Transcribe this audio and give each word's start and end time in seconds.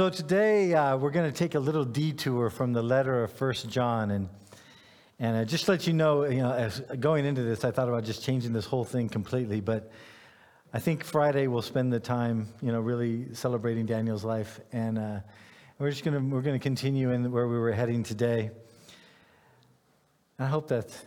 So 0.00 0.08
today 0.08 0.72
uh, 0.72 0.96
we're 0.96 1.10
going 1.10 1.30
to 1.30 1.38
take 1.38 1.56
a 1.56 1.60
little 1.60 1.84
detour 1.84 2.48
from 2.48 2.72
the 2.72 2.80
letter 2.80 3.22
of 3.22 3.34
First 3.34 3.68
John, 3.68 4.12
and 4.12 4.30
and 5.18 5.36
uh, 5.36 5.44
just 5.44 5.68
let 5.68 5.86
you 5.86 5.92
know, 5.92 6.24
you 6.24 6.40
know, 6.40 6.52
as 6.52 6.80
going 7.00 7.26
into 7.26 7.42
this, 7.42 7.66
I 7.66 7.70
thought 7.70 7.86
about 7.86 8.04
just 8.04 8.24
changing 8.24 8.54
this 8.54 8.64
whole 8.64 8.82
thing 8.82 9.10
completely, 9.10 9.60
but 9.60 9.92
I 10.72 10.78
think 10.78 11.04
Friday 11.04 11.48
we'll 11.48 11.60
spend 11.60 11.92
the 11.92 12.00
time, 12.00 12.48
you 12.62 12.72
know, 12.72 12.80
really 12.80 13.34
celebrating 13.34 13.84
Daniel's 13.84 14.24
life, 14.24 14.58
and 14.72 14.98
uh, 14.98 15.20
we're 15.78 15.90
just 15.90 16.02
gonna 16.02 16.20
we're 16.20 16.40
gonna 16.40 16.58
continue 16.58 17.10
in 17.10 17.30
where 17.30 17.46
we 17.46 17.58
were 17.58 17.72
heading 17.72 18.02
today. 18.02 18.52
I 20.38 20.46
hope 20.46 20.66
that's 20.66 21.04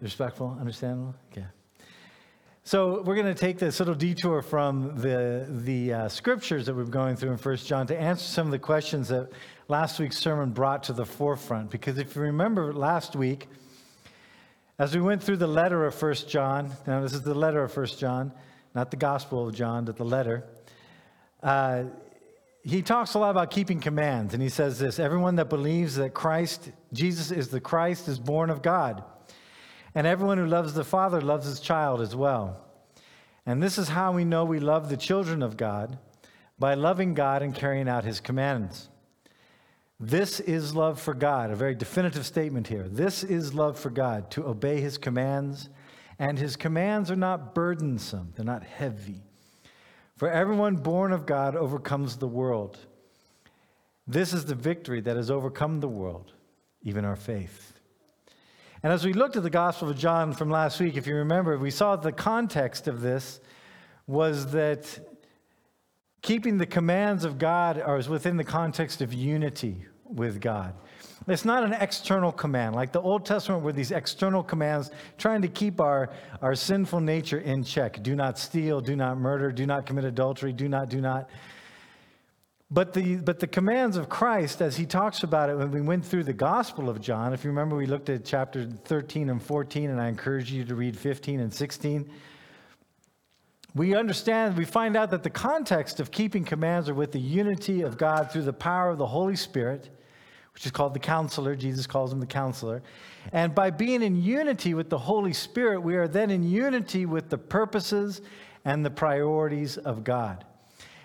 respectful, 0.00 0.56
understandable. 0.58 1.14
Okay. 1.30 1.46
So 2.64 3.02
we're 3.02 3.16
going 3.16 3.26
to 3.26 3.34
take 3.34 3.58
this 3.58 3.80
little 3.80 3.96
detour 3.96 4.40
from 4.40 4.96
the, 4.96 5.48
the 5.48 5.92
uh, 5.92 6.08
scriptures 6.08 6.66
that 6.66 6.76
we're 6.76 6.84
going 6.84 7.16
through 7.16 7.32
in 7.32 7.36
First 7.36 7.66
John 7.66 7.88
to 7.88 8.00
answer 8.00 8.24
some 8.24 8.46
of 8.46 8.52
the 8.52 8.60
questions 8.60 9.08
that 9.08 9.30
last 9.66 9.98
week's 9.98 10.16
sermon 10.16 10.50
brought 10.50 10.84
to 10.84 10.92
the 10.92 11.04
forefront. 11.04 11.72
Because 11.72 11.98
if 11.98 12.14
you 12.14 12.22
remember 12.22 12.72
last 12.72 13.16
week, 13.16 13.48
as 14.78 14.94
we 14.94 15.00
went 15.00 15.24
through 15.24 15.38
the 15.38 15.48
letter 15.48 15.84
of 15.86 15.92
First 15.96 16.28
John, 16.28 16.70
now 16.86 17.00
this 17.00 17.14
is 17.14 17.22
the 17.22 17.34
letter 17.34 17.64
of 17.64 17.72
First 17.72 17.98
John, 17.98 18.30
not 18.76 18.92
the 18.92 18.96
Gospel 18.96 19.48
of 19.48 19.56
John, 19.56 19.84
but 19.84 19.96
the 19.96 20.04
letter, 20.04 20.44
uh, 21.42 21.82
he 22.62 22.80
talks 22.80 23.14
a 23.14 23.18
lot 23.18 23.32
about 23.32 23.50
keeping 23.50 23.80
commands. 23.80 24.34
And 24.34 24.42
he 24.42 24.48
says 24.48 24.78
this 24.78 25.00
Everyone 25.00 25.34
that 25.34 25.48
believes 25.48 25.96
that 25.96 26.14
Christ, 26.14 26.70
Jesus 26.92 27.32
is 27.32 27.48
the 27.48 27.60
Christ, 27.60 28.06
is 28.06 28.20
born 28.20 28.50
of 28.50 28.62
God. 28.62 29.02
And 29.94 30.06
everyone 30.06 30.38
who 30.38 30.46
loves 30.46 30.74
the 30.74 30.84
Father 30.84 31.20
loves 31.20 31.46
his 31.46 31.60
child 31.60 32.00
as 32.00 32.16
well. 32.16 32.64
And 33.44 33.62
this 33.62 33.78
is 33.78 33.88
how 33.88 34.12
we 34.12 34.24
know 34.24 34.44
we 34.44 34.60
love 34.60 34.88
the 34.88 34.96
children 34.96 35.42
of 35.42 35.56
God 35.56 35.98
by 36.58 36.74
loving 36.74 37.14
God 37.14 37.42
and 37.42 37.54
carrying 37.54 37.88
out 37.88 38.04
his 38.04 38.20
commands. 38.20 38.88
This 39.98 40.40
is 40.40 40.74
love 40.74 41.00
for 41.00 41.14
God, 41.14 41.50
a 41.50 41.56
very 41.56 41.74
definitive 41.74 42.26
statement 42.26 42.68
here. 42.68 42.88
This 42.88 43.22
is 43.22 43.54
love 43.54 43.78
for 43.78 43.90
God, 43.90 44.30
to 44.32 44.46
obey 44.46 44.80
his 44.80 44.98
commands. 44.98 45.68
And 46.18 46.38
his 46.38 46.56
commands 46.56 47.10
are 47.10 47.16
not 47.16 47.54
burdensome, 47.54 48.32
they're 48.34 48.44
not 48.44 48.62
heavy. 48.62 49.22
For 50.16 50.30
everyone 50.30 50.76
born 50.76 51.12
of 51.12 51.26
God 51.26 51.56
overcomes 51.56 52.16
the 52.16 52.28
world. 52.28 52.78
This 54.06 54.32
is 54.32 54.44
the 54.44 54.54
victory 54.54 55.00
that 55.00 55.16
has 55.16 55.30
overcome 55.30 55.80
the 55.80 55.88
world, 55.88 56.32
even 56.82 57.04
our 57.04 57.16
faith. 57.16 57.71
And 58.82 58.92
as 58.92 59.04
we 59.04 59.12
looked 59.12 59.36
at 59.36 59.44
the 59.44 59.50
Gospel 59.50 59.90
of 59.90 59.96
John 59.96 60.32
from 60.32 60.50
last 60.50 60.80
week, 60.80 60.96
if 60.96 61.06
you 61.06 61.14
remember, 61.14 61.56
we 61.56 61.70
saw 61.70 61.94
the 61.94 62.10
context 62.10 62.88
of 62.88 63.00
this 63.00 63.40
was 64.08 64.50
that 64.52 64.98
keeping 66.20 66.58
the 66.58 66.66
commands 66.66 67.24
of 67.24 67.38
God 67.38 67.80
is 67.98 68.08
within 68.08 68.36
the 68.36 68.44
context 68.44 69.00
of 69.00 69.12
unity 69.12 69.86
with 70.04 70.40
God. 70.40 70.74
It's 71.28 71.44
not 71.44 71.62
an 71.62 71.74
external 71.74 72.32
command, 72.32 72.74
like 72.74 72.90
the 72.90 73.00
Old 73.00 73.24
Testament 73.24 73.62
were 73.62 73.72
these 73.72 73.92
external 73.92 74.42
commands 74.42 74.90
trying 75.16 75.42
to 75.42 75.48
keep 75.48 75.80
our, 75.80 76.10
our 76.40 76.56
sinful 76.56 77.00
nature 77.00 77.38
in 77.38 77.62
check. 77.62 78.02
Do 78.02 78.16
not 78.16 78.36
steal, 78.36 78.80
do 78.80 78.96
not 78.96 79.16
murder, 79.16 79.52
do 79.52 79.64
not 79.64 79.86
commit 79.86 80.04
adultery, 80.04 80.52
do 80.52 80.68
not, 80.68 80.88
do 80.88 81.00
not. 81.00 81.30
But 82.72 82.94
the, 82.94 83.16
but 83.16 83.38
the 83.38 83.46
commands 83.46 83.98
of 83.98 84.08
Christ, 84.08 84.62
as 84.62 84.78
he 84.78 84.86
talks 84.86 85.24
about 85.24 85.50
it 85.50 85.58
when 85.58 85.70
we 85.70 85.82
went 85.82 86.06
through 86.06 86.24
the 86.24 86.32
Gospel 86.32 86.88
of 86.88 87.02
John, 87.02 87.34
if 87.34 87.44
you 87.44 87.50
remember, 87.50 87.76
we 87.76 87.84
looked 87.84 88.08
at 88.08 88.24
chapter 88.24 88.64
13 88.64 89.28
and 89.28 89.42
14, 89.42 89.90
and 89.90 90.00
I 90.00 90.08
encourage 90.08 90.50
you 90.50 90.64
to 90.64 90.74
read 90.74 90.96
15 90.96 91.40
and 91.40 91.52
16. 91.52 92.10
We 93.74 93.94
understand, 93.94 94.56
we 94.56 94.64
find 94.64 94.96
out 94.96 95.10
that 95.10 95.22
the 95.22 95.28
context 95.28 96.00
of 96.00 96.10
keeping 96.10 96.44
commands 96.46 96.88
are 96.88 96.94
with 96.94 97.12
the 97.12 97.20
unity 97.20 97.82
of 97.82 97.98
God 97.98 98.30
through 98.32 98.44
the 98.44 98.54
power 98.54 98.88
of 98.88 98.96
the 98.96 99.06
Holy 99.06 99.36
Spirit, 99.36 99.90
which 100.54 100.64
is 100.64 100.72
called 100.72 100.94
the 100.94 100.98
counselor. 100.98 101.54
Jesus 101.54 101.86
calls 101.86 102.10
him 102.10 102.20
the 102.20 102.26
counselor. 102.26 102.82
And 103.34 103.54
by 103.54 103.68
being 103.68 104.00
in 104.00 104.22
unity 104.22 104.72
with 104.72 104.88
the 104.88 104.98
Holy 104.98 105.34
Spirit, 105.34 105.80
we 105.80 105.94
are 105.96 106.08
then 106.08 106.30
in 106.30 106.42
unity 106.42 107.04
with 107.04 107.28
the 107.28 107.38
purposes 107.38 108.22
and 108.64 108.82
the 108.82 108.90
priorities 108.90 109.76
of 109.76 110.04
God. 110.04 110.46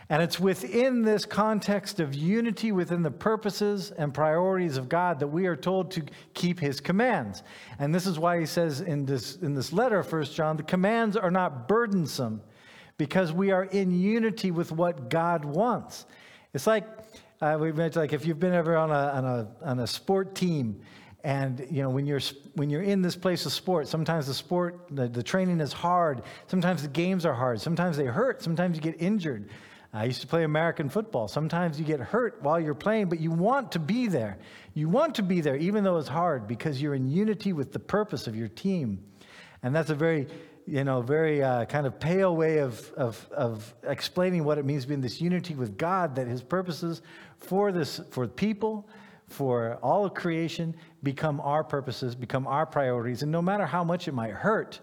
And 0.09 0.23
it's 0.23 0.39
within 0.39 1.01
this 1.01 1.25
context 1.25 1.99
of 1.99 2.15
unity 2.15 2.71
within 2.71 3.03
the 3.03 3.11
purposes 3.11 3.91
and 3.91 4.13
priorities 4.13 4.77
of 4.77 4.87
God 4.87 5.19
that 5.19 5.27
we 5.27 5.47
are 5.47 5.55
told 5.55 5.91
to 5.91 6.03
keep 6.33 6.59
his 6.59 6.79
commands. 6.79 7.43
And 7.77 7.93
this 7.93 8.07
is 8.07 8.17
why 8.17 8.39
he 8.39 8.45
says 8.45 8.79
in 8.79 9.05
this, 9.05 9.35
in 9.37 9.53
this 9.53 9.73
letter, 9.73 10.01
First 10.03 10.33
John, 10.33 10.55
the 10.55 10.63
commands 10.63 11.17
are 11.17 11.31
not 11.31 11.67
burdensome 11.67 12.41
because 12.97 13.33
we 13.33 13.51
are 13.51 13.65
in 13.65 13.91
unity 13.91 14.49
with 14.49 14.71
what 14.71 15.09
God 15.09 15.43
wants. 15.43 16.05
It's 16.53 16.67
like, 16.67 16.87
uh, 17.41 17.57
we 17.59 17.73
mentioned, 17.73 18.01
like 18.01 18.13
if 18.13 18.25
you've 18.25 18.39
been 18.39 18.53
ever 18.53 18.77
on 18.77 18.89
a, 18.89 18.93
on 18.93 19.25
a, 19.25 19.47
on 19.61 19.79
a 19.79 19.87
sport 19.87 20.35
team 20.35 20.79
and 21.23 21.67
you 21.69 21.81
know 21.81 21.89
when 21.89 22.05
you're 22.05 22.21
when 22.53 22.69
you're 22.69 22.83
in 22.83 23.01
this 23.01 23.15
place 23.15 23.45
of 23.45 23.51
sport 23.51 23.87
sometimes 23.87 24.27
the 24.27 24.33
sport 24.33 24.87
the, 24.91 25.07
the 25.07 25.23
training 25.23 25.59
is 25.59 25.73
hard 25.73 26.21
sometimes 26.45 26.83
the 26.83 26.87
games 26.87 27.25
are 27.25 27.33
hard 27.33 27.59
sometimes 27.59 27.97
they 27.97 28.05
hurt 28.05 28.41
sometimes 28.41 28.77
you 28.77 28.81
get 28.81 28.95
injured 29.01 29.49
I 29.97 30.03
used 30.03 30.21
to 30.21 30.27
play 30.27 30.43
American 30.43 30.89
football. 30.89 31.27
Sometimes 31.27 31.79
you 31.79 31.85
get 31.85 31.99
hurt 31.99 32.37
while 32.43 32.59
you're 32.59 32.75
playing, 32.75 33.09
but 33.09 33.19
you 33.19 33.31
want 33.31 33.71
to 33.71 33.79
be 33.79 34.07
there. 34.07 34.37
You 34.75 34.89
want 34.89 35.15
to 35.15 35.23
be 35.23 35.41
there, 35.41 35.55
even 35.55 35.83
though 35.83 35.97
it's 35.97 36.07
hard, 36.07 36.47
because 36.47 36.79
you're 36.79 36.93
in 36.93 37.07
unity 37.07 37.51
with 37.51 37.73
the 37.73 37.79
purpose 37.79 38.27
of 38.27 38.35
your 38.35 38.47
team. 38.47 39.03
And 39.63 39.75
that's 39.75 39.89
a 39.89 39.95
very, 39.95 40.27
you 40.67 40.83
know, 40.83 41.01
very 41.01 41.41
uh, 41.41 41.65
kind 41.65 41.87
of 41.87 41.99
pale 41.99 42.35
way 42.35 42.59
of, 42.59 42.91
of, 42.91 43.27
of 43.31 43.73
explaining 43.85 44.43
what 44.43 44.59
it 44.59 44.65
means 44.65 44.83
to 44.83 44.89
be 44.89 44.93
in 44.93 45.01
this 45.01 45.19
unity 45.19 45.55
with 45.55 45.79
God, 45.79 46.13
that 46.13 46.27
his 46.27 46.43
purposes 46.43 47.01
for 47.39 47.71
this, 47.71 47.99
for 48.11 48.27
people, 48.27 48.87
for 49.25 49.79
all 49.81 50.05
of 50.05 50.13
creation, 50.13 50.75
become 51.01 51.41
our 51.41 51.63
purposes, 51.63 52.13
become 52.13 52.45
our 52.45 52.67
priorities. 52.67 53.23
And 53.23 53.31
no 53.31 53.41
matter 53.41 53.65
how 53.65 53.83
much 53.83 54.07
it 54.07 54.13
might 54.13 54.33
hurt, 54.33 54.79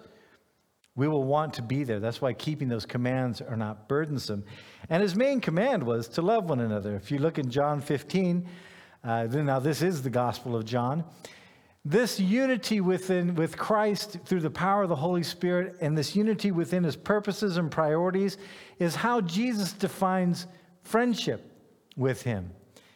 we 0.96 1.08
will 1.08 1.24
want 1.24 1.54
to 1.54 1.62
be 1.62 1.82
there. 1.82 1.98
That's 1.98 2.20
why 2.20 2.32
keeping 2.32 2.68
those 2.68 2.86
commands 2.86 3.40
are 3.40 3.56
not 3.56 3.88
burdensome. 3.88 4.44
And 4.88 5.02
his 5.02 5.16
main 5.16 5.40
command 5.40 5.82
was 5.82 6.08
to 6.08 6.22
love 6.22 6.48
one 6.48 6.60
another. 6.60 6.94
If 6.94 7.10
you 7.10 7.18
look 7.18 7.38
in 7.38 7.50
John 7.50 7.80
15, 7.80 8.46
uh, 9.02 9.24
now 9.24 9.58
this 9.58 9.82
is 9.82 10.02
the 10.02 10.10
Gospel 10.10 10.54
of 10.54 10.64
John. 10.64 11.04
This 11.84 12.18
unity 12.18 12.80
within 12.80 13.34
with 13.34 13.58
Christ 13.58 14.18
through 14.24 14.40
the 14.40 14.50
power 14.50 14.84
of 14.84 14.88
the 14.88 14.96
Holy 14.96 15.22
Spirit 15.22 15.76
and 15.82 15.98
this 15.98 16.16
unity 16.16 16.50
within 16.50 16.82
his 16.84 16.96
purposes 16.96 17.58
and 17.58 17.70
priorities 17.70 18.38
is 18.78 18.94
how 18.94 19.20
Jesus 19.20 19.72
defines 19.72 20.46
friendship 20.82 21.52
with 21.96 22.22
him. 22.22 22.52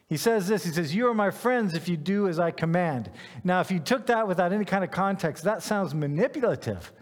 He 0.09 0.17
says 0.17 0.49
this 0.49 0.65
He 0.65 0.71
says, 0.71 0.95
You 0.95 1.09
are 1.09 1.15
my 1.15 1.31
friends 1.31 1.75
if 1.75 1.89
you 1.89 1.99
do 1.99 2.29
as 2.29 2.39
I 2.39 2.51
command. 2.51 3.11
Now, 3.45 3.61
if 3.61 3.71
you 3.71 3.79
took 3.79 4.07
that 4.07 4.27
without 4.27 4.53
any 4.53 4.65
kind 4.65 4.83
of 4.83 4.91
context, 4.91 5.45
that 5.45 5.63
sounds 5.63 5.95
manipulative. 5.95 6.93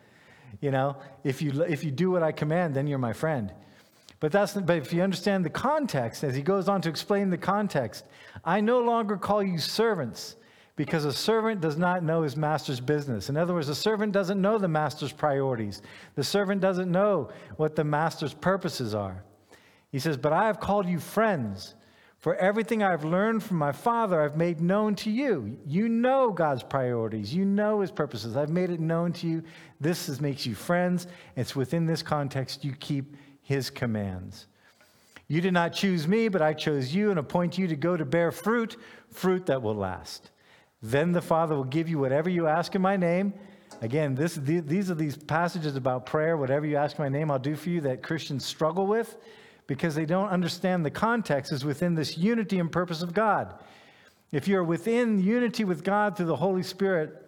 You 0.61 0.71
know, 0.71 0.97
if 1.25 1.43
you, 1.43 1.63
if 1.63 1.85
you 1.85 1.91
do 1.91 2.11
what 2.11 2.23
I 2.23 2.33
command, 2.33 2.75
then 2.75 2.87
you're 2.87 2.99
my 2.99 3.13
friend. 3.13 3.53
But, 4.19 4.33
that's, 4.33 4.55
but 4.55 4.79
if 4.79 4.93
you 4.93 5.03
understand 5.03 5.45
the 5.45 5.51
context, 5.51 6.25
as 6.25 6.35
he 6.35 6.43
goes 6.43 6.69
on 6.69 6.81
to 6.83 6.89
explain 6.89 7.31
the 7.31 7.39
context, 7.39 8.05
I 8.45 8.61
no 8.61 8.81
longer 8.81 9.17
call 9.17 9.43
you 9.43 9.59
servants 9.59 10.37
because 10.75 11.05
a 11.05 11.13
servant 11.13 11.61
does 11.61 11.77
not 11.77 12.03
know 12.03 12.23
his 12.23 12.37
master's 12.37 12.81
business. 12.81 13.29
In 13.29 13.37
other 13.37 13.55
words, 13.55 13.69
a 13.69 13.75
servant 13.75 14.13
doesn't 14.13 14.41
know 14.41 14.59
the 14.59 14.69
master's 14.69 15.13
priorities, 15.13 15.83
the 16.15 16.25
servant 16.25 16.61
doesn't 16.61 16.91
know 16.91 17.31
what 17.57 17.77
the 17.77 17.85
master's 17.85 18.35
purposes 18.35 18.95
are. 18.95 19.25
He 19.91 19.99
says, 19.99 20.17
But 20.17 20.33
I 20.33 20.47
have 20.47 20.61
called 20.61 20.87
you 20.87 20.99
friends. 20.99 21.76
For 22.27 22.35
everything 22.35 22.83
I've 22.83 23.05
learned 23.05 23.45
from 23.45 23.57
my 23.59 23.71
Father, 23.71 24.21
I've 24.21 24.37
made 24.37 24.61
known 24.61 24.97
to 24.97 25.11
you. 25.13 25.57
You 25.65 25.89
know 25.89 26.33
God's 26.33 26.65
priorities, 26.65 27.33
you 27.33 27.45
know 27.45 27.83
His 27.83 27.93
purposes. 27.93 28.37
I've 28.37 28.51
made 28.51 28.71
it 28.71 28.81
known 28.81 29.13
to 29.13 29.29
you. 29.29 29.45
This 29.81 30.09
is, 30.09 30.21
makes 30.21 30.45
you 30.45 30.57
friends. 30.57 31.07
It's 31.37 31.55
within 31.55 31.87
this 31.87 32.03
context 32.03 32.65
you 32.65 32.73
keep 32.81 33.15
His 33.43 33.71
commands. 33.71 34.49
You 35.29 35.41
did 35.41 35.53
not 35.53 35.73
choose 35.73 36.09
me, 36.09 36.27
but 36.27 36.43
I 36.43 36.53
chose 36.53 36.93
you 36.93 37.11
and 37.11 37.21
appoint 37.21 37.59
you 37.59 37.69
to 37.69 37.77
go 37.77 37.97
to 37.97 38.05
bear 38.05 38.33
fruit, 38.33 38.77
fruit 39.13 39.47
that 39.47 39.63
will 39.63 39.77
last. 39.77 40.33
Then 40.83 41.13
the 41.13 41.23
Father 41.23 41.55
will 41.55 41.63
give 41.63 41.89
you 41.89 42.01
whatever 42.01 42.29
you 42.29 42.49
ask 42.49 42.75
in 42.75 42.83
my 42.83 42.97
name. 42.97 43.35
Again, 43.83 44.17
this, 44.17 44.35
these 44.35 44.91
are 44.91 44.97
these 44.97 45.17
passages 45.17 45.77
about 45.77 46.07
prayer. 46.07 46.37
Whatever 46.37 46.67
you 46.67 46.75
ask 46.75 46.99
in 46.99 47.05
my 47.05 47.09
name, 47.09 47.31
I'll 47.31 47.39
do 47.39 47.55
for 47.55 47.69
you 47.69 47.83
that 47.83 48.03
Christians 48.03 48.45
struggle 48.45 48.89
with 48.89 49.17
because 49.67 49.95
they 49.95 50.07
don't 50.07 50.29
understand 50.29 50.85
the 50.85 50.91
context 50.91 51.53
is 51.53 51.65
within 51.65 51.95
this 51.95 52.17
unity 52.17 52.59
and 52.59 52.71
purpose 52.71 53.03
of 53.03 53.13
God. 53.13 53.55
If 54.33 54.49
you're 54.49 54.65
within 54.65 55.23
unity 55.23 55.65
with 55.65 55.85
God 55.85 56.17
through 56.17 56.27
the 56.27 56.37
Holy 56.37 56.63
Spirit, 56.63 57.27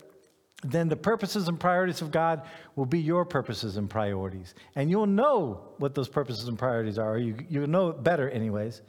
then 0.63 0.89
the 0.89 0.97
purposes 0.97 1.47
and 1.47 1.59
priorities 1.59 2.03
of 2.03 2.11
God 2.11 2.43
will 2.75 2.87
be 2.87 2.99
your 2.99 3.25
purposes 3.25 3.77
and 3.77 3.89
priorities. 3.89 4.55
And 4.75 4.91
you'll 4.91 5.07
know 5.07 5.69
what 5.79 5.95
those 5.95 6.09
purposes 6.09 6.49
and 6.49 6.59
priorities 6.59 6.99
are, 6.99 7.17
you, 7.17 7.37
you'll 7.49 7.69
know 7.69 7.91
it 7.91 8.03
better, 8.03 8.29
anyways. 8.29 8.83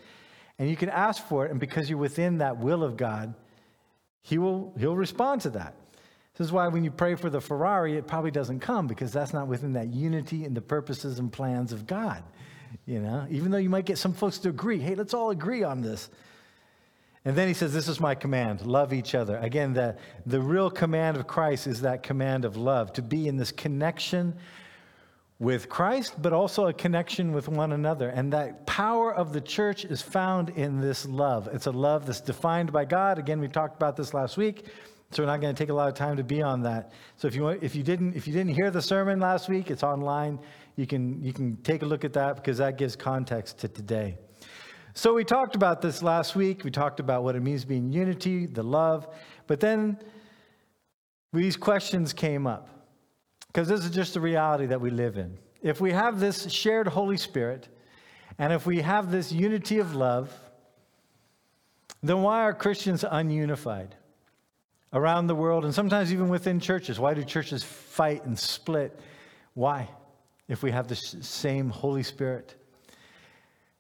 And 0.58 0.70
you 0.70 0.76
can 0.76 0.90
ask 0.90 1.26
for 1.28 1.46
it, 1.46 1.52
and 1.52 1.60
because 1.60 1.90
you're 1.90 2.00
within 2.00 2.40
that 2.40 2.58
will 2.58 2.84
of 2.84 2.98
God, 2.98 3.34
He 4.22 4.38
will 4.38 4.74
He'll 4.78 4.96
respond 4.96 5.42
to 5.42 5.52
that. 5.52 5.76
This 6.36 6.48
is 6.48 6.52
why 6.52 6.68
when 6.70 6.84
you 6.84 6.92
pray 6.92 7.16
for 7.16 7.30
the 7.30 7.42
Ferrari, 7.42 7.98
it 7.98 8.08
probably 8.08 8.32
doesn't 8.32 8.60
come 8.60 8.88
because 8.88 9.12
that's 9.12 9.34
not 9.34 9.48
within 9.48 9.74
that 9.74 9.94
unity 9.94 10.46
and 10.46 10.56
the 10.56 10.62
purposes 10.62 11.20
and 11.20 11.32
plans 11.32 11.72
of 11.72 11.86
God. 11.86 12.24
You 12.86 13.00
know, 13.00 13.28
even 13.30 13.52
though 13.52 13.58
you 13.58 13.70
might 13.70 13.86
get 13.86 13.98
some 13.98 14.14
folks 14.14 14.38
to 14.40 14.50
agree, 14.50 14.80
hey, 14.80 14.96
let's 14.96 15.14
all 15.14 15.30
agree 15.32 15.64
on 15.64 15.82
this. 15.82 16.10
And 17.26 17.36
then 17.36 17.48
he 17.48 17.54
says, 17.54 17.74
This 17.74 17.88
is 17.88 18.00
my 18.00 18.16
command 18.16 18.66
love 18.66 18.94
each 18.94 19.14
other. 19.14 19.38
Again, 19.38 19.74
the, 19.74 19.98
the 20.26 20.40
real 20.40 20.70
command 20.70 21.18
of 21.18 21.28
Christ 21.28 21.68
is 21.68 21.82
that 21.82 22.04
command 22.04 22.46
of 22.46 22.58
love, 22.58 22.94
to 22.94 23.02
be 23.02 23.28
in 23.28 23.38
this 23.38 23.52
connection 23.52 24.34
with 25.40 25.70
Christ, 25.70 26.22
but 26.22 26.34
also 26.34 26.68
a 26.68 26.74
connection 26.74 27.32
with 27.32 27.48
one 27.48 27.72
another. 27.72 28.10
And 28.10 28.34
that 28.34 28.66
power 28.66 29.14
of 29.14 29.32
the 29.32 29.40
church 29.40 29.86
is 29.86 30.02
found 30.02 30.50
in 30.50 30.82
this 30.82 31.06
love. 31.06 31.48
It's 31.54 31.66
a 31.66 31.72
love 31.72 32.06
that's 32.06 32.20
defined 32.20 32.74
by 32.74 32.86
God. 32.86 33.18
Again, 33.18 33.40
we 33.40 33.48
talked 33.48 33.76
about 33.76 33.96
this 33.96 34.14
last 34.14 34.36
week, 34.36 34.66
so 35.12 35.24
we're 35.24 35.28
not 35.28 35.42
going 35.42 35.54
to 35.54 35.58
take 35.58 35.70
a 35.70 35.74
lot 35.74 35.88
of 35.88 35.96
time 35.96 36.18
to 36.18 36.24
be 36.24 36.42
on 36.44 36.62
that. 36.64 36.92
So 37.18 37.28
if 37.28 37.34
you 37.34 37.44
want, 37.44 37.64
if 37.64 37.76
you 37.76 37.82
didn't 37.82 38.16
if 38.16 38.28
you 38.28 38.34
didn't 38.34 38.54
hear 38.54 38.70
the 38.70 38.82
sermon 38.82 39.20
last 39.20 39.50
week, 39.50 39.72
it's 39.72 39.82
online. 39.82 40.40
You 40.76 40.86
can 40.86 41.24
you 41.24 41.34
can 41.34 41.58
take 41.58 41.82
a 41.82 41.86
look 41.86 42.06
at 42.06 42.14
that 42.14 42.36
because 42.36 42.60
that 42.60 42.78
gives 42.78 42.96
context 42.96 43.58
to 43.60 43.68
today. 43.68 44.18
So 44.94 45.14
we 45.14 45.24
talked 45.24 45.56
about 45.56 45.82
this 45.82 46.04
last 46.04 46.36
week. 46.36 46.64
We 46.64 46.72
talked 46.72 47.00
about 47.00 47.24
what 47.24 47.36
it 47.36 47.42
means 47.42 47.66
being 47.66 47.92
unity, 47.92 48.46
the 48.46 48.64
love, 48.64 49.08
but 49.48 49.60
then 49.60 49.98
these 51.34 51.58
questions 51.58 52.14
came 52.14 52.46
up. 52.46 52.70
Because 53.48 53.68
this 53.68 53.84
is 53.84 53.90
just 53.90 54.14
the 54.14 54.22
reality 54.22 54.68
that 54.68 54.80
we 54.80 54.92
live 54.92 55.18
in. 55.18 55.38
If 55.64 55.82
we 55.82 55.92
have 55.92 56.20
this 56.20 56.52
shared 56.52 56.88
Holy 56.88 57.18
Spirit, 57.18 57.68
and 58.38 58.54
if 58.54 58.68
we 58.68 58.82
have 58.82 59.12
this 59.12 59.32
unity 59.32 59.80
of 59.80 59.96
love, 59.96 60.32
then 62.04 62.22
why 62.22 62.42
are 62.42 62.54
Christians 62.54 63.04
ununified 63.04 63.94
around 64.94 65.28
the 65.28 65.36
world 65.36 65.66
and 65.66 65.74
sometimes 65.74 66.12
even 66.12 66.30
within 66.30 66.60
churches? 66.60 67.00
Why 67.00 67.14
do 67.14 67.24
churches 67.24 67.64
fight 67.64 68.26
and 68.26 68.38
split? 68.38 69.00
Why? 69.54 69.90
If 70.48 70.64
we 70.64 70.72
have 70.72 70.88
the 70.88 70.96
same 70.96 71.70
Holy 71.70 72.04
Spirit. 72.04 72.56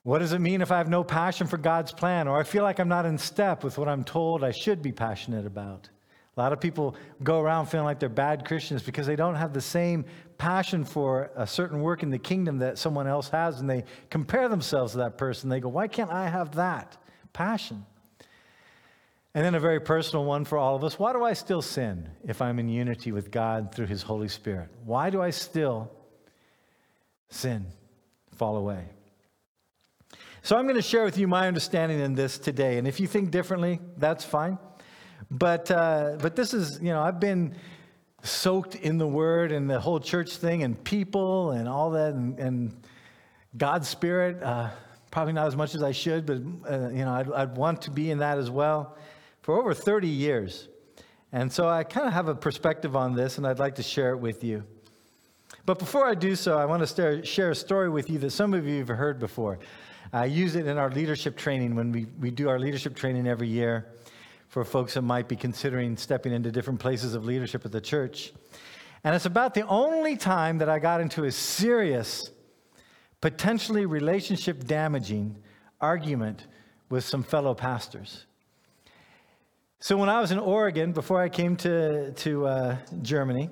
What 0.04 0.20
does 0.20 0.34
it 0.34 0.40
mean 0.40 0.62
if 0.62 0.72
I 0.72 0.78
have 0.78 0.90
no 0.90 1.04
passion 1.04 1.48
for 1.48 1.58
God's 1.58 1.92
plan 1.92 2.28
or 2.28 2.40
I 2.40 2.44
feel 2.44 2.64
like 2.64 2.80
I'm 2.80 2.88
not 2.88 3.06
in 3.06 3.18
step 3.18 3.64
with 3.64 3.78
what 3.78 3.88
I'm 3.88 4.04
told 4.04 4.44
I 4.44 4.52
should 4.52 4.82
be 4.82 4.92
passionate 4.92 5.46
about? 5.46 5.90
A 6.38 6.40
lot 6.40 6.54
of 6.54 6.62
people 6.62 6.96
go 7.22 7.42
around 7.42 7.66
feeling 7.66 7.86
like 7.86 8.00
they're 8.00 8.08
bad 8.08 8.46
Christians 8.46 8.82
because 8.82 9.06
they 9.06 9.18
don't 9.18 9.36
have 9.36 9.52
the 9.52 9.60
same 9.60 10.06
passion 10.38 10.86
for 10.86 11.32
a 11.36 11.46
certain 11.46 11.82
work 11.82 12.02
in 12.02 12.10
the 12.10 12.18
kingdom 12.18 12.60
that 12.60 12.78
someone 12.78 13.08
else 13.08 13.28
has, 13.28 13.60
and 13.60 13.70
they 13.70 13.84
compare 14.10 14.48
themselves 14.48 14.94
to 14.94 15.00
that 15.00 15.18
person. 15.18 15.50
They 15.50 15.60
go, 15.60 15.68
Why 15.68 15.88
can't 15.90 16.10
I 16.10 16.30
have 16.30 16.56
that 16.56 16.96
passion? 17.34 17.86
And 19.36 19.46
then 19.46 19.54
a 19.54 19.60
very 19.60 19.80
personal 19.80 20.26
one 20.26 20.44
for 20.44 20.58
all 20.58 20.76
of 20.76 20.84
us 20.84 20.98
why 20.98 21.14
do 21.14 21.24
I 21.24 21.34
still 21.34 21.62
sin 21.62 22.10
if 22.28 22.42
I'm 22.42 22.58
in 22.60 22.68
unity 22.68 23.12
with 23.12 23.31
God 23.31 23.74
through 23.74 23.86
His 23.86 24.02
Holy 24.02 24.28
Spirit? 24.28 24.70
Why 24.86 25.10
do 25.10 25.22
I 25.22 25.30
still 25.30 25.92
sin, 27.30 27.68
fall 28.36 28.58
away? 28.58 28.86
So 30.42 30.58
I'm 30.58 30.64
going 30.64 30.78
to 30.78 30.81
share 30.81 31.04
with 31.04 31.18
you 31.18 31.28
my 31.28 31.48
understanding 31.48 32.00
in 32.00 32.16
this 32.16 32.40
today. 32.40 32.78
And 32.78 32.88
if 32.88 33.00
you 33.00 33.08
think 33.08 33.30
differently, 33.30 33.80
that's 33.98 34.24
fine. 34.24 34.58
But, 35.30 35.70
uh, 35.70 36.18
but 36.20 36.36
this 36.36 36.54
is, 36.54 36.80
you 36.82 36.90
know, 36.90 37.02
I've 37.02 37.20
been 37.20 37.54
soaked 38.24 38.75
in 38.75 38.98
the 38.98 39.08
word 39.08 39.52
and 39.52 39.70
the 39.70 39.80
whole 39.80 40.00
church 40.00 40.38
thing 40.38 40.64
and 40.64 40.82
people 40.84 41.52
and 41.52 41.68
all 41.68 41.92
that 41.92 42.14
and, 42.14 42.40
and 42.40 42.88
God's 43.56 43.88
spirit. 43.88 44.42
Uh, 44.42 44.70
probably 45.12 45.34
not 45.34 45.48
as 45.48 45.56
much 45.56 45.75
as 45.75 45.84
I 45.84 45.92
should, 45.92 46.25
but, 46.25 46.38
uh, 46.72 46.90
you 46.90 47.06
know, 47.06 47.12
I'd, 47.12 47.32
I'd 47.32 47.58
want 47.58 47.84
to 47.84 47.92
be 47.92 48.10
in 48.10 48.20
that 48.20 48.38
as 48.38 48.50
well 48.50 48.98
for 49.50 49.57
over 49.57 49.74
30 49.74 50.07
years. 50.07 50.68
And 51.31 51.51
so 51.51 51.68
I 51.68 51.84
kind 51.84 52.06
of 52.06 52.13
have 52.13 52.28
a 52.28 52.36
perspective 52.36 52.96
on 52.96 53.16
this 53.16 53.40
and 53.40 53.48
I'd 53.48 53.57
like 53.57 53.74
to 53.78 53.81
share 53.81 54.12
it 54.12 54.18
with 54.18 54.44
you. 54.44 54.63
But 55.66 55.80
before 55.80 56.06
I 56.06 56.13
do 56.13 56.36
so, 56.36 56.60
I 56.60 56.66
want 56.66 56.88
to 56.88 57.25
share 57.25 57.50
a 57.50 57.56
story 57.56 57.90
with 57.90 58.12
you 58.12 58.19
that 58.19 58.30
some 58.30 58.54
of 58.54 58.68
you 58.68 58.78
have 58.78 58.90
heard 58.90 59.18
before. 59.18 59.57
I 60.13 60.25
use 60.25 60.56
it 60.56 60.68
in 60.68 60.78
our 60.78 60.92
leadership 60.92 61.36
training 61.36 61.75
when 61.75 61.92
we, 61.92 62.06
we 62.19 62.30
do 62.30 62.48
our 62.48 62.60
leadership 62.60 62.96
training 62.96 63.25
every 63.25 63.48
year 63.48 63.88
for 64.50 64.63
folks 64.63 64.94
that 64.94 65.01
might 65.01 65.28
be 65.28 65.36
considering 65.36 65.98
stepping 65.98 66.31
into 66.31 66.51
different 66.51 66.80
places 66.80 67.16
of 67.16 67.25
leadership 67.25 67.66
at 67.66 67.72
the 67.72 67.81
church. 67.81 68.31
And 69.04 69.16
it's 69.16 69.25
about 69.25 69.56
the 69.56 69.66
only 69.66 70.16
time 70.16 70.60
that 70.60 70.69
I 70.69 70.78
got 70.78 71.01
into 71.01 71.24
a 71.24 71.31
serious, 71.31 72.30
potentially 73.19 73.88
relationship 73.88 74.66
damaging 74.66 75.38
argument 75.81 76.46
with 76.92 77.04
some 77.04 77.24
fellow 77.24 77.56
pastors. 77.56 78.28
So, 79.81 79.96
when 79.96 80.10
I 80.10 80.20
was 80.20 80.34
in 80.34 80.40
Oregon, 80.40 80.92
before 80.92 81.22
I 81.22 81.30
came 81.30 81.56
to, 81.56 82.12
to 82.12 82.48
uh, 82.48 82.78
Germany, 83.02 83.50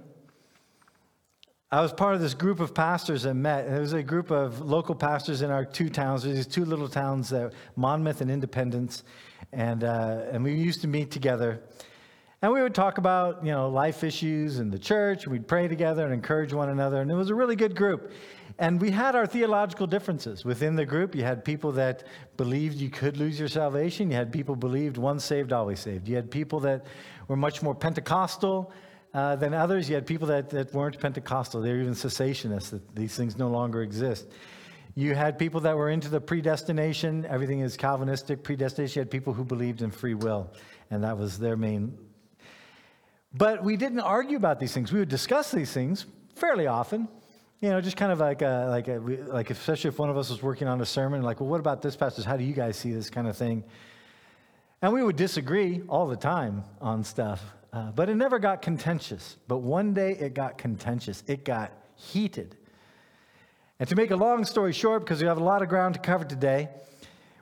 I 1.72 1.80
was 1.80 1.94
part 1.94 2.16
of 2.16 2.22
this 2.22 2.34
group 2.34 2.60
of 2.60 2.76
pastors 2.76 3.24
that 3.24 3.34
met. 3.36 3.66
And 3.66 3.78
it 3.78 3.80
was 3.80 3.94
a 3.94 4.04
group 4.04 4.30
of 4.30 4.60
local 4.60 4.94
pastors 4.94 5.42
in 5.42 5.52
our 5.52 5.64
two 5.64 5.88
towns. 5.88 6.24
These 6.24 6.46
two 6.46 6.66
little 6.66 6.90
towns, 6.90 7.30
that 7.30 7.54
Monmouth 7.78 8.20
and 8.20 8.30
Independence. 8.30 9.06
And, 9.54 9.86
uh, 9.86 10.24
and 10.30 10.44
we 10.44 10.54
used 10.54 10.82
to 10.82 10.90
meet 10.90 11.12
together. 11.12 11.62
And 12.42 12.52
we 12.52 12.62
would 12.62 12.76
talk 12.76 12.98
about, 12.98 13.46
you 13.46 13.54
know, 13.54 13.70
life 13.70 14.04
issues 14.04 14.60
in 14.60 14.70
the 14.70 14.78
church. 14.78 15.28
We'd 15.28 15.48
pray 15.48 15.70
together 15.70 16.04
and 16.04 16.14
encourage 16.14 16.52
one 16.52 16.68
another. 16.68 17.00
And 17.02 17.10
it 17.10 17.16
was 17.16 17.30
a 17.30 17.36
really 17.36 17.56
good 17.56 17.74
group. 17.74 18.12
And 18.60 18.82
we 18.82 18.90
had 18.90 19.16
our 19.16 19.28
theological 19.28 19.86
differences 19.86 20.44
within 20.44 20.76
the 20.76 20.86
group. 20.86 21.14
You 21.14 21.24
had 21.24 21.46
people 21.46 21.72
that 21.74 22.04
believed 22.38 22.78
you 22.78 22.90
could 22.90 23.18
lose 23.18 23.40
your 23.40 23.48
salvation. 23.48 24.10
You 24.10 24.18
had 24.18 24.32
people 24.32 24.56
believed 24.56 24.98
once 24.98 25.24
saved, 25.24 25.54
always 25.54 25.80
saved. 25.80 26.08
You 26.08 26.16
had 26.16 26.32
people 26.32 26.60
that 26.62 26.86
were 27.28 27.36
much 27.36 27.62
more 27.62 27.76
Pentecostal 27.76 28.72
uh, 29.14 29.36
than 29.36 29.54
others. 29.54 29.88
You 29.88 29.96
had 29.96 30.08
people 30.08 30.28
that, 30.28 30.50
that 30.50 30.74
weren't 30.74 31.00
Pentecostal. 31.00 31.62
They 31.62 31.72
were 31.72 31.82
even 31.82 31.94
cessationists, 31.94 32.72
that 32.72 32.96
these 32.96 33.16
things 33.16 33.38
no 33.38 33.48
longer 33.50 33.84
exist. 33.84 34.28
You 34.96 35.14
had 35.14 35.38
people 35.38 35.62
that 35.62 35.78
were 35.78 35.92
into 35.92 36.10
the 36.10 36.20
predestination. 36.20 37.28
Everything 37.28 37.60
is 37.60 37.78
Calvinistic, 37.78 38.44
predestination. 38.44 39.00
You 39.00 39.02
had 39.02 39.12
people 39.12 39.34
who 39.34 39.44
believed 39.44 39.84
in 39.84 39.92
free 39.92 40.16
will, 40.16 40.52
and 40.90 41.04
that 41.04 41.16
was 41.20 41.38
their 41.38 41.56
main. 41.56 41.96
But 43.32 43.64
we 43.64 43.78
didn't 43.78 44.00
argue 44.00 44.38
about 44.38 44.60
these 44.60 44.74
things. 44.74 44.92
We 44.92 44.98
would 44.98 45.10
discuss 45.10 45.52
these 45.52 45.72
things 45.72 46.08
fairly 46.34 46.66
often. 46.66 47.08
You 47.60 47.70
know, 47.70 47.82
just 47.82 47.98
kind 47.98 48.12
of 48.12 48.20
like 48.20 48.44
a, 48.44 48.68
like 48.70 48.88
a, 48.88 49.00
like 49.00 49.50
especially 49.50 49.88
if 49.88 49.98
one 49.98 50.12
of 50.12 50.18
us 50.18 50.30
was 50.30 50.44
working 50.44 50.68
on 50.68 50.80
a 50.80 50.86
sermon, 50.86 51.24
like, 51.24 51.40
well, 51.40 51.50
what 51.50 51.60
about 51.60 51.82
this 51.82 51.96
passage? 51.96 52.24
How 52.24 52.38
do 52.38 52.44
you 52.44 52.54
guys 52.54 52.78
see 52.78 52.92
this 52.92 53.10
kind 53.10 53.28
of 53.28 53.36
thing? 53.36 53.64
And 54.84 54.94
we 54.94 55.02
would 55.02 55.16
disagree 55.16 55.82
all 55.90 56.06
the 56.06 56.16
time 56.16 56.64
on 56.80 57.04
stuff. 57.04 57.44
Uh, 57.74 57.90
but 57.92 58.10
it 58.10 58.16
never 58.16 58.38
got 58.38 58.62
contentious. 58.62 59.38
But 59.48 59.58
one 59.58 59.96
day 59.96 60.12
it 60.12 60.36
got 60.36 60.60
contentious, 60.60 61.24
it 61.26 61.46
got 61.46 61.72
heated. 61.96 62.56
And 63.80 63.90
to 63.90 63.96
make 63.96 64.12
a 64.12 64.16
long 64.16 64.46
story 64.46 64.72
short, 64.72 65.04
because 65.04 65.20
we 65.20 65.28
have 65.28 65.40
a 65.40 65.44
lot 65.44 65.64
of 65.64 65.68
ground 65.68 65.96
to 65.96 66.00
cover 66.00 66.26
today, 66.26 66.70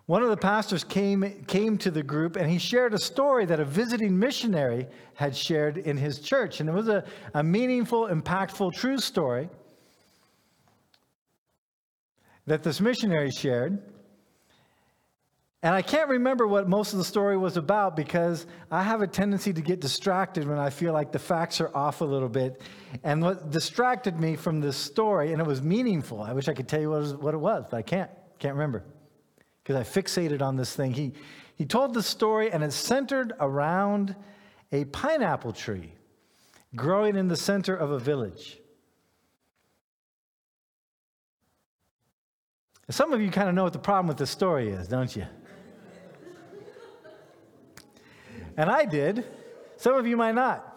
one 0.06 0.24
of 0.24 0.30
the 0.30 0.38
pastors 0.38 0.86
came, 0.86 1.44
came 1.46 1.78
to 1.80 1.92
the 1.92 2.04
group 2.04 2.38
and 2.38 2.50
he 2.50 2.57
shared 2.57 2.94
a 2.94 2.98
story 2.98 3.45
that 3.48 3.60
a 3.60 3.66
visiting 3.66 4.18
missionary 4.18 4.88
had 5.16 5.36
shared 5.36 5.78
in 5.78 5.98
his 5.98 6.19
church. 6.19 6.62
And 6.62 6.69
it 6.69 6.74
was 6.74 6.88
a, 6.88 7.04
a 7.34 7.44
meaningful, 7.44 8.07
impactful, 8.07 8.76
true 8.76 8.98
story 8.98 9.50
that 12.45 12.64
this 12.64 12.80
missionary 12.80 13.31
shared. 13.31 13.81
And 15.64 15.73
I 15.73 15.81
can't 15.81 16.09
remember 16.09 16.45
what 16.45 16.69
most 16.69 16.94
of 16.94 16.99
the 16.99 17.06
story 17.06 17.37
was 17.37 17.57
about 17.57 17.95
because 17.95 18.45
I 18.69 18.83
have 18.83 19.02
a 19.02 19.07
tendency 19.07 19.52
to 19.52 19.61
get 19.61 19.80
distracted 19.80 20.47
when 20.47 20.59
I 20.59 20.69
feel 20.69 20.94
like 20.94 21.11
the 21.11 21.19
facts 21.19 21.59
are 21.59 21.75
off 21.75 22.02
a 22.02 22.06
little 22.06 22.30
bit. 22.30 22.61
And 23.04 23.23
what 23.23 23.49
distracted 23.49 24.19
me 24.19 24.35
from 24.35 24.61
this 24.61 24.78
story, 24.78 25.31
and 25.31 25.42
it 25.42 25.47
was 25.47 25.64
meaningful, 25.64 26.21
I 26.21 26.33
wish 26.33 26.47
I 26.47 26.54
could 26.54 26.68
tell 26.68 26.81
you 26.81 26.92
what 26.92 26.97
it 26.97 27.02
was, 27.02 27.16
what 27.16 27.33
it 27.33 27.37
was 27.37 27.66
but 27.71 27.78
I 27.78 27.81
can't. 27.81 28.11
Can't 28.37 28.54
remember 28.54 28.83
because 29.64 29.75
I 29.75 29.83
fixated 29.99 30.42
on 30.42 30.56
this 30.56 30.75
thing. 30.75 30.94
He, 30.94 31.14
he 31.56 31.66
told 31.66 31.94
the 31.94 32.04
story, 32.04 32.52
and 32.52 32.64
it's 32.64 32.75
centered 32.75 33.33
around 33.40 34.16
a 34.71 34.85
pineapple 34.85 35.54
tree 35.54 35.94
growing 36.75 37.16
in 37.16 37.28
the 37.28 37.35
center 37.35 37.75
of 37.75 37.92
a 37.92 37.97
village. 37.97 38.59
Some 42.89 43.13
of 43.13 43.21
you 43.21 43.31
kind 43.31 43.49
of 43.49 43.56
know 43.56 43.63
what 43.63 43.73
the 43.73 43.80
problem 43.80 44.07
with 44.07 44.18
this 44.18 44.30
story 44.30 44.69
is, 44.69 44.87
don't 44.87 45.15
you? 45.15 45.25
And 48.57 48.69
I 48.69 48.85
did. 48.85 49.25
Some 49.77 49.95
of 49.95 50.06
you 50.06 50.15
might 50.15 50.35
not. 50.35 50.71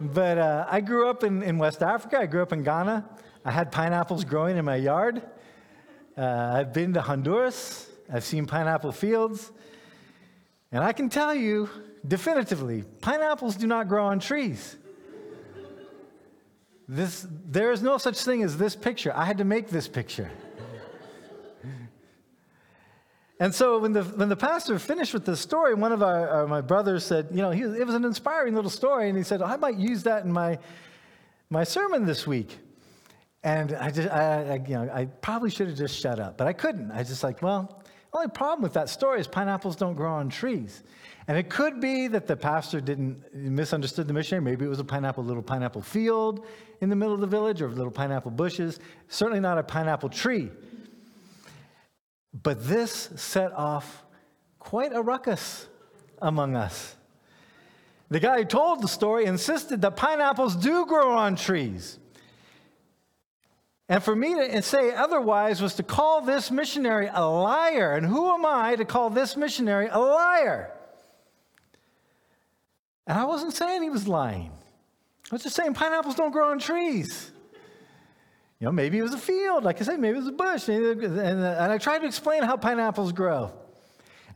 But 0.00 0.38
uh, 0.38 0.66
I 0.70 0.80
grew 0.80 1.08
up 1.08 1.24
in, 1.24 1.42
in 1.42 1.58
West 1.58 1.82
Africa. 1.82 2.18
I 2.18 2.26
grew 2.26 2.42
up 2.42 2.52
in 2.52 2.62
Ghana. 2.62 3.08
I 3.44 3.50
had 3.50 3.72
pineapples 3.72 4.24
growing 4.24 4.56
in 4.56 4.64
my 4.64 4.76
yard. 4.76 5.22
Uh, 6.16 6.22
I've 6.56 6.72
been 6.72 6.92
to 6.92 7.00
Honduras. 7.00 7.88
I've 8.12 8.24
seen 8.24 8.46
pineapple 8.46 8.92
fields. 8.92 9.50
And 10.70 10.84
I 10.84 10.92
can 10.92 11.08
tell 11.08 11.34
you 11.34 11.70
definitively 12.06 12.84
pineapples 13.00 13.56
do 13.56 13.66
not 13.66 13.88
grow 13.88 14.06
on 14.06 14.20
trees. 14.20 14.76
This, 16.86 17.26
there 17.30 17.72
is 17.72 17.82
no 17.82 17.96
such 17.96 18.22
thing 18.22 18.42
as 18.42 18.58
this 18.58 18.76
picture. 18.76 19.12
I 19.16 19.24
had 19.24 19.38
to 19.38 19.44
make 19.44 19.70
this 19.70 19.88
picture. 19.88 20.30
And 23.42 23.52
so 23.52 23.76
when 23.80 23.92
the, 23.92 24.04
when 24.04 24.28
the 24.28 24.36
pastor 24.36 24.78
finished 24.78 25.12
with 25.12 25.24
the 25.24 25.36
story, 25.36 25.74
one 25.74 25.90
of 25.90 26.00
our, 26.00 26.28
our 26.28 26.46
my 26.46 26.60
brothers 26.60 27.04
said, 27.04 27.26
you 27.32 27.42
know, 27.42 27.50
he, 27.50 27.62
it 27.62 27.84
was 27.84 27.96
an 27.96 28.04
inspiring 28.04 28.54
little 28.54 28.70
story. 28.70 29.08
And 29.08 29.18
he 29.18 29.24
said, 29.24 29.42
I 29.42 29.56
might 29.56 29.78
use 29.78 30.04
that 30.04 30.24
in 30.24 30.30
my, 30.30 30.60
my 31.50 31.64
sermon 31.64 32.06
this 32.06 32.24
week. 32.24 32.56
And 33.42 33.72
I 33.72 33.90
just, 33.90 34.08
I, 34.08 34.44
I, 34.44 34.54
you 34.68 34.74
know, 34.74 34.88
I 34.94 35.06
probably 35.06 35.50
should 35.50 35.66
have 35.66 35.76
just 35.76 35.98
shut 35.98 36.20
up, 36.20 36.38
but 36.38 36.46
I 36.46 36.52
couldn't. 36.52 36.92
I 36.92 37.02
just 37.02 37.24
like, 37.24 37.42
well, 37.42 37.82
the 38.12 38.18
only 38.18 38.30
problem 38.30 38.62
with 38.62 38.74
that 38.74 38.88
story 38.88 39.18
is 39.18 39.26
pineapples 39.26 39.74
don't 39.74 39.94
grow 39.94 40.12
on 40.12 40.28
trees. 40.28 40.84
And 41.26 41.36
it 41.36 41.50
could 41.50 41.80
be 41.80 42.06
that 42.06 42.28
the 42.28 42.36
pastor 42.36 42.80
didn't 42.80 43.34
misunderstood 43.34 44.06
the 44.06 44.12
missionary. 44.12 44.44
Maybe 44.44 44.66
it 44.66 44.68
was 44.68 44.78
a 44.78 44.84
pineapple, 44.84 45.24
little 45.24 45.42
pineapple 45.42 45.82
field 45.82 46.46
in 46.80 46.90
the 46.90 46.96
middle 46.96 47.14
of 47.14 47.20
the 47.20 47.26
village 47.26 47.60
or 47.60 47.68
little 47.70 47.90
pineapple 47.90 48.30
bushes. 48.30 48.78
Certainly 49.08 49.40
not 49.40 49.58
a 49.58 49.64
pineapple 49.64 50.10
tree. 50.10 50.52
But 52.32 52.66
this 52.66 53.10
set 53.16 53.52
off 53.52 54.04
quite 54.58 54.92
a 54.92 55.02
ruckus 55.02 55.68
among 56.20 56.56
us. 56.56 56.96
The 58.08 58.20
guy 58.20 58.38
who 58.38 58.44
told 58.44 58.82
the 58.82 58.88
story 58.88 59.24
insisted 59.24 59.82
that 59.82 59.96
pineapples 59.96 60.56
do 60.56 60.86
grow 60.86 61.12
on 61.16 61.36
trees. 61.36 61.98
And 63.88 64.02
for 64.02 64.14
me 64.14 64.34
to 64.34 64.62
say 64.62 64.94
otherwise 64.94 65.60
was 65.60 65.74
to 65.74 65.82
call 65.82 66.22
this 66.22 66.50
missionary 66.50 67.10
a 67.12 67.26
liar. 67.26 67.94
And 67.94 68.06
who 68.06 68.32
am 68.32 68.46
I 68.46 68.76
to 68.76 68.84
call 68.84 69.10
this 69.10 69.36
missionary 69.36 69.88
a 69.90 69.98
liar? 69.98 70.72
And 73.06 73.18
I 73.18 73.24
wasn't 73.24 73.52
saying 73.52 73.82
he 73.82 73.90
was 73.90 74.06
lying. 74.06 74.52
I 75.30 75.34
was 75.34 75.42
just 75.42 75.56
saying 75.56 75.74
pineapples 75.74 76.14
don't 76.14 76.30
grow 76.30 76.50
on 76.50 76.58
trees. 76.58 77.30
You 78.62 78.66
know, 78.66 78.72
maybe 78.72 78.96
it 78.96 79.02
was 79.02 79.12
a 79.12 79.18
field, 79.18 79.64
like 79.64 79.80
I 79.80 79.84
said, 79.84 79.98
maybe 79.98 80.14
it 80.14 80.20
was 80.20 80.28
a 80.28 80.30
bush. 80.30 80.68
Uh, 80.68 80.72
and, 80.72 81.44
I 81.44 81.78
tried 81.78 81.98
to 81.98 82.06
explain 82.06 82.44
how 82.44 82.56
pineapples 82.56 83.10
grow. 83.10 83.50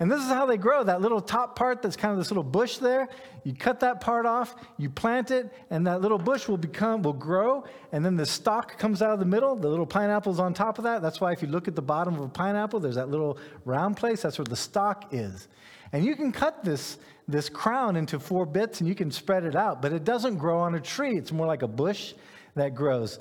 And 0.00 0.10
this 0.10 0.20
is 0.20 0.26
how 0.26 0.46
they 0.46 0.56
grow. 0.56 0.82
That 0.82 1.00
little 1.00 1.20
top 1.20 1.54
part 1.54 1.80
that's 1.80 1.94
kind 1.94 2.10
of 2.10 2.18
this 2.18 2.32
little 2.32 2.42
bush 2.42 2.78
there, 2.78 3.08
you 3.44 3.54
cut 3.54 3.78
that 3.80 4.00
part 4.00 4.26
off, 4.26 4.56
you 4.78 4.90
plant 4.90 5.30
it, 5.30 5.52
and 5.70 5.86
that 5.86 6.00
little 6.00 6.18
bush 6.18 6.48
will 6.48 6.56
become 6.56 7.02
will 7.02 7.12
grow, 7.12 7.66
and 7.92 8.04
then 8.04 8.16
the 8.16 8.26
stalk 8.26 8.76
comes 8.78 9.00
out 9.00 9.12
of 9.12 9.20
the 9.20 9.24
middle, 9.24 9.54
the 9.54 9.68
little 9.68 9.86
pineapple's 9.86 10.40
on 10.40 10.52
top 10.52 10.78
of 10.78 10.82
that. 10.82 11.02
That's 11.02 11.20
why 11.20 11.30
if 11.30 11.40
you 11.40 11.46
look 11.46 11.68
at 11.68 11.76
the 11.76 11.82
bottom 11.82 12.14
of 12.14 12.20
a 12.22 12.28
pineapple, 12.28 12.80
there's 12.80 12.96
that 12.96 13.08
little 13.08 13.38
round 13.64 13.96
place, 13.96 14.22
that's 14.22 14.38
where 14.38 14.44
the 14.44 14.56
stalk 14.56 15.04
is. 15.12 15.46
And 15.92 16.04
you 16.04 16.16
can 16.16 16.32
cut 16.32 16.64
this, 16.64 16.98
this 17.28 17.48
crown 17.48 17.94
into 17.94 18.18
four 18.18 18.44
bits 18.44 18.80
and 18.80 18.88
you 18.88 18.96
can 18.96 19.12
spread 19.12 19.44
it 19.44 19.54
out, 19.54 19.80
but 19.80 19.92
it 19.92 20.02
doesn't 20.02 20.38
grow 20.38 20.58
on 20.58 20.74
a 20.74 20.80
tree. 20.80 21.16
It's 21.16 21.30
more 21.30 21.46
like 21.46 21.62
a 21.62 21.68
bush 21.68 22.14
that 22.56 22.74
grows. 22.74 23.20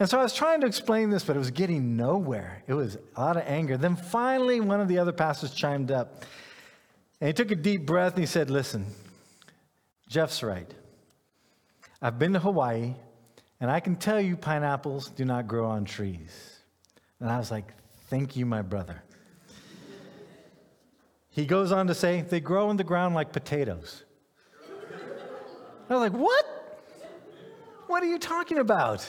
And 0.00 0.08
so 0.08 0.18
I 0.18 0.22
was 0.22 0.32
trying 0.32 0.60
to 0.60 0.66
explain 0.66 1.10
this, 1.10 1.24
but 1.24 1.34
it 1.34 1.40
was 1.40 1.50
getting 1.50 1.96
nowhere. 1.96 2.62
It 2.68 2.74
was 2.74 2.98
a 3.16 3.20
lot 3.20 3.36
of 3.36 3.42
anger. 3.46 3.76
Then 3.76 3.96
finally, 3.96 4.60
one 4.60 4.80
of 4.80 4.86
the 4.86 4.98
other 4.98 5.12
pastors 5.12 5.52
chimed 5.52 5.90
up. 5.90 6.24
And 7.20 7.26
he 7.26 7.32
took 7.32 7.50
a 7.50 7.56
deep 7.56 7.84
breath 7.84 8.12
and 8.12 8.20
he 8.20 8.26
said, 8.26 8.48
Listen, 8.48 8.86
Jeff's 10.08 10.42
right. 10.42 10.72
I've 12.00 12.16
been 12.16 12.32
to 12.34 12.38
Hawaii, 12.38 12.94
and 13.60 13.70
I 13.70 13.80
can 13.80 13.96
tell 13.96 14.20
you 14.20 14.36
pineapples 14.36 15.10
do 15.10 15.24
not 15.24 15.48
grow 15.48 15.66
on 15.66 15.84
trees. 15.84 16.60
And 17.18 17.28
I 17.28 17.38
was 17.38 17.50
like, 17.50 17.72
Thank 18.08 18.36
you, 18.36 18.46
my 18.46 18.62
brother. 18.62 19.02
He 21.30 21.44
goes 21.44 21.72
on 21.72 21.88
to 21.88 21.94
say, 21.94 22.22
They 22.22 22.38
grow 22.38 22.70
in 22.70 22.76
the 22.76 22.84
ground 22.84 23.16
like 23.16 23.32
potatoes. 23.32 24.04
I 25.90 25.94
was 25.94 26.00
like, 26.00 26.12
What? 26.12 26.44
What 27.88 28.02
are 28.04 28.06
you 28.06 28.18
talking 28.18 28.58
about? 28.58 29.08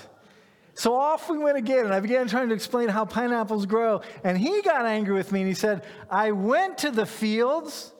So 0.79 0.95
off 0.95 1.29
we 1.29 1.37
went 1.37 1.57
again, 1.57 1.83
and 1.83 1.93
I 1.93 1.99
began 1.99 2.29
trying 2.29 2.47
to 2.47 2.55
explain 2.55 2.87
how 2.87 3.03
pineapples 3.03 3.65
grow. 3.65 3.99
And 4.23 4.37
he 4.37 4.61
got 4.61 4.85
angry 4.85 5.13
with 5.13 5.29
me, 5.33 5.41
and 5.41 5.49
he 5.49 5.53
said, 5.53 5.83
I 6.09 6.31
went 6.31 6.77
to 6.77 6.89
the 6.89 7.05
fields. 7.05 7.91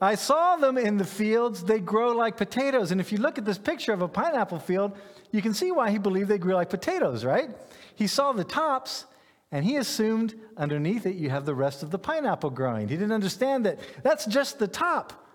I 0.00 0.16
saw 0.16 0.56
them 0.56 0.76
in 0.78 0.96
the 0.96 1.04
fields. 1.04 1.62
They 1.62 1.78
grow 1.78 2.10
like 2.10 2.36
potatoes. 2.36 2.90
And 2.90 3.00
if 3.00 3.12
you 3.12 3.18
look 3.18 3.38
at 3.38 3.44
this 3.44 3.56
picture 3.56 3.92
of 3.92 4.02
a 4.02 4.08
pineapple 4.08 4.58
field, 4.58 4.98
you 5.30 5.40
can 5.40 5.54
see 5.54 5.70
why 5.70 5.92
he 5.92 5.98
believed 5.98 6.28
they 6.28 6.38
grew 6.38 6.54
like 6.54 6.70
potatoes, 6.70 7.24
right? 7.24 7.50
He 7.94 8.08
saw 8.08 8.32
the 8.32 8.42
tops, 8.42 9.04
and 9.52 9.64
he 9.64 9.76
assumed 9.76 10.34
underneath 10.56 11.06
it 11.06 11.14
you 11.14 11.30
have 11.30 11.46
the 11.46 11.54
rest 11.54 11.84
of 11.84 11.92
the 11.92 12.00
pineapple 12.00 12.50
growing. 12.50 12.88
He 12.88 12.96
didn't 12.96 13.12
understand 13.12 13.64
that 13.64 13.78
that's 14.02 14.26
just 14.26 14.58
the 14.58 14.66
top. 14.66 15.27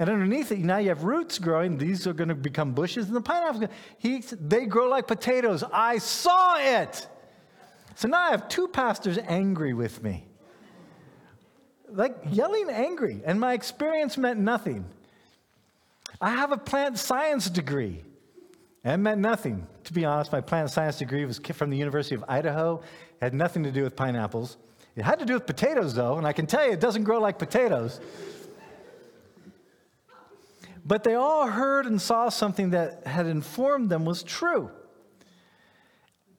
And 0.00 0.08
underneath 0.08 0.50
it, 0.50 0.60
now 0.60 0.78
you 0.78 0.88
have 0.88 1.04
roots 1.04 1.38
growing. 1.38 1.76
These 1.76 2.06
are 2.06 2.14
going 2.14 2.30
to 2.30 2.34
become 2.34 2.72
bushes, 2.72 3.06
and 3.08 3.14
the 3.14 3.20
pineapples, 3.20 3.68
he, 3.98 4.24
they 4.40 4.64
grow 4.64 4.88
like 4.88 5.06
potatoes. 5.06 5.62
I 5.70 5.98
saw 5.98 6.56
it. 6.58 7.06
So 7.96 8.08
now 8.08 8.18
I 8.18 8.30
have 8.30 8.48
two 8.48 8.66
pastors 8.66 9.18
angry 9.18 9.74
with 9.74 10.02
me. 10.02 10.24
Like 11.90 12.16
yelling 12.30 12.70
angry. 12.70 13.20
And 13.26 13.38
my 13.38 13.52
experience 13.52 14.16
meant 14.16 14.40
nothing. 14.40 14.86
I 16.18 16.30
have 16.30 16.52
a 16.52 16.56
plant 16.56 16.98
science 16.98 17.50
degree. 17.50 18.02
And 18.84 18.94
it 18.94 19.02
meant 19.02 19.20
nothing. 19.20 19.66
To 19.84 19.92
be 19.92 20.06
honest, 20.06 20.32
my 20.32 20.40
plant 20.40 20.70
science 20.70 20.96
degree 20.96 21.26
was 21.26 21.38
from 21.38 21.68
the 21.68 21.76
University 21.76 22.14
of 22.14 22.24
Idaho. 22.26 22.80
It 23.20 23.24
had 23.24 23.34
nothing 23.34 23.64
to 23.64 23.70
do 23.70 23.82
with 23.82 23.96
pineapples. 23.96 24.56
It 24.96 25.02
had 25.02 25.18
to 25.18 25.26
do 25.26 25.34
with 25.34 25.44
potatoes, 25.44 25.94
though, 25.94 26.16
and 26.16 26.26
I 26.26 26.32
can 26.32 26.46
tell 26.46 26.64
you 26.64 26.72
it 26.72 26.80
doesn't 26.80 27.04
grow 27.04 27.20
like 27.20 27.38
potatoes. 27.38 28.00
But 30.84 31.04
they 31.04 31.14
all 31.14 31.46
heard 31.46 31.86
and 31.86 32.00
saw 32.00 32.28
something 32.28 32.70
that 32.70 33.06
had 33.06 33.26
informed 33.26 33.90
them 33.90 34.04
was 34.04 34.22
true. 34.22 34.70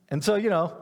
And 0.10 0.24
so, 0.24 0.36
you 0.36 0.50
know, 0.50 0.76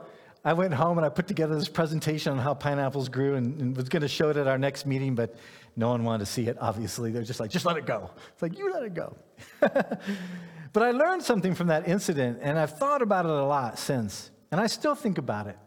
I 0.44 0.54
went 0.54 0.72
home 0.72 0.96
and 0.96 1.04
I 1.04 1.10
put 1.10 1.28
together 1.28 1.54
this 1.54 1.68
presentation 1.68 2.32
on 2.32 2.38
how 2.38 2.54
pineapples 2.54 3.08
grew 3.08 3.34
and, 3.36 3.60
and 3.60 3.76
was 3.76 3.88
going 3.88 4.02
to 4.02 4.08
show 4.08 4.30
it 4.30 4.36
at 4.36 4.46
our 4.46 4.58
next 4.58 4.86
meeting, 4.86 5.14
but 5.14 5.36
no 5.76 5.90
one 5.90 6.04
wanted 6.04 6.24
to 6.24 6.30
see 6.30 6.46
it, 6.46 6.56
obviously. 6.60 7.12
They're 7.12 7.22
just 7.22 7.40
like, 7.40 7.50
just 7.50 7.66
let 7.66 7.76
it 7.76 7.86
go. 7.86 8.10
It's 8.32 8.42
like, 8.42 8.58
you 8.58 8.72
let 8.72 8.82
it 8.82 8.94
go. 8.94 9.16
but 9.60 10.82
I 10.82 10.90
learned 10.92 11.22
something 11.22 11.54
from 11.54 11.68
that 11.68 11.86
incident, 11.86 12.38
and 12.40 12.58
I've 12.58 12.76
thought 12.78 13.02
about 13.02 13.26
it 13.26 13.30
a 13.30 13.44
lot 13.44 13.78
since, 13.78 14.30
and 14.50 14.60
I 14.60 14.66
still 14.66 14.94
think 14.94 15.18
about 15.18 15.46
it. 15.46 15.58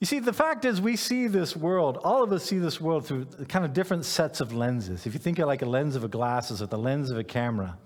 You 0.00 0.06
see, 0.06 0.18
the 0.18 0.32
fact 0.32 0.64
is, 0.64 0.80
we 0.80 0.96
see 0.96 1.28
this 1.28 1.56
world, 1.56 1.98
all 2.02 2.22
of 2.22 2.32
us 2.32 2.44
see 2.44 2.58
this 2.58 2.80
world 2.80 3.06
through 3.06 3.26
kind 3.48 3.64
of 3.64 3.72
different 3.72 4.04
sets 4.04 4.40
of 4.40 4.52
lenses. 4.52 5.06
If 5.06 5.14
you 5.14 5.20
think 5.20 5.38
of 5.38 5.46
like 5.46 5.62
a 5.62 5.66
lens 5.66 5.96
of 5.96 6.04
a 6.04 6.08
glasses 6.08 6.60
or 6.60 6.66
the 6.66 6.78
lens 6.78 7.10
of 7.10 7.18
a 7.18 7.24
camera, 7.24 7.78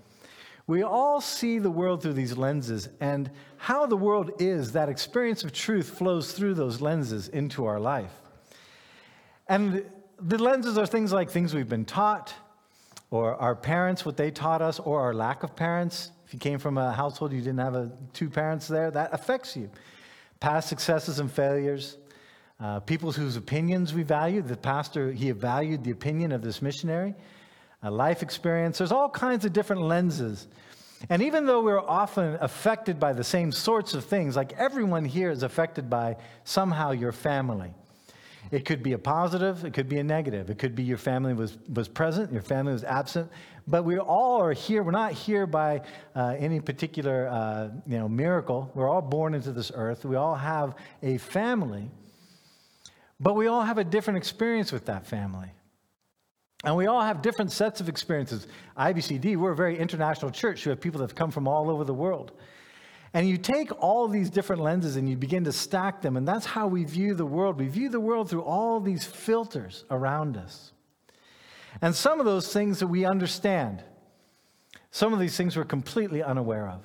we 0.67 0.83
all 0.83 1.21
see 1.21 1.59
the 1.59 1.71
world 1.71 2.01
through 2.01 2.13
these 2.13 2.37
lenses, 2.37 2.89
and 2.99 3.31
how 3.57 3.85
the 3.85 3.95
world 3.95 4.31
is, 4.39 4.73
that 4.73 4.89
experience 4.89 5.43
of 5.43 5.51
truth 5.51 5.97
flows 5.97 6.33
through 6.33 6.53
those 6.55 6.81
lenses 6.81 7.27
into 7.27 7.65
our 7.65 7.79
life. 7.79 8.11
And 9.47 9.83
the 10.19 10.37
lenses 10.37 10.77
are 10.77 10.85
things 10.85 11.11
like 11.11 11.29
things 11.29 11.53
we've 11.53 11.69
been 11.69 11.85
taught, 11.85 12.33
or 13.11 13.35
our 13.35 13.55
parents, 13.55 14.05
what 14.05 14.17
they 14.17 14.29
taught 14.29 14.61
us, 14.61 14.79
or 14.79 15.01
our 15.01 15.13
lack 15.13 15.41
of 15.41 15.55
parents. 15.55 16.11
If 16.27 16.33
you 16.33 16.39
came 16.39 16.59
from 16.59 16.77
a 16.77 16.91
household 16.91 17.33
you 17.33 17.39
didn't 17.39 17.59
have 17.59 17.73
a, 17.73 17.91
two 18.13 18.29
parents 18.29 18.67
there, 18.67 18.91
that 18.91 19.11
affects 19.13 19.55
you 19.55 19.71
past 20.39 20.69
successes 20.69 21.19
and 21.19 21.31
failures, 21.31 21.97
uh, 22.59 22.79
people 22.81 23.11
whose 23.11 23.35
opinions 23.35 23.93
we 23.93 24.03
value. 24.03 24.41
The 24.41 24.57
pastor, 24.57 25.11
he 25.11 25.31
valued 25.31 25.83
the 25.83 25.91
opinion 25.91 26.31
of 26.31 26.41
this 26.41 26.61
missionary, 26.61 27.15
uh, 27.83 27.91
life 27.91 28.21
experience. 28.21 28.77
There's 28.77 28.91
all 28.91 29.09
kinds 29.09 29.45
of 29.45 29.53
different 29.53 29.81
lenses. 29.81 30.47
And 31.09 31.21
even 31.21 31.45
though 31.45 31.61
we're 31.61 31.79
often 31.79 32.37
affected 32.41 32.99
by 32.99 33.13
the 33.13 33.23
same 33.23 33.51
sorts 33.51 33.93
of 33.93 34.03
things, 34.03 34.35
like 34.35 34.51
everyone 34.53 35.05
here 35.05 35.31
is 35.31 35.43
affected 35.43 35.89
by 35.89 36.17
somehow 36.43 36.91
your 36.91 37.13
family. 37.13 37.73
It 38.51 38.65
could 38.65 38.81
be 38.81 38.93
a 38.93 38.97
positive, 38.97 39.63
it 39.63 39.73
could 39.73 39.87
be 39.87 39.99
a 39.99 40.03
negative. 40.03 40.49
It 40.49 40.57
could 40.57 40.75
be 40.75 40.83
your 40.83 40.97
family 40.97 41.33
was, 41.33 41.57
was 41.73 41.87
present, 41.87 42.33
your 42.33 42.41
family 42.41 42.73
was 42.73 42.83
absent. 42.83 43.31
But 43.69 43.85
we 43.85 43.99
all 43.99 44.41
are 44.41 44.51
here. 44.51 44.81
We're 44.81 44.91
not 44.91 45.11
here 45.11 45.45
by 45.45 45.83
uh, 46.15 46.35
any 46.39 46.59
particular 46.59 47.27
uh, 47.27 47.69
you 47.85 47.99
know, 47.99 48.09
miracle. 48.09 48.71
We're 48.73 48.89
all 48.89 49.01
born 49.01 49.35
into 49.35 49.51
this 49.51 49.71
earth. 49.75 50.05
We 50.05 50.15
all 50.15 50.33
have 50.33 50.75
a 51.03 51.19
family. 51.19 51.91
But 53.19 53.35
we 53.35 53.45
all 53.45 53.61
have 53.61 53.77
a 53.77 53.83
different 53.83 54.17
experience 54.17 54.71
with 54.71 54.85
that 54.85 55.05
family. 55.05 55.51
And 56.63 56.75
we 56.75 56.87
all 56.87 57.01
have 57.01 57.21
different 57.21 57.51
sets 57.51 57.79
of 57.79 57.87
experiences. 57.87 58.47
IBCD, 58.75 59.37
we're 59.37 59.51
a 59.51 59.55
very 59.55 59.77
international 59.77 60.31
church. 60.31 60.65
You 60.65 60.71
have 60.71 60.81
people 60.81 60.99
that 60.99 61.11
have 61.11 61.15
come 61.15 61.29
from 61.29 61.47
all 61.47 61.69
over 61.69 61.83
the 61.83 61.93
world. 61.93 62.31
And 63.13 63.29
you 63.29 63.37
take 63.37 63.71
all 63.81 64.07
these 64.07 64.31
different 64.31 64.63
lenses 64.63 64.95
and 64.95 65.07
you 65.07 65.15
begin 65.15 65.43
to 65.43 65.51
stack 65.51 66.01
them, 66.01 66.17
and 66.17 66.27
that's 66.27 66.45
how 66.45 66.67
we 66.67 66.83
view 66.83 67.13
the 67.13 67.25
world. 67.25 67.59
We 67.59 67.67
view 67.67 67.89
the 67.89 67.99
world 67.99 68.29
through 68.29 68.43
all 68.43 68.79
these 68.79 69.05
filters 69.05 69.85
around 69.89 70.37
us. 70.37 70.73
And 71.81 71.95
some 71.95 72.19
of 72.19 72.25
those 72.25 72.51
things 72.51 72.79
that 72.79 72.87
we 72.87 73.05
understand, 73.05 73.83
some 74.91 75.13
of 75.13 75.19
these 75.19 75.37
things 75.37 75.55
we're 75.55 75.65
completely 75.65 76.23
unaware 76.23 76.67
of. 76.67 76.83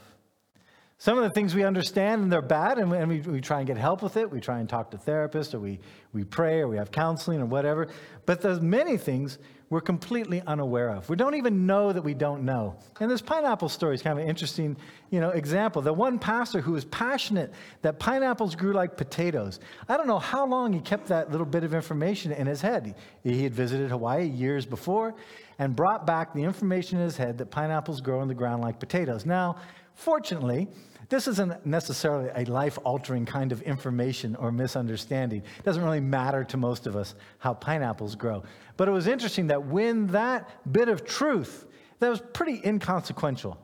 Some 0.98 1.18
of 1.18 1.24
the 1.24 1.30
things 1.30 1.54
we 1.54 1.64
understand 1.64 2.22
and 2.22 2.32
they're 2.32 2.40
bad, 2.40 2.78
and, 2.78 2.90
we, 2.90 2.96
and 2.96 3.08
we, 3.08 3.20
we, 3.20 3.40
try 3.40 3.58
and 3.58 3.66
get 3.66 3.76
help 3.76 4.00
with 4.02 4.16
it. 4.16 4.30
We 4.30 4.40
try 4.40 4.60
and 4.60 4.68
talk 4.68 4.90
to 4.92 4.96
therapists, 4.96 5.52
or 5.52 5.60
we, 5.60 5.80
we 6.12 6.24
pray, 6.24 6.60
or 6.60 6.68
we 6.68 6.76
have 6.76 6.92
counseling, 6.92 7.40
or 7.40 7.46
whatever. 7.46 7.88
But 8.26 8.40
there's 8.40 8.60
many 8.60 8.96
things 8.96 9.38
we're 9.70 9.80
completely 9.80 10.40
unaware 10.46 10.90
of. 10.90 11.08
We 11.08 11.16
don't 11.16 11.34
even 11.34 11.66
know 11.66 11.92
that 11.92 12.02
we 12.02 12.14
don't 12.14 12.44
know. 12.44 12.76
And 13.00 13.10
this 13.10 13.20
pineapple 13.20 13.68
story 13.68 13.94
is 13.96 14.02
kind 14.02 14.16
of 14.16 14.22
an 14.22 14.30
interesting, 14.30 14.76
you 15.10 15.20
know, 15.20 15.30
example. 15.30 15.82
The 15.82 15.92
one 15.92 16.18
pastor 16.18 16.60
who 16.60 16.72
was 16.72 16.84
passionate 16.84 17.52
that 17.82 17.98
pineapples 17.98 18.54
grew 18.54 18.72
like 18.72 18.96
potatoes. 18.96 19.58
I 19.88 19.96
don't 19.96 20.06
know 20.06 20.20
how 20.20 20.46
long 20.46 20.72
he 20.72 20.80
kept 20.80 21.08
that 21.08 21.32
little 21.32 21.46
bit 21.46 21.64
of 21.64 21.74
information 21.74 22.30
in 22.30 22.46
his 22.46 22.60
head. 22.60 22.94
He 23.24 23.42
had 23.42 23.52
visited 23.52 23.90
Hawaii 23.90 24.26
years 24.26 24.64
before 24.64 25.14
and 25.58 25.74
brought 25.74 26.06
back 26.06 26.34
the 26.34 26.42
information 26.42 26.98
in 26.98 27.04
his 27.04 27.16
head 27.16 27.38
that 27.38 27.50
pineapples 27.50 28.00
grow 28.00 28.20
on 28.20 28.28
the 28.28 28.34
ground 28.34 28.62
like 28.62 28.78
potatoes. 28.78 29.26
Now, 29.26 29.56
fortunately, 29.94 30.68
this 31.08 31.28
isn't 31.28 31.66
necessarily 31.66 32.30
a 32.34 32.44
life 32.50 32.78
altering 32.84 33.26
kind 33.26 33.52
of 33.52 33.62
information 33.62 34.36
or 34.36 34.50
misunderstanding. 34.50 35.42
It 35.58 35.64
doesn't 35.64 35.82
really 35.82 36.00
matter 36.00 36.44
to 36.44 36.56
most 36.56 36.86
of 36.86 36.96
us 36.96 37.14
how 37.38 37.54
pineapples 37.54 38.14
grow. 38.16 38.42
But 38.76 38.88
it 38.88 38.92
was 38.92 39.06
interesting 39.06 39.48
that 39.48 39.64
when 39.66 40.08
that 40.08 40.50
bit 40.72 40.88
of 40.88 41.04
truth, 41.04 41.66
that 41.98 42.08
was 42.08 42.22
pretty 42.32 42.60
inconsequential, 42.64 43.58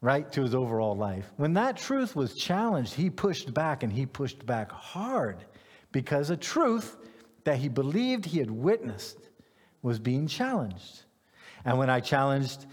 right, 0.00 0.30
to 0.32 0.42
his 0.42 0.54
overall 0.54 0.96
life, 0.96 1.30
when 1.36 1.54
that 1.54 1.76
truth 1.76 2.16
was 2.16 2.34
challenged, 2.34 2.94
he 2.94 3.08
pushed 3.08 3.54
back 3.54 3.82
and 3.82 3.92
he 3.92 4.04
pushed 4.06 4.44
back 4.44 4.70
hard 4.70 5.44
because 5.92 6.30
a 6.30 6.36
truth 6.36 6.96
that 7.44 7.56
he 7.56 7.68
believed 7.68 8.26
he 8.26 8.38
had 8.38 8.50
witnessed 8.50 9.18
was 9.82 9.98
being 9.98 10.26
challenged. 10.26 11.04
And 11.64 11.78
when 11.78 11.88
I 11.88 12.00
challenged 12.00 12.66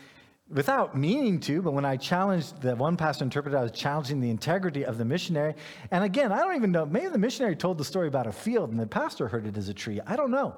without 0.49 0.95
meaning 0.95 1.39
to, 1.39 1.61
but 1.61 1.71
when 1.71 1.85
I 1.85 1.97
challenged 1.97 2.61
the 2.61 2.75
one 2.75 2.97
pastor 2.97 3.23
interpreter, 3.23 3.57
I 3.57 3.63
was 3.63 3.71
challenging 3.71 4.21
the 4.21 4.29
integrity 4.29 4.85
of 4.85 4.97
the 4.97 5.05
missionary. 5.05 5.55
And 5.91 6.03
again, 6.03 6.31
I 6.31 6.39
don't 6.39 6.55
even 6.55 6.71
know, 6.71 6.85
maybe 6.85 7.07
the 7.07 7.17
missionary 7.17 7.55
told 7.55 7.77
the 7.77 7.85
story 7.85 8.07
about 8.07 8.27
a 8.27 8.31
field 8.31 8.69
and 8.69 8.79
the 8.79 8.85
pastor 8.85 9.27
heard 9.27 9.47
it 9.47 9.57
as 9.57 9.69
a 9.69 9.73
tree. 9.73 9.99
I 10.05 10.15
don't 10.15 10.31
know. 10.31 10.55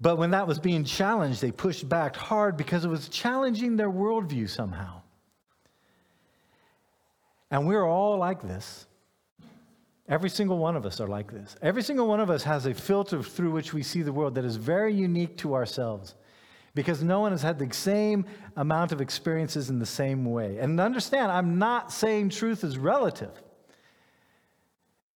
But 0.00 0.16
when 0.16 0.32
that 0.32 0.48
was 0.48 0.58
being 0.58 0.84
challenged, 0.84 1.40
they 1.40 1.52
pushed 1.52 1.88
back 1.88 2.16
hard 2.16 2.56
because 2.56 2.84
it 2.84 2.88
was 2.88 3.08
challenging 3.08 3.76
their 3.76 3.90
worldview 3.90 4.48
somehow. 4.50 5.02
And 7.52 7.68
we're 7.68 7.84
all 7.84 8.18
like 8.18 8.42
this. 8.42 8.86
Every 10.08 10.30
single 10.30 10.58
one 10.58 10.74
of 10.74 10.84
us 10.84 11.00
are 11.00 11.06
like 11.06 11.30
this. 11.30 11.54
Every 11.62 11.82
single 11.82 12.08
one 12.08 12.18
of 12.18 12.28
us 12.30 12.42
has 12.42 12.66
a 12.66 12.74
filter 12.74 13.22
through 13.22 13.52
which 13.52 13.72
we 13.72 13.84
see 13.84 14.02
the 14.02 14.12
world 14.12 14.34
that 14.34 14.44
is 14.44 14.56
very 14.56 14.92
unique 14.92 15.36
to 15.38 15.54
ourselves 15.54 16.16
because 16.74 17.02
no 17.02 17.20
one 17.20 17.32
has 17.32 17.42
had 17.42 17.58
the 17.58 17.72
same 17.74 18.24
amount 18.56 18.92
of 18.92 19.00
experiences 19.00 19.68
in 19.68 19.78
the 19.78 19.86
same 19.86 20.24
way. 20.24 20.58
And 20.58 20.80
understand, 20.80 21.30
I'm 21.30 21.58
not 21.58 21.92
saying 21.92 22.30
truth 22.30 22.64
is 22.64 22.78
relative. 22.78 23.30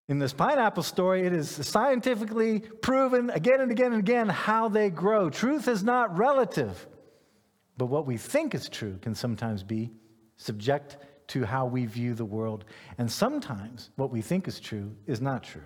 In 0.08 0.18
this 0.18 0.32
pineapple 0.32 0.82
story, 0.82 1.26
it 1.26 1.32
is 1.32 1.50
scientifically 1.50 2.60
proven 2.60 3.30
again 3.30 3.60
and 3.60 3.72
again 3.72 3.92
and 3.92 4.00
again 4.00 4.28
how 4.28 4.68
they 4.68 4.90
grow. 4.90 5.30
Truth 5.30 5.66
is 5.66 5.82
not 5.82 6.16
relative, 6.16 6.86
but 7.76 7.86
what 7.86 8.06
we 8.06 8.16
think 8.16 8.54
is 8.54 8.68
true 8.68 8.98
can 9.02 9.14
sometimes 9.14 9.62
be 9.62 9.90
subject 10.36 10.98
to 11.28 11.44
how 11.44 11.66
we 11.66 11.86
view 11.86 12.14
the 12.14 12.24
world. 12.24 12.64
And 12.98 13.10
sometimes 13.10 13.90
what 13.96 14.10
we 14.10 14.22
think 14.22 14.46
is 14.46 14.60
true 14.60 14.94
is 15.06 15.20
not 15.20 15.42
true. 15.42 15.62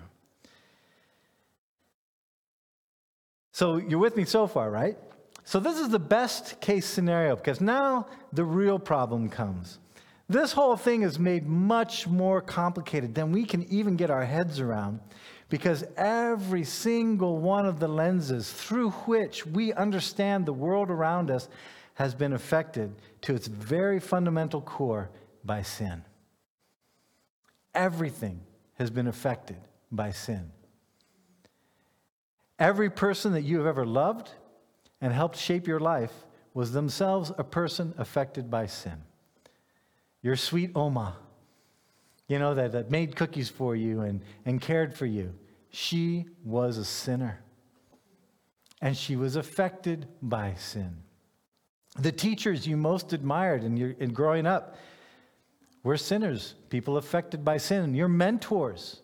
So 3.51 3.77
you're 3.77 3.99
with 3.99 4.15
me 4.15 4.25
so 4.25 4.47
far, 4.47 4.71
right? 4.71 4.97
So, 5.43 5.59
this 5.59 5.79
is 5.79 5.89
the 5.89 5.99
best 5.99 6.61
case 6.61 6.85
scenario 6.85 7.35
because 7.35 7.61
now 7.61 8.07
the 8.31 8.43
real 8.43 8.79
problem 8.79 9.29
comes. 9.29 9.79
This 10.29 10.53
whole 10.53 10.77
thing 10.77 11.01
is 11.01 11.19
made 11.19 11.45
much 11.45 12.07
more 12.07 12.39
complicated 12.41 13.13
than 13.13 13.33
we 13.33 13.43
can 13.43 13.63
even 13.63 13.97
get 13.97 14.09
our 14.09 14.23
heads 14.23 14.61
around 14.61 15.01
because 15.49 15.83
every 15.97 16.63
single 16.63 17.39
one 17.39 17.65
of 17.65 17.81
the 17.81 17.87
lenses 17.89 18.49
through 18.49 18.91
which 18.91 19.45
we 19.45 19.73
understand 19.73 20.45
the 20.45 20.53
world 20.53 20.89
around 20.89 21.29
us 21.29 21.49
has 21.95 22.15
been 22.15 22.31
affected 22.31 22.95
to 23.21 23.35
its 23.35 23.47
very 23.47 23.99
fundamental 23.99 24.61
core 24.61 25.09
by 25.43 25.61
sin. 25.61 26.01
Everything 27.75 28.39
has 28.75 28.89
been 28.89 29.07
affected 29.07 29.57
by 29.91 30.11
sin. 30.11 30.51
Every 32.57 32.89
person 32.89 33.33
that 33.33 33.41
you 33.41 33.57
have 33.57 33.67
ever 33.67 33.85
loved, 33.85 34.29
and 35.01 35.11
helped 35.11 35.37
shape 35.37 35.67
your 35.67 35.79
life 35.79 36.13
was 36.53 36.71
themselves 36.71 37.31
a 37.37 37.43
person 37.43 37.93
affected 37.97 38.49
by 38.49 38.67
sin. 38.67 39.03
Your 40.21 40.35
sweet 40.35 40.71
Oma, 40.75 41.17
you 42.27 42.37
know, 42.37 42.53
that, 42.53 42.73
that 42.73 42.91
made 42.91 43.15
cookies 43.15 43.49
for 43.49 43.75
you 43.75 44.01
and, 44.01 44.21
and 44.45 44.61
cared 44.61 44.93
for 44.93 45.05
you, 45.05 45.33
she 45.69 46.25
was 46.43 46.77
a 46.77 46.85
sinner. 46.85 47.43
And 48.81 48.95
she 48.95 49.15
was 49.15 49.35
affected 49.35 50.07
by 50.21 50.55
sin. 50.55 50.97
The 51.99 52.11
teachers 52.11 52.67
you 52.67 52.77
most 52.77 53.13
admired 53.13 53.63
in, 53.63 53.77
your, 53.77 53.91
in 53.91 54.13
growing 54.13 54.45
up 54.45 54.75
were 55.83 55.97
sinners, 55.97 56.55
people 56.69 56.97
affected 56.97 57.43
by 57.43 57.57
sin. 57.57 57.95
Your 57.95 58.07
mentors 58.07 59.01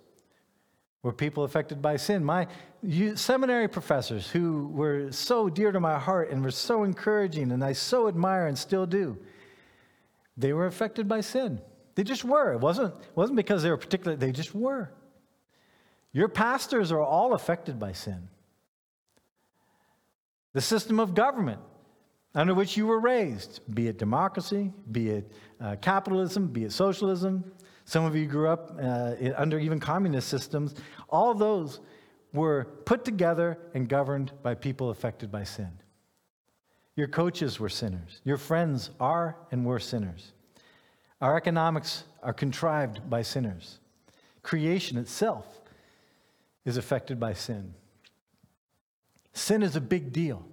were 1.03 1.13
people 1.13 1.43
affected 1.43 1.81
by 1.81 1.97
sin. 1.97 2.23
My 2.23 2.47
you, 2.81 3.15
seminary 3.15 3.67
professors 3.67 4.29
who 4.29 4.67
were 4.67 5.11
so 5.11 5.49
dear 5.49 5.71
to 5.71 5.79
my 5.79 5.97
heart 5.97 6.31
and 6.31 6.43
were 6.43 6.51
so 6.51 6.83
encouraging 6.83 7.51
and 7.51 7.63
I 7.63 7.73
so 7.73 8.07
admire 8.07 8.47
and 8.47 8.57
still 8.57 8.85
do, 8.85 9.17
they 10.37 10.53
were 10.53 10.67
affected 10.67 11.07
by 11.07 11.21
sin. 11.21 11.59
They 11.95 12.03
just 12.03 12.23
were. 12.23 12.53
It 12.53 12.59
wasn't, 12.59 12.93
it 12.93 13.15
wasn't 13.15 13.37
because 13.37 13.63
they 13.63 13.69
were 13.69 13.77
particular, 13.77 14.15
they 14.15 14.31
just 14.31 14.53
were. 14.53 14.91
Your 16.13 16.27
pastors 16.27 16.91
are 16.91 17.01
all 17.01 17.33
affected 17.33 17.79
by 17.79 17.91
sin. 17.91 18.29
The 20.53 20.61
system 20.61 20.99
of 20.99 21.13
government 21.13 21.59
under 22.35 22.53
which 22.53 22.77
you 22.77 22.85
were 22.85 22.99
raised, 22.99 23.61
be 23.73 23.87
it 23.87 23.97
democracy, 23.97 24.71
be 24.91 25.09
it 25.09 25.31
uh, 25.59 25.75
capitalism, 25.81 26.47
be 26.47 26.65
it 26.65 26.71
socialism, 26.71 27.43
some 27.87 28.03
of 28.03 28.17
you 28.17 28.25
grew 28.25 28.49
up 28.49 28.77
uh, 28.81 29.13
under 29.37 29.57
even 29.57 29.79
communist 29.79 30.27
systems. 30.27 30.75
All 31.07 31.33
those 31.33 31.79
were 32.37 32.65
put 32.85 33.03
together 33.03 33.57
and 33.73 33.89
governed 33.89 34.31
by 34.41 34.55
people 34.55 34.89
affected 34.89 35.31
by 35.31 35.43
sin. 35.43 35.71
Your 36.95 37.07
coaches 37.07 37.59
were 37.59 37.69
sinners. 37.69 38.21
Your 38.23 38.37
friends 38.37 38.91
are 38.99 39.35
and 39.51 39.65
were 39.65 39.79
sinners. 39.79 40.33
Our 41.21 41.35
economics 41.35 42.03
are 42.23 42.33
contrived 42.33 43.09
by 43.09 43.21
sinners. 43.21 43.79
Creation 44.43 44.97
itself 44.97 45.45
is 46.65 46.77
affected 46.77 47.19
by 47.19 47.33
sin. 47.33 47.73
Sin 49.33 49.61
is 49.61 49.75
a 49.75 49.81
big 49.81 50.11
deal. 50.11 50.45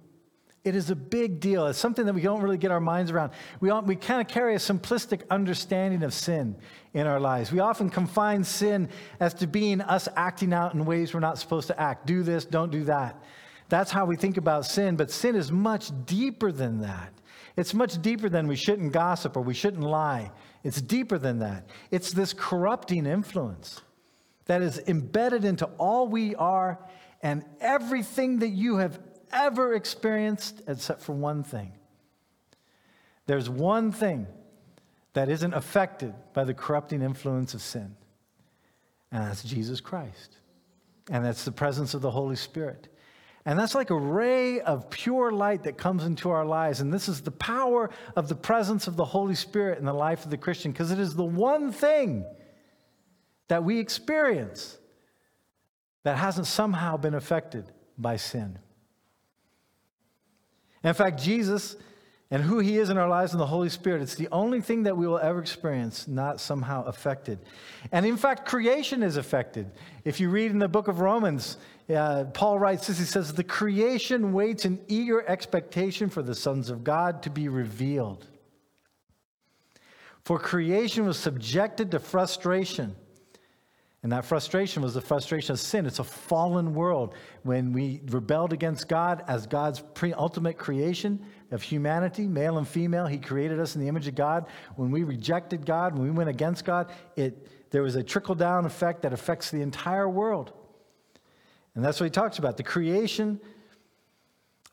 It 0.65 0.75
is 0.75 0.89
a 0.89 0.95
big 0.95 1.39
deal. 1.39 1.67
It's 1.67 1.77
something 1.77 2.07
that 2.07 2.13
we 2.13 2.21
don't 2.21 2.41
really 2.41 2.57
get 2.57 2.71
our 2.71 2.79
minds 2.79 3.11
around. 3.11 3.33
We, 3.59 3.69
all, 3.69 3.83
we 3.83 3.95
kind 3.95 4.19
of 4.19 4.27
carry 4.27 4.55
a 4.55 4.57
simplistic 4.57 5.21
understanding 5.29 6.01
of 6.01 6.11
sin 6.11 6.55
in 6.95 7.05
our 7.05 7.19
lives. 7.19 7.51
We 7.51 7.59
often 7.59 7.91
confine 7.91 8.43
sin 8.43 8.89
as 9.19 9.35
to 9.35 9.47
being 9.47 9.79
us 9.79 10.09
acting 10.15 10.53
out 10.53 10.73
in 10.73 10.83
ways 10.83 11.13
we're 11.13 11.19
not 11.19 11.37
supposed 11.37 11.67
to 11.67 11.79
act. 11.79 12.07
Do 12.07 12.23
this, 12.23 12.45
don't 12.45 12.71
do 12.71 12.83
that. 12.85 13.21
That's 13.69 13.91
how 13.91 14.05
we 14.05 14.15
think 14.15 14.37
about 14.37 14.65
sin, 14.65 14.95
but 14.95 15.11
sin 15.11 15.35
is 15.35 15.51
much 15.51 15.91
deeper 16.07 16.51
than 16.51 16.81
that. 16.81 17.13
It's 17.55 17.75
much 17.75 18.01
deeper 18.01 18.27
than 18.27 18.47
we 18.47 18.55
shouldn't 18.55 18.91
gossip 18.91 19.37
or 19.37 19.41
we 19.41 19.53
shouldn't 19.53 19.83
lie. 19.83 20.31
It's 20.63 20.81
deeper 20.81 21.19
than 21.19 21.39
that. 21.39 21.69
It's 21.91 22.11
this 22.11 22.33
corrupting 22.33 23.05
influence 23.05 23.81
that 24.45 24.63
is 24.63 24.79
embedded 24.87 25.45
into 25.45 25.65
all 25.77 26.07
we 26.07 26.33
are 26.35 26.79
and 27.21 27.45
everything 27.61 28.39
that 28.39 28.49
you 28.49 28.77
have 28.77 28.99
ever 29.31 29.73
experienced 29.73 30.61
except 30.67 31.01
for 31.01 31.13
one 31.13 31.43
thing. 31.43 31.73
There's 33.25 33.49
one 33.49 33.91
thing 33.91 34.27
that 35.13 35.29
isn't 35.29 35.53
affected 35.53 36.13
by 36.33 36.43
the 36.43 36.53
corrupting 36.53 37.01
influence 37.01 37.53
of 37.53 37.61
sin, 37.61 37.95
and 39.11 39.23
that's 39.23 39.43
Jesus 39.43 39.81
Christ. 39.81 40.37
And 41.09 41.23
that's 41.23 41.45
the 41.45 41.51
presence 41.51 41.93
of 41.93 42.01
the 42.01 42.09
Holy 42.09 42.35
Spirit. 42.35 42.87
And 43.45 43.59
that's 43.59 43.75
like 43.75 43.91
a 43.91 43.95
ray 43.95 44.59
of 44.59 44.89
pure 44.89 45.31
light 45.31 45.65
that 45.65 45.77
comes 45.77 46.03
into 46.03 46.31
our 46.31 46.43
lives. 46.43 46.81
And 46.81 46.91
this 46.91 47.07
is 47.07 47.21
the 47.21 47.29
power 47.29 47.91
of 48.15 48.27
the 48.27 48.35
presence 48.35 48.87
of 48.87 48.95
the 48.95 49.05
Holy 49.05 49.35
Spirit 49.35 49.77
in 49.77 49.85
the 49.85 49.93
life 49.93 50.25
of 50.25 50.31
the 50.31 50.37
Christian, 50.37 50.71
because 50.71 50.89
it 50.89 50.97
is 50.97 51.15
the 51.15 51.23
one 51.23 51.71
thing 51.71 52.25
that 53.47 53.63
we 53.63 53.77
experience 53.77 54.79
that 56.03 56.17
hasn't 56.17 56.47
somehow 56.47 56.97
been 56.97 57.13
affected 57.13 57.71
by 57.99 58.15
sin. 58.15 58.57
In 60.85 60.93
fact, 60.93 61.19
Jesus 61.21 61.75
and 62.29 62.43
who 62.43 62.59
he 62.59 62.77
is 62.77 62.89
in 62.89 62.97
our 62.97 63.09
lives 63.09 63.33
and 63.33 63.41
the 63.41 63.47
Holy 63.47 63.69
Spirit, 63.69 64.01
it's 64.01 64.15
the 64.15 64.27
only 64.31 64.61
thing 64.61 64.83
that 64.83 64.95
we 64.95 65.07
will 65.07 65.17
ever 65.17 65.39
experience 65.39 66.07
not 66.07 66.39
somehow 66.39 66.83
affected. 66.85 67.39
And 67.91 68.05
in 68.05 68.17
fact, 68.17 68.45
creation 68.45 69.01
is 69.01 69.17
affected. 69.17 69.71
If 70.03 70.19
you 70.19 70.29
read 70.29 70.51
in 70.51 70.59
the 70.59 70.67
book 70.67 70.87
of 70.87 70.99
Romans, 70.99 71.57
uh, 71.93 72.25
Paul 72.33 72.59
writes 72.59 72.87
this 72.87 72.99
he 72.99 73.05
says, 73.05 73.33
The 73.33 73.43
creation 73.43 74.31
waits 74.31 74.65
in 74.65 74.79
eager 74.87 75.27
expectation 75.27 76.09
for 76.09 76.21
the 76.21 76.35
sons 76.35 76.69
of 76.69 76.83
God 76.83 77.23
to 77.23 77.31
be 77.31 77.47
revealed. 77.47 78.27
For 80.23 80.37
creation 80.39 81.05
was 81.05 81.17
subjected 81.17 81.91
to 81.91 81.99
frustration 81.99 82.95
And 84.05 84.11
that 84.11 84.23
frustration 84.23 84.83
was 84.83 84.93
the 84.93 85.01
frustration 85.01 85.53
of 85.53 85.59
sin. 85.59 85.87
It's 85.87 85.97
a 85.97 86.03
fallen 86.03 86.75
world. 86.75 87.15
When 87.41 87.73
we 87.73 88.01
rebelled 88.11 88.53
against 88.53 88.87
God 88.87 89.23
as 89.27 89.47
God's 89.47 89.79
pre 89.95 90.13
ultimate 90.13 90.59
creation 90.59 91.25
of 91.49 91.63
humanity, 91.63 92.27
male 92.27 92.59
and 92.59 92.67
female, 92.67 93.07
He 93.07 93.17
created 93.17 93.59
us 93.59 93.73
in 93.73 93.81
the 93.81 93.87
image 93.87 94.07
of 94.07 94.13
God. 94.13 94.45
When 94.75 94.91
we 94.91 95.01
rejected 95.01 95.65
God, 95.65 95.93
when 95.93 96.03
we 96.03 96.11
went 96.11 96.29
against 96.29 96.65
God, 96.65 96.91
it, 97.15 97.71
there 97.71 97.81
was 97.81 97.95
a 97.95 98.03
trickle 98.03 98.35
down 98.35 98.67
effect 98.67 99.01
that 99.01 99.11
affects 99.11 99.49
the 99.49 99.63
entire 99.63 100.07
world. 100.07 100.53
And 101.73 101.83
that's 101.83 101.99
what 101.99 102.05
He 102.05 102.11
talks 102.11 102.37
about. 102.37 102.57
The 102.57 102.63
creation 102.63 103.41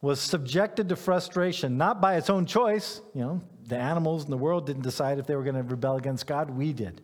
was 0.03 0.21
subjected 0.21 0.91
to 0.91 0.97
frustration, 0.97 1.79
not 1.79 2.03
by 2.03 2.17
its 2.17 2.29
own 2.29 2.45
choice. 2.45 3.01
You 3.15 3.23
know, 3.23 3.43
the 3.67 3.79
animals 3.79 4.25
in 4.25 4.31
the 4.31 4.37
world 4.37 4.67
didn't 4.67 4.83
decide 4.83 5.19
if 5.19 5.27
they 5.27 5.37
were 5.37 5.43
going 5.43 5.57
to 5.57 5.63
rebel 5.63 5.97
against 5.97 6.27
God, 6.27 6.51
we 6.51 6.75
did 6.75 7.01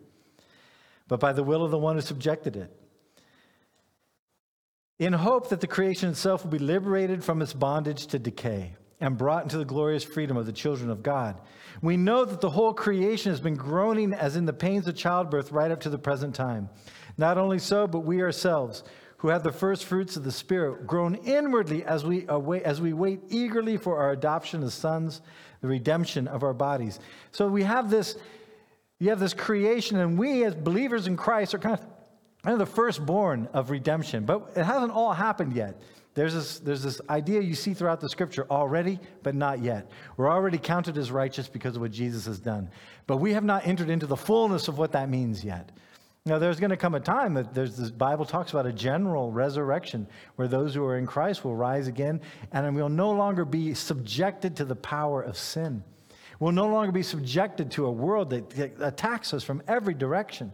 but 1.08 1.20
by 1.20 1.32
the 1.32 1.42
will 1.42 1.64
of 1.64 1.70
the 1.70 1.78
one 1.78 1.96
who 1.96 2.02
subjected 2.02 2.56
it. 2.56 2.70
In 4.98 5.12
hope 5.12 5.48
that 5.48 5.60
the 5.60 5.66
creation 5.66 6.10
itself 6.10 6.44
will 6.44 6.50
be 6.50 6.58
liberated 6.58 7.24
from 7.24 7.40
its 7.40 7.52
bondage 7.52 8.06
to 8.08 8.18
decay 8.18 8.74
and 9.00 9.16
brought 9.16 9.44
into 9.44 9.58
the 9.58 9.64
glorious 9.64 10.02
freedom 10.02 10.36
of 10.36 10.46
the 10.46 10.52
children 10.52 10.90
of 10.90 11.02
God. 11.02 11.40
We 11.80 11.96
know 11.96 12.24
that 12.24 12.40
the 12.40 12.50
whole 12.50 12.74
creation 12.74 13.30
has 13.30 13.40
been 13.40 13.54
groaning 13.54 14.12
as 14.12 14.34
in 14.34 14.44
the 14.44 14.52
pains 14.52 14.88
of 14.88 14.96
childbirth 14.96 15.52
right 15.52 15.70
up 15.70 15.80
to 15.80 15.90
the 15.90 15.98
present 15.98 16.34
time. 16.34 16.68
Not 17.16 17.38
only 17.38 17.60
so, 17.60 17.86
but 17.86 18.00
we 18.00 18.20
ourselves, 18.22 18.82
who 19.18 19.28
have 19.28 19.44
the 19.44 19.52
first 19.52 19.84
fruits 19.84 20.16
of 20.16 20.24
the 20.24 20.32
Spirit, 20.32 20.86
groan 20.86 21.14
inwardly 21.14 21.84
as 21.84 22.04
we, 22.04 22.24
await, 22.28 22.64
as 22.64 22.80
we 22.80 22.92
wait 22.92 23.20
eagerly 23.28 23.76
for 23.76 23.98
our 23.98 24.10
adoption 24.10 24.64
as 24.64 24.74
sons, 24.74 25.20
the 25.60 25.68
redemption 25.68 26.26
of 26.26 26.42
our 26.42 26.54
bodies. 26.54 26.98
So 27.30 27.46
we 27.46 27.62
have 27.62 27.90
this 27.90 28.16
you 28.98 29.10
have 29.10 29.20
this 29.20 29.34
creation, 29.34 29.98
and 29.98 30.18
we 30.18 30.44
as 30.44 30.54
believers 30.54 31.06
in 31.06 31.16
Christ 31.16 31.54
are 31.54 31.58
kind 31.58 31.78
of, 31.78 31.86
kind 32.42 32.54
of 32.54 32.58
the 32.58 32.66
firstborn 32.66 33.48
of 33.52 33.70
redemption, 33.70 34.24
but 34.24 34.52
it 34.56 34.64
hasn't 34.64 34.92
all 34.92 35.12
happened 35.12 35.52
yet. 35.54 35.80
There's 36.14 36.34
this, 36.34 36.58
there's 36.58 36.82
this 36.82 37.00
idea 37.08 37.40
you 37.40 37.54
see 37.54 37.74
throughout 37.74 38.00
the 38.00 38.08
scripture 38.08 38.44
already, 38.50 38.98
but 39.22 39.36
not 39.36 39.62
yet. 39.62 39.88
We're 40.16 40.30
already 40.30 40.58
counted 40.58 40.98
as 40.98 41.12
righteous 41.12 41.48
because 41.48 41.76
of 41.76 41.82
what 41.82 41.92
Jesus 41.92 42.26
has 42.26 42.40
done. 42.40 42.70
But 43.06 43.18
we 43.18 43.34
have 43.34 43.44
not 43.44 43.68
entered 43.68 43.88
into 43.88 44.06
the 44.06 44.16
fullness 44.16 44.66
of 44.66 44.78
what 44.78 44.90
that 44.92 45.08
means 45.08 45.44
yet. 45.44 45.70
Now, 46.26 46.40
there's 46.40 46.58
going 46.58 46.70
to 46.70 46.76
come 46.76 46.94
a 46.96 47.00
time 47.00 47.34
that 47.34 47.54
there's 47.54 47.76
this 47.76 47.92
Bible 47.92 48.24
talks 48.24 48.50
about 48.50 48.66
a 48.66 48.72
general 48.72 49.30
resurrection 49.30 50.08
where 50.34 50.48
those 50.48 50.74
who 50.74 50.84
are 50.84 50.98
in 50.98 51.06
Christ 51.06 51.44
will 51.44 51.54
rise 51.54 51.86
again 51.86 52.20
and 52.50 52.74
we'll 52.74 52.88
no 52.88 53.12
longer 53.12 53.44
be 53.44 53.72
subjected 53.74 54.56
to 54.56 54.64
the 54.64 54.76
power 54.76 55.22
of 55.22 55.38
sin. 55.38 55.84
We'll 56.40 56.52
no 56.52 56.68
longer 56.68 56.92
be 56.92 57.02
subjected 57.02 57.70
to 57.72 57.86
a 57.86 57.90
world 57.90 58.30
that 58.30 58.80
attacks 58.80 59.34
us 59.34 59.42
from 59.42 59.62
every 59.66 59.94
direction. 59.94 60.52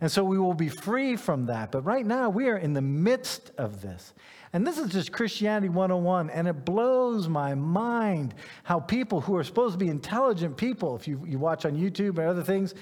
And 0.00 0.10
so 0.10 0.24
we 0.24 0.38
will 0.38 0.54
be 0.54 0.68
free 0.68 1.16
from 1.16 1.46
that. 1.46 1.70
But 1.72 1.82
right 1.82 2.04
now, 2.04 2.28
we 2.28 2.48
are 2.48 2.58
in 2.58 2.74
the 2.74 2.82
midst 2.82 3.52
of 3.56 3.80
this. 3.80 4.12
And 4.52 4.66
this 4.66 4.78
is 4.78 4.92
just 4.92 5.12
Christianity 5.12 5.68
101. 5.68 6.30
And 6.30 6.46
it 6.46 6.64
blows 6.64 7.28
my 7.28 7.54
mind 7.54 8.34
how 8.64 8.80
people 8.80 9.20
who 9.20 9.36
are 9.36 9.44
supposed 9.44 9.72
to 9.72 9.78
be 9.78 9.88
intelligent 9.88 10.56
people, 10.56 10.94
if 10.96 11.08
you, 11.08 11.24
you 11.26 11.38
watch 11.38 11.64
on 11.64 11.72
YouTube 11.72 12.18
and 12.18 12.28
other 12.28 12.42
things, 12.42 12.74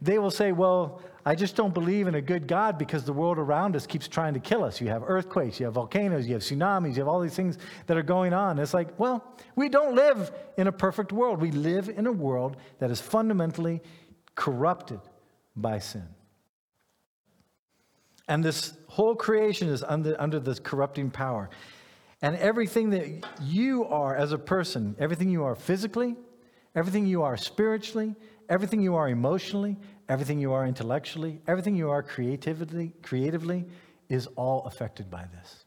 they 0.00 0.18
will 0.18 0.30
say, 0.30 0.52
Well, 0.52 1.02
I 1.24 1.36
just 1.36 1.54
don't 1.54 1.72
believe 1.72 2.08
in 2.08 2.16
a 2.16 2.20
good 2.20 2.48
God 2.48 2.78
because 2.78 3.04
the 3.04 3.12
world 3.12 3.38
around 3.38 3.76
us 3.76 3.86
keeps 3.86 4.08
trying 4.08 4.34
to 4.34 4.40
kill 4.40 4.64
us. 4.64 4.80
You 4.80 4.88
have 4.88 5.04
earthquakes, 5.06 5.60
you 5.60 5.66
have 5.66 5.74
volcanoes, 5.74 6.26
you 6.26 6.34
have 6.34 6.42
tsunamis, 6.42 6.96
you 6.96 7.00
have 7.00 7.08
all 7.08 7.20
these 7.20 7.36
things 7.36 7.58
that 7.86 7.96
are 7.96 8.02
going 8.02 8.32
on. 8.32 8.58
It's 8.58 8.74
like, 8.74 8.98
well, 8.98 9.24
we 9.54 9.68
don't 9.68 9.94
live 9.94 10.32
in 10.58 10.66
a 10.66 10.72
perfect 10.72 11.12
world. 11.12 11.40
We 11.40 11.52
live 11.52 11.88
in 11.88 12.06
a 12.08 12.12
world 12.12 12.56
that 12.80 12.90
is 12.90 13.00
fundamentally 13.00 13.80
corrupted 14.34 15.00
by 15.54 15.78
sin. 15.78 16.08
And 18.26 18.42
this 18.44 18.74
whole 18.88 19.14
creation 19.14 19.68
is 19.68 19.84
under, 19.84 20.20
under 20.20 20.40
this 20.40 20.58
corrupting 20.58 21.10
power. 21.10 21.50
And 22.20 22.36
everything 22.36 22.90
that 22.90 23.24
you 23.42 23.84
are 23.84 24.16
as 24.16 24.32
a 24.32 24.38
person, 24.38 24.96
everything 24.98 25.28
you 25.28 25.44
are 25.44 25.54
physically, 25.54 26.16
everything 26.74 27.06
you 27.06 27.22
are 27.22 27.36
spiritually, 27.36 28.14
everything 28.48 28.80
you 28.80 28.94
are 28.94 29.08
emotionally, 29.08 29.76
everything 30.08 30.38
you 30.38 30.52
are 30.52 30.66
intellectually, 30.66 31.40
everything 31.46 31.76
you 31.76 31.90
are 31.90 32.02
creatively, 32.02 32.92
creatively 33.02 33.64
is 34.08 34.26
all 34.36 34.64
affected 34.66 35.10
by 35.10 35.24
this. 35.32 35.61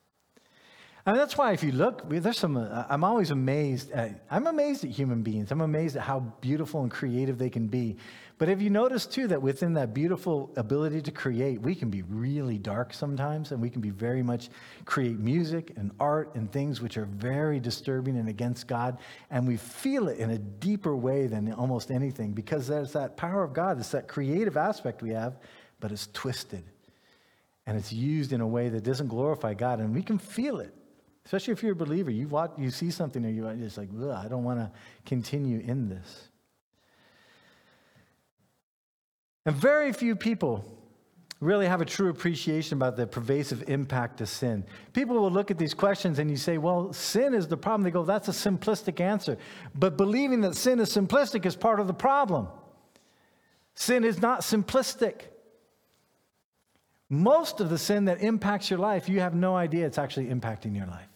And 1.07 1.15
that's 1.15 1.37
why 1.37 1.51
if 1.51 1.61
you 1.61 1.71
look, 1.71 2.09
there's 2.09 2.39
some, 2.39 2.57
uh, 2.57 2.85
I'm 2.89 3.03
always 3.03 3.29
amazed 3.29 3.91
at, 3.91 4.25
I'm 4.31 4.47
amazed 4.47 4.83
at 4.83 4.89
human 4.89 5.21
beings. 5.21 5.51
I'm 5.51 5.61
amazed 5.61 5.95
at 5.95 6.01
how 6.01 6.21
beautiful 6.41 6.81
and 6.81 6.89
creative 6.89 7.37
they 7.37 7.51
can 7.51 7.67
be. 7.67 7.97
But 8.39 8.47
have 8.47 8.59
you 8.59 8.71
noticed 8.71 9.11
too 9.11 9.27
that 9.27 9.39
within 9.39 9.73
that 9.75 9.93
beautiful 9.93 10.51
ability 10.57 11.03
to 11.03 11.11
create, 11.11 11.61
we 11.61 11.75
can 11.75 11.91
be 11.91 12.01
really 12.01 12.57
dark 12.57 12.91
sometimes 12.91 13.51
and 13.51 13.61
we 13.61 13.69
can 13.69 13.81
be 13.81 13.91
very 13.91 14.23
much 14.23 14.49
create 14.85 15.19
music 15.19 15.73
and 15.77 15.91
art 15.99 16.33
and 16.33 16.51
things 16.51 16.81
which 16.81 16.97
are 16.97 17.05
very 17.05 17.59
disturbing 17.59 18.17
and 18.17 18.27
against 18.27 18.67
God. 18.67 18.97
And 19.29 19.47
we 19.47 19.57
feel 19.57 20.07
it 20.07 20.17
in 20.17 20.31
a 20.31 20.39
deeper 20.39 20.95
way 20.95 21.27
than 21.27 21.53
almost 21.53 21.91
anything 21.91 22.31
because 22.31 22.67
there's 22.67 22.93
that 22.93 23.15
power 23.15 23.43
of 23.43 23.53
God, 23.53 23.77
it's 23.77 23.89
that 23.89 24.07
creative 24.07 24.57
aspect 24.57 25.03
we 25.03 25.11
have, 25.11 25.37
but 25.79 25.91
it's 25.91 26.07
twisted. 26.13 26.63
And 27.67 27.77
it's 27.77 27.93
used 27.93 28.33
in 28.33 28.41
a 28.41 28.47
way 28.47 28.69
that 28.69 28.83
doesn't 28.83 29.07
glorify 29.07 29.53
God. 29.53 29.79
And 29.79 29.93
we 29.93 30.01
can 30.01 30.17
feel 30.17 30.59
it. 30.59 30.73
Especially 31.25 31.53
if 31.53 31.63
you're 31.63 31.71
a 31.71 31.75
believer, 31.75 32.11
you 32.11 32.27
watch, 32.27 32.51
you 32.57 32.69
see 32.69 32.91
something 32.91 33.25
and 33.25 33.35
you're 33.35 33.53
just 33.55 33.77
like, 33.77 33.89
I 33.91 34.27
don't 34.27 34.43
want 34.43 34.59
to 34.59 34.71
continue 35.05 35.59
in 35.59 35.89
this. 35.89 36.29
And 39.45 39.55
very 39.55 39.91
few 39.91 40.15
people 40.15 40.63
really 41.39 41.67
have 41.67 41.81
a 41.81 41.85
true 41.85 42.09
appreciation 42.09 42.77
about 42.77 42.95
the 42.95 43.05
pervasive 43.07 43.69
impact 43.69 44.21
of 44.21 44.29
sin. 44.29 44.63
People 44.93 45.15
will 45.15 45.31
look 45.31 45.51
at 45.51 45.57
these 45.57 45.73
questions 45.73 46.19
and 46.19 46.29
you 46.29 46.37
say, 46.37 46.57
well, 46.57 46.93
sin 46.93 47.33
is 47.33 47.47
the 47.47 47.57
problem. 47.57 47.83
They 47.83 47.91
go, 47.91 48.03
that's 48.03 48.27
a 48.27 48.31
simplistic 48.31 48.99
answer. 48.99 49.37
But 49.73 49.97
believing 49.97 50.41
that 50.41 50.55
sin 50.55 50.79
is 50.79 50.95
simplistic 50.95 51.45
is 51.45 51.55
part 51.55 51.79
of 51.79 51.87
the 51.87 51.93
problem. 51.93 52.47
Sin 53.73 54.03
is 54.03 54.21
not 54.21 54.41
simplistic. 54.41 55.21
Most 57.09 57.59
of 57.59 57.69
the 57.69 57.77
sin 57.77 58.05
that 58.05 58.21
impacts 58.21 58.69
your 58.69 58.79
life, 58.79 59.09
you 59.09 59.19
have 59.19 59.35
no 59.35 59.55
idea 59.55 59.85
it's 59.85 59.97
actually 59.97 60.27
impacting 60.27 60.75
your 60.75 60.87
life. 60.87 61.07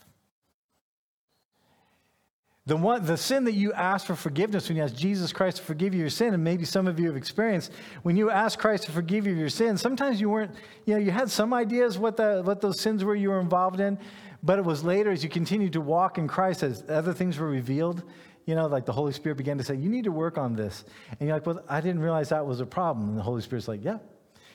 The, 2.69 2.77
one, 2.77 3.03
the 3.03 3.17
sin 3.17 3.45
that 3.45 3.53
you 3.53 3.73
ask 3.73 4.05
for 4.05 4.13
forgiveness 4.13 4.69
when 4.69 4.77
you 4.77 4.83
ask 4.83 4.93
Jesus 4.93 5.33
Christ 5.33 5.57
to 5.57 5.63
forgive 5.63 5.95
you 5.95 6.01
your 6.01 6.11
sin, 6.11 6.35
and 6.35 6.43
maybe 6.43 6.65
some 6.65 6.85
of 6.85 6.99
you 6.99 7.07
have 7.07 7.17
experienced, 7.17 7.71
when 8.03 8.15
you 8.15 8.29
ask 8.29 8.59
Christ 8.59 8.83
to 8.83 8.91
forgive 8.91 9.25
you 9.25 9.33
your 9.33 9.49
sin, 9.49 9.75
sometimes 9.75 10.21
you 10.21 10.29
weren't, 10.29 10.51
you 10.85 10.93
know, 10.93 10.99
you 10.99 11.09
had 11.09 11.31
some 11.31 11.51
ideas 11.51 11.97
what, 11.97 12.15
the, 12.15 12.43
what 12.43 12.61
those 12.61 12.79
sins 12.79 13.03
were 13.03 13.15
you 13.15 13.29
were 13.29 13.39
involved 13.39 13.79
in, 13.79 13.97
but 14.43 14.59
it 14.59 14.65
was 14.65 14.83
later 14.83 15.09
as 15.09 15.23
you 15.23 15.31
continued 15.31 15.73
to 15.73 15.81
walk 15.81 16.19
in 16.19 16.27
Christ, 16.27 16.61
as 16.61 16.83
other 16.87 17.11
things 17.11 17.39
were 17.39 17.49
revealed, 17.49 18.03
you 18.45 18.53
know, 18.53 18.67
like 18.67 18.85
the 18.85 18.93
Holy 18.93 19.13
Spirit 19.13 19.39
began 19.39 19.57
to 19.57 19.63
say, 19.63 19.73
you 19.73 19.89
need 19.89 20.03
to 20.03 20.11
work 20.11 20.37
on 20.37 20.55
this. 20.55 20.85
And 21.19 21.27
you're 21.27 21.37
like, 21.37 21.47
well, 21.47 21.63
I 21.67 21.81
didn't 21.81 22.01
realize 22.01 22.29
that 22.29 22.45
was 22.45 22.59
a 22.59 22.67
problem. 22.67 23.09
And 23.09 23.17
the 23.17 23.23
Holy 23.23 23.41
Spirit's 23.41 23.67
like, 23.67 23.83
yeah, 23.83 23.97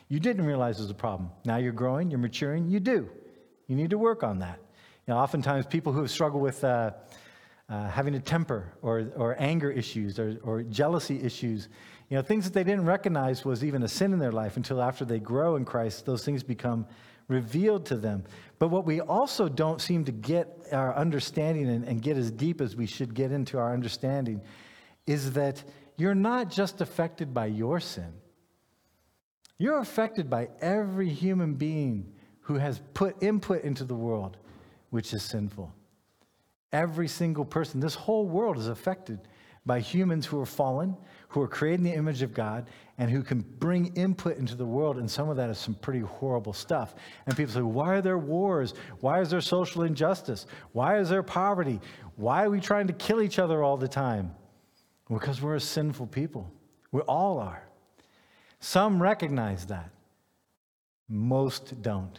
you 0.06 0.20
didn't 0.20 0.46
realize 0.46 0.78
it 0.78 0.82
was 0.82 0.90
a 0.92 0.94
problem. 0.94 1.30
Now 1.44 1.56
you're 1.56 1.72
growing, 1.72 2.12
you're 2.12 2.20
maturing, 2.20 2.68
you 2.68 2.78
do. 2.78 3.10
You 3.66 3.74
need 3.74 3.90
to 3.90 3.98
work 3.98 4.22
on 4.22 4.38
that. 4.38 4.60
You 5.08 5.14
know, 5.14 5.18
oftentimes 5.18 5.66
people 5.66 5.92
who 5.92 5.98
have 5.98 6.12
struggled 6.12 6.44
with, 6.44 6.62
uh, 6.62 6.92
uh, 7.68 7.88
having 7.88 8.14
a 8.14 8.20
temper 8.20 8.72
or, 8.82 9.10
or 9.16 9.36
anger 9.38 9.70
issues 9.70 10.18
or, 10.18 10.38
or 10.42 10.62
jealousy 10.62 11.20
issues. 11.22 11.68
You 12.08 12.16
know, 12.16 12.22
things 12.22 12.44
that 12.44 12.52
they 12.52 12.64
didn't 12.64 12.84
recognize 12.84 13.44
was 13.44 13.64
even 13.64 13.82
a 13.82 13.88
sin 13.88 14.12
in 14.12 14.18
their 14.18 14.32
life 14.32 14.56
until 14.56 14.82
after 14.82 15.04
they 15.04 15.18
grow 15.18 15.56
in 15.56 15.64
Christ, 15.64 16.04
those 16.04 16.24
things 16.24 16.42
become 16.42 16.86
revealed 17.28 17.86
to 17.86 17.96
them. 17.96 18.24
But 18.58 18.68
what 18.68 18.84
we 18.84 19.00
also 19.00 19.48
don't 19.48 19.80
seem 19.80 20.04
to 20.04 20.12
get 20.12 20.66
our 20.72 20.94
understanding 20.94 21.68
and, 21.68 21.84
and 21.84 22.02
get 22.02 22.16
as 22.16 22.30
deep 22.30 22.60
as 22.60 22.76
we 22.76 22.86
should 22.86 23.14
get 23.14 23.32
into 23.32 23.58
our 23.58 23.72
understanding 23.72 24.42
is 25.06 25.32
that 25.32 25.62
you're 25.96 26.14
not 26.14 26.50
just 26.50 26.80
affected 26.80 27.32
by 27.32 27.46
your 27.46 27.80
sin. 27.80 28.12
You're 29.56 29.78
affected 29.78 30.28
by 30.28 30.48
every 30.60 31.08
human 31.08 31.54
being 31.54 32.12
who 32.40 32.56
has 32.56 32.80
put 32.92 33.22
input 33.22 33.62
into 33.62 33.84
the 33.84 33.94
world 33.94 34.36
which 34.90 35.14
is 35.14 35.22
sinful. 35.22 35.72
Every 36.72 37.08
single 37.08 37.44
person, 37.44 37.80
this 37.80 37.94
whole 37.94 38.26
world 38.26 38.58
is 38.58 38.68
affected 38.68 39.20
by 39.66 39.80
humans 39.80 40.26
who 40.26 40.40
are 40.40 40.46
fallen, 40.46 40.96
who 41.28 41.40
are 41.40 41.48
created 41.48 41.80
in 41.80 41.84
the 41.84 41.94
image 41.94 42.22
of 42.22 42.34
God, 42.34 42.68
and 42.98 43.10
who 43.10 43.22
can 43.22 43.40
bring 43.40 43.94
input 43.94 44.36
into 44.36 44.54
the 44.54 44.66
world. 44.66 44.98
And 44.98 45.10
some 45.10 45.28
of 45.28 45.36
that 45.36 45.48
is 45.50 45.58
some 45.58 45.74
pretty 45.74 46.00
horrible 46.00 46.52
stuff. 46.52 46.94
And 47.26 47.36
people 47.36 47.54
say, 47.54 47.62
why 47.62 47.94
are 47.94 48.02
there 48.02 48.18
wars? 48.18 48.74
Why 49.00 49.20
is 49.20 49.30
there 49.30 49.40
social 49.40 49.82
injustice? 49.82 50.46
Why 50.72 50.98
is 50.98 51.08
there 51.08 51.22
poverty? 51.22 51.80
Why 52.16 52.44
are 52.44 52.50
we 52.50 52.60
trying 52.60 52.86
to 52.88 52.92
kill 52.92 53.22
each 53.22 53.38
other 53.38 53.62
all 53.62 53.76
the 53.76 53.88
time? 53.88 54.34
Because 55.08 55.40
we're 55.40 55.56
a 55.56 55.60
sinful 55.60 56.08
people. 56.08 56.52
We 56.92 57.00
all 57.02 57.38
are. 57.38 57.66
Some 58.60 59.02
recognize 59.02 59.66
that, 59.66 59.90
most 61.08 61.82
don't. 61.82 62.18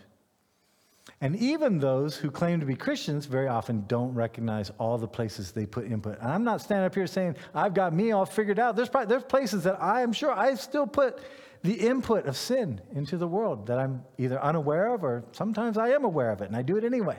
And 1.22 1.36
even 1.38 1.80
those 1.80 2.18
who 2.18 2.30
claim 2.30 2.60
to 2.60 2.66
be 2.66 2.76
Christians 2.76 3.26
very 3.26 3.48
often 3.48 3.86
don't 3.88 4.14
recognize 4.14 4.72
all 4.78 4.98
the 4.98 5.08
places 5.08 5.52
they 5.52 5.66
put 5.66 5.86
input. 5.86 6.20
And 6.20 6.30
I'm 6.30 6.44
not 6.44 6.62
standing 6.62 6.86
up 6.86 6.94
here 6.94 7.08
saying, 7.08 7.38
I've 7.54 7.74
got 7.74 7.94
me 7.94 8.12
all 8.12 8.26
figured 8.26 8.60
out. 8.60 8.76
There's, 8.76 8.90
probably, 8.90 9.08
there's 9.08 9.24
places 9.24 9.64
that 9.64 9.82
I 9.82 10.02
am 10.02 10.12
sure 10.12 10.32
I 10.32 10.56
still 10.56 10.86
put 10.86 11.20
the 11.64 11.74
input 11.74 12.26
of 12.26 12.36
sin 12.36 12.82
into 12.94 13.18
the 13.18 13.28
world 13.28 13.66
that 13.68 13.80
I'm 13.80 14.04
either 14.18 14.42
unaware 14.42 14.94
of 14.94 15.04
or 15.04 15.24
sometimes 15.32 15.78
I 15.78 15.90
am 15.90 16.04
aware 16.04 16.32
of 16.32 16.42
it 16.42 16.46
and 16.46 16.56
I 16.56 16.62
do 16.62 16.78
it 16.78 16.84
anyway. 16.84 17.18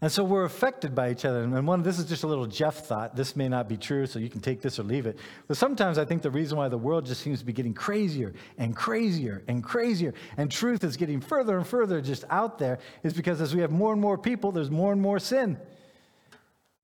And 0.00 0.12
so 0.12 0.22
we're 0.22 0.44
affected 0.44 0.94
by 0.94 1.10
each 1.10 1.24
other. 1.24 1.42
And 1.42 1.66
one, 1.66 1.82
this 1.82 1.98
is 1.98 2.04
just 2.04 2.22
a 2.22 2.28
little 2.28 2.46
Jeff 2.46 2.86
thought. 2.86 3.16
This 3.16 3.34
may 3.34 3.48
not 3.48 3.68
be 3.68 3.76
true, 3.76 4.06
so 4.06 4.20
you 4.20 4.28
can 4.28 4.40
take 4.40 4.62
this 4.62 4.78
or 4.78 4.84
leave 4.84 5.06
it. 5.06 5.18
But 5.48 5.56
sometimes 5.56 5.98
I 5.98 6.04
think 6.04 6.22
the 6.22 6.30
reason 6.30 6.56
why 6.56 6.68
the 6.68 6.78
world 6.78 7.04
just 7.04 7.20
seems 7.20 7.40
to 7.40 7.44
be 7.44 7.52
getting 7.52 7.74
crazier 7.74 8.32
and 8.58 8.76
crazier 8.76 9.42
and 9.48 9.62
crazier, 9.62 10.14
and 10.36 10.50
truth 10.50 10.84
is 10.84 10.96
getting 10.96 11.20
further 11.20 11.56
and 11.56 11.66
further 11.66 12.00
just 12.00 12.24
out 12.30 12.60
there, 12.60 12.78
is 13.02 13.12
because 13.12 13.40
as 13.40 13.56
we 13.56 13.60
have 13.60 13.72
more 13.72 13.92
and 13.92 14.00
more 14.00 14.16
people, 14.16 14.52
there's 14.52 14.70
more 14.70 14.92
and 14.92 15.02
more 15.02 15.18
sin. 15.18 15.58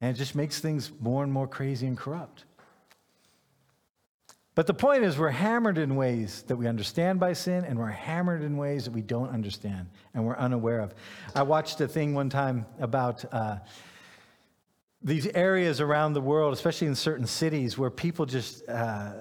And 0.00 0.16
it 0.16 0.18
just 0.18 0.34
makes 0.34 0.58
things 0.58 0.90
more 0.98 1.22
and 1.22 1.32
more 1.32 1.46
crazy 1.46 1.86
and 1.86 1.96
corrupt. 1.96 2.44
But 4.54 4.68
the 4.68 4.74
point 4.74 5.02
is, 5.02 5.18
we're 5.18 5.30
hammered 5.30 5.78
in 5.78 5.96
ways 5.96 6.44
that 6.46 6.54
we 6.56 6.68
understand 6.68 7.18
by 7.18 7.32
sin, 7.32 7.64
and 7.64 7.76
we're 7.76 7.88
hammered 7.88 8.42
in 8.42 8.56
ways 8.56 8.84
that 8.84 8.92
we 8.92 9.02
don't 9.02 9.30
understand 9.30 9.88
and 10.14 10.24
we're 10.24 10.36
unaware 10.36 10.80
of. 10.80 10.94
I 11.34 11.42
watched 11.42 11.80
a 11.80 11.88
thing 11.88 12.14
one 12.14 12.30
time 12.30 12.64
about 12.78 13.24
uh, 13.32 13.56
these 15.02 15.26
areas 15.26 15.80
around 15.80 16.12
the 16.12 16.20
world, 16.20 16.54
especially 16.54 16.86
in 16.86 16.94
certain 16.94 17.26
cities, 17.26 17.76
where 17.76 17.90
people 17.90 18.26
just, 18.26 18.66
uh, 18.68 19.12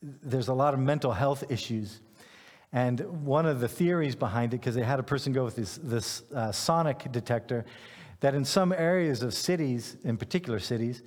there's 0.00 0.48
a 0.48 0.54
lot 0.54 0.74
of 0.74 0.80
mental 0.80 1.10
health 1.12 1.44
issues. 1.50 2.00
And 2.72 3.00
one 3.24 3.46
of 3.46 3.58
the 3.58 3.68
theories 3.68 4.14
behind 4.14 4.54
it, 4.54 4.60
because 4.60 4.76
they 4.76 4.82
had 4.84 5.00
a 5.00 5.02
person 5.02 5.32
go 5.32 5.44
with 5.44 5.56
this, 5.56 5.78
this 5.82 6.22
uh, 6.32 6.52
sonic 6.52 7.10
detector, 7.10 7.64
that 8.20 8.34
in 8.34 8.44
some 8.44 8.72
areas 8.72 9.22
of 9.22 9.34
cities, 9.34 9.96
in 10.04 10.16
particular 10.16 10.60
cities, 10.60 11.02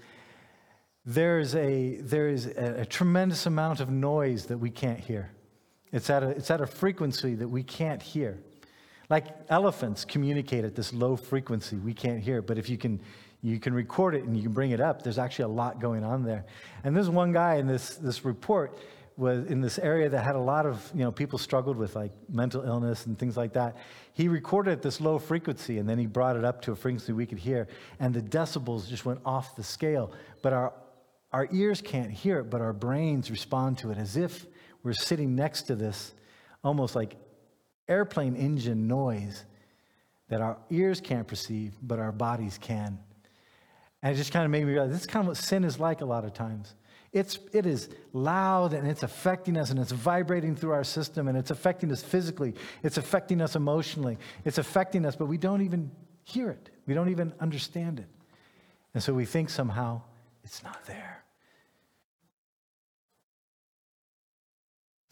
there's 1.10 1.56
a, 1.56 1.98
there 2.02 2.30
is 2.30 2.45
a, 2.45 2.82
a, 2.82 2.86
tremendous 2.86 3.48
amount 3.48 3.80
of 3.80 3.89
noise 3.89 4.45
that 4.45 4.60
we 4.60 4.69
can't 4.69 5.00
hear. 5.00 5.32
It's 5.91 6.08
at, 6.12 6.22
a, 6.22 6.30
it's 6.30 6.52
at 6.52 6.62
a 6.62 6.67
frequency 6.67 7.34
that 7.34 7.48
we 7.48 7.63
can't 7.63 8.00
hear. 8.00 8.38
Like 9.10 9.26
elephants 9.50 10.06
communicate 10.06 10.65
at 10.65 10.76
this 10.76 10.93
low 10.93 11.15
frequency, 11.15 11.78
we 11.78 11.95
can't 11.95 12.19
hear. 12.19 12.43
But 12.43 12.60
if 12.60 12.69
you 12.69 12.78
can, 12.78 13.02
you 13.41 13.60
can 13.60 13.74
record 13.74 14.13
it 14.13 14.24
and 14.26 14.38
you 14.38 14.43
can 14.43 14.54
bring 14.54 14.69
it 14.69 14.80
up, 14.80 15.02
there's 15.02 15.17
actually 15.17 15.45
a 15.45 15.56
lot 15.56 15.82
going 15.82 16.04
on 16.04 16.24
there. 16.24 16.45
And 16.84 16.95
there's 16.95 17.10
one 17.10 17.32
guy 17.32 17.56
in 17.56 17.65
this, 17.65 17.95
this 17.95 18.24
report 18.24 18.78
was 19.17 19.48
in 19.48 19.62
this 19.62 19.80
area 19.80 20.10
that 20.10 20.24
had 20.24 20.36
a 20.36 20.39
lot 20.39 20.67
of 20.67 20.91
you 20.93 21.02
know 21.02 21.12
people 21.12 21.39
struggled 21.39 21.76
with 21.76 21.95
like 21.95 22.12
mental 22.30 22.63
illness 22.63 23.06
and 23.06 23.19
things 23.19 23.36
like 23.36 23.52
that 23.52 23.76
he 24.13 24.30
recorded 24.30 24.72
at 24.72 24.82
this 24.82 25.02
low 25.02 25.19
frequency 25.19 25.78
and 25.78 25.89
then 25.89 26.00
he 26.00 26.06
brought 26.06 26.38
it 26.38 26.45
up 26.45 26.62
to 26.62 26.72
a 26.72 26.76
frequency 26.76 27.12
we 27.12 27.26
could 27.26 27.38
hear 27.38 27.67
and 28.00 28.13
the 28.13 28.22
decibels 28.22 28.88
just 28.88 29.04
went 29.04 29.19
off 29.26 29.58
the 29.58 29.63
scale 29.63 30.13
but 30.41 30.54
our 30.54 30.72
our 31.32 31.48
ears 31.52 31.82
can't 31.82 32.12
hear 32.12 32.39
it, 32.39 32.50
but 32.50 32.62
our 32.62 32.74
brains 32.74 33.30
respond 33.30 33.78
to 33.80 33.92
it 33.92 33.98
as 33.98 34.18
if 34.18 34.46
we're 34.84 34.94
sitting 34.94 35.36
next 35.36 35.63
to 35.63 35.76
this 35.76 36.13
almost 36.63 36.96
like 36.96 37.15
airplane 37.88 38.36
engine 38.36 38.88
noise 38.88 39.46
that 40.30 40.42
our 40.42 40.58
ears 40.70 41.02
can't 41.02 41.28
perceive, 41.28 41.74
but 41.82 42.00
our 42.00 42.12
bodies 42.12 42.58
can. 42.60 43.00
And 44.02 44.13
it 44.13 44.18
just 44.18 44.32
kind 44.32 44.46
of 44.46 44.52
made 44.52 44.65
me 44.65 44.72
realize 44.72 44.92
this 44.92 45.02
is 45.02 45.08
kind 45.08 45.24
of 45.24 45.28
what 45.28 45.38
sin 45.38 45.63
is 45.63 45.80
like 45.80 46.02
a 46.02 46.06
lot 46.06 46.24
of 46.24 46.34
times. 46.34 46.76
It's, 47.12 47.39
it 47.54 47.65
is 47.65 47.89
loud 48.13 48.74
and 48.74 48.88
it's 48.88 49.02
affecting 49.02 49.58
us 49.58 49.72
and 49.72 49.80
it's 49.80 49.92
vibrating 49.92 50.56
through 50.56 50.72
our 50.72 50.84
system 50.84 51.28
and 51.28 51.38
it's 51.38 51.50
affecting 51.50 51.92
us 51.92 52.04
physically. 52.04 52.54
It's 52.84 52.98
affecting 52.98 53.42
us 53.42 53.56
emotionally. 53.56 54.18
It's 54.46 54.60
affecting 54.60 55.06
us, 55.06 55.15
but 55.15 55.26
we 55.26 55.38
don't 55.38 55.62
even 55.62 55.92
hear 56.24 56.52
it. 56.52 56.70
We 56.86 56.94
don't 56.94 57.10
even 57.10 57.34
understand 57.39 58.00
it. 58.00 58.08
And 58.94 59.02
so 59.02 59.13
we 59.13 59.26
think 59.26 59.50
somehow 59.50 60.02
it's 60.49 60.63
not 60.63 60.83
there. 60.88 61.23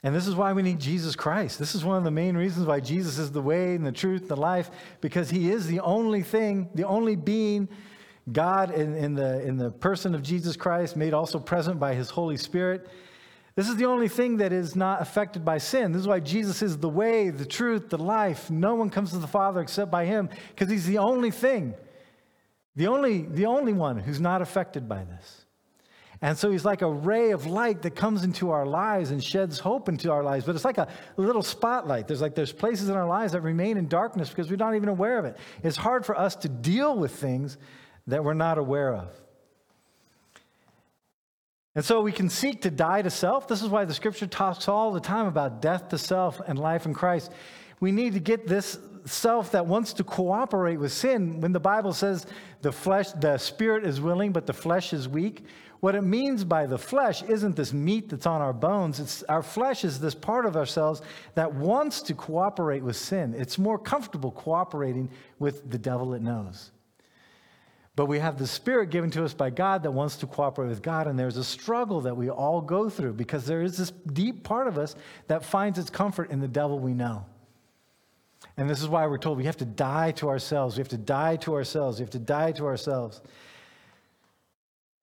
And 0.04 0.16
this 0.16 0.26
is 0.26 0.34
why 0.34 0.52
we 0.54 0.64
need 0.64 0.80
Jesus 0.80 1.16
Christ. 1.16 1.60
This 1.60 1.76
is 1.76 1.86
one 1.86 1.96
of 1.96 2.04
the 2.04 2.10
main 2.10 2.36
reasons 2.36 2.66
why 2.66 2.80
Jesus 2.80 3.20
is 3.20 3.32
the 3.32 3.42
way 3.42 3.76
and 3.76 3.86
the 3.86 3.92
truth 3.92 4.22
and 4.22 4.32
the 4.32 4.36
life, 4.36 4.72
because 5.00 5.30
he 5.30 5.52
is 5.52 5.68
the 5.68 5.80
only 5.82 6.24
thing, 6.24 6.70
the 6.74 6.88
only 6.88 7.16
being, 7.16 7.70
God 8.32 8.72
in, 8.72 8.96
in, 8.96 9.14
the, 9.14 9.44
in 9.44 9.58
the 9.58 9.70
person 9.70 10.16
of 10.16 10.24
Jesus 10.24 10.58
Christ, 10.58 10.96
made 10.96 11.14
also 11.14 11.38
present 11.38 11.80
by 11.80 11.94
his 11.94 12.10
Holy 12.10 12.38
Spirit. 12.38 12.90
This 13.54 13.70
is 13.70 13.76
the 13.76 13.86
only 13.86 14.08
thing 14.08 14.38
that 14.38 14.52
is 14.52 14.76
not 14.76 15.04
affected 15.04 15.46
by 15.46 15.60
sin. 15.60 15.92
This 15.92 16.02
is 16.02 16.08
why 16.08 16.20
Jesus 16.20 16.64
is 16.64 16.80
the 16.80 16.90
way, 16.90 17.30
the 17.30 17.46
truth, 17.46 17.90
the 17.90 18.00
life. 18.00 18.50
No 18.50 18.74
one 18.74 18.90
comes 18.90 19.12
to 19.12 19.20
the 19.20 19.28
Father 19.28 19.62
except 19.62 19.92
by 19.92 20.06
him, 20.06 20.30
because 20.50 20.72
he's 20.72 20.88
the 20.88 20.98
only 20.98 21.30
thing 21.30 21.76
the 22.78 22.88
only, 22.88 23.24
the 23.24 23.48
only 23.48 23.74
one 23.74 23.98
who's 23.98 24.22
not 24.22 24.42
affected 24.42 24.88
by 24.88 25.04
this. 25.04 25.46
And 26.22 26.38
so 26.38 26.52
he's 26.52 26.64
like 26.64 26.84
a 26.84 26.92
ray 26.92 27.32
of 27.32 27.48
light 27.48 27.82
that 27.82 27.96
comes 27.96 28.24
into 28.24 28.52
our 28.52 28.66
lives 28.66 29.10
and 29.12 29.24
sheds 29.24 29.60
hope 29.60 29.90
into 29.90 30.12
our 30.12 30.24
lives. 30.24 30.46
But 30.46 30.56
it's 30.56 30.66
like 30.66 30.78
a 30.78 30.88
little 31.16 31.42
spotlight. 31.42 32.08
There's 32.08 32.22
like 32.22 32.36
there's 32.36 32.54
places 32.54 32.90
in 32.90 32.96
our 32.96 33.08
lives 33.08 33.34
that 33.34 33.42
remain 33.42 33.78
in 33.78 33.88
darkness 33.88 34.30
because 34.30 34.50
we're 34.50 34.58
not 34.58 34.76
even 34.76 34.90
aware 34.90 35.18
of 35.18 35.26
it. 35.26 35.38
It's 35.64 35.78
hard 35.78 36.06
for 36.06 36.18
us 36.18 36.36
to 36.38 36.50
deal 36.50 36.98
with 36.98 37.12
things 37.12 37.58
that 38.08 38.24
we're 38.24 38.36
not 38.36 38.60
aware 38.60 38.96
of. 38.96 39.10
And 41.76 41.86
so 41.86 42.02
we 42.02 42.12
can 42.12 42.30
seek 42.30 42.64
to 42.64 42.72
die 42.72 43.04
to 43.04 43.10
self. 43.10 43.48
This 43.48 43.62
is 43.62 43.70
why 43.70 43.86
the 43.86 43.94
scripture 43.94 44.26
talks 44.28 44.68
all 44.68 44.92
the 44.92 45.00
time 45.00 45.28
about 45.28 45.62
death 45.62 45.90
to 45.90 45.98
self 45.98 46.40
and 46.48 46.58
life 46.58 46.86
in 46.86 46.94
Christ. 46.94 47.32
We 47.80 47.92
need 47.92 48.14
to 48.14 48.20
get 48.20 48.48
this 48.48 48.80
self 49.06 49.52
that 49.52 49.66
wants 49.66 49.94
to 49.94 50.04
cooperate 50.04 50.78
with 50.78 50.92
sin, 50.92 51.40
when 51.42 51.54
the 51.54 51.60
Bible 51.60 51.94
says 51.94 52.26
the 52.62 52.72
flesh, 52.72 53.12
the 53.12 53.38
spirit 53.38 53.86
is 53.86 54.02
willing, 54.02 54.32
but 54.32 54.46
the 54.46 54.54
flesh 54.54 54.94
is 54.94 55.08
weak, 55.08 55.46
what 55.80 55.94
it 55.94 56.02
means 56.02 56.44
by 56.44 56.66
the 56.66 56.78
flesh 56.78 57.22
isn't 57.24 57.56
this 57.56 57.72
meat 57.72 58.10
that's 58.10 58.26
on 58.26 58.42
our 58.42 58.54
bones. 58.54 59.00
It's 59.00 59.22
our 59.24 59.44
flesh 59.44 59.84
is 59.84 60.00
this 60.00 60.16
part 60.16 60.46
of 60.48 60.56
ourselves 60.56 61.02
that 61.36 61.54
wants 61.54 62.02
to 62.04 62.16
cooperate 62.16 62.82
with 62.82 62.96
sin. 62.96 63.36
It's 63.38 63.60
more 63.60 63.78
comfortable 63.78 64.32
cooperating 64.32 65.10
with 65.38 65.70
the 65.70 65.78
devil 65.78 66.14
it 66.16 66.22
knows. 66.22 66.72
But 67.96 68.08
we 68.08 68.20
have 68.20 68.38
the 68.38 68.48
spirit 68.48 68.90
given 68.90 69.12
to 69.12 69.24
us 69.24 69.34
by 69.34 69.50
God 69.50 69.84
that 69.84 69.92
wants 69.92 70.18
to 70.18 70.28
cooperate 70.28 70.68
with 70.68 70.84
God, 70.84 71.08
and 71.08 71.18
there's 71.18 71.38
a 71.38 71.44
struggle 71.44 72.02
that 72.02 72.16
we 72.16 72.30
all 72.30 72.62
go 72.62 72.90
through 72.90 73.14
because 73.14 73.46
there 73.46 73.62
is 73.62 73.78
this 73.78 73.92
deep 73.92 74.44
part 74.44 74.68
of 74.68 74.78
us 74.78 74.96
that 75.28 75.44
finds 75.44 75.80
its 75.80 75.90
comfort 75.90 76.30
in 76.30 76.40
the 76.40 76.48
devil 76.48 76.80
we 76.80 76.94
know. 76.94 77.26
And 78.58 78.70
this 78.70 78.82
is 78.82 78.88
why 78.88 79.06
we're 79.06 79.18
told 79.18 79.38
we 79.38 79.46
have 79.46 79.58
to 79.58 79.66
die 79.66 80.12
to 80.14 80.30
ourselves. 80.30 80.78
We 80.78 80.82
have 80.82 80.90
to 80.90 80.98
die 80.98 81.36
to 81.38 81.54
ourselves. 81.54 82.00
We 82.00 82.04
have 82.04 82.12
to 82.12 82.20
die 82.20 82.52
to 82.54 82.66
ourselves. 82.66 83.22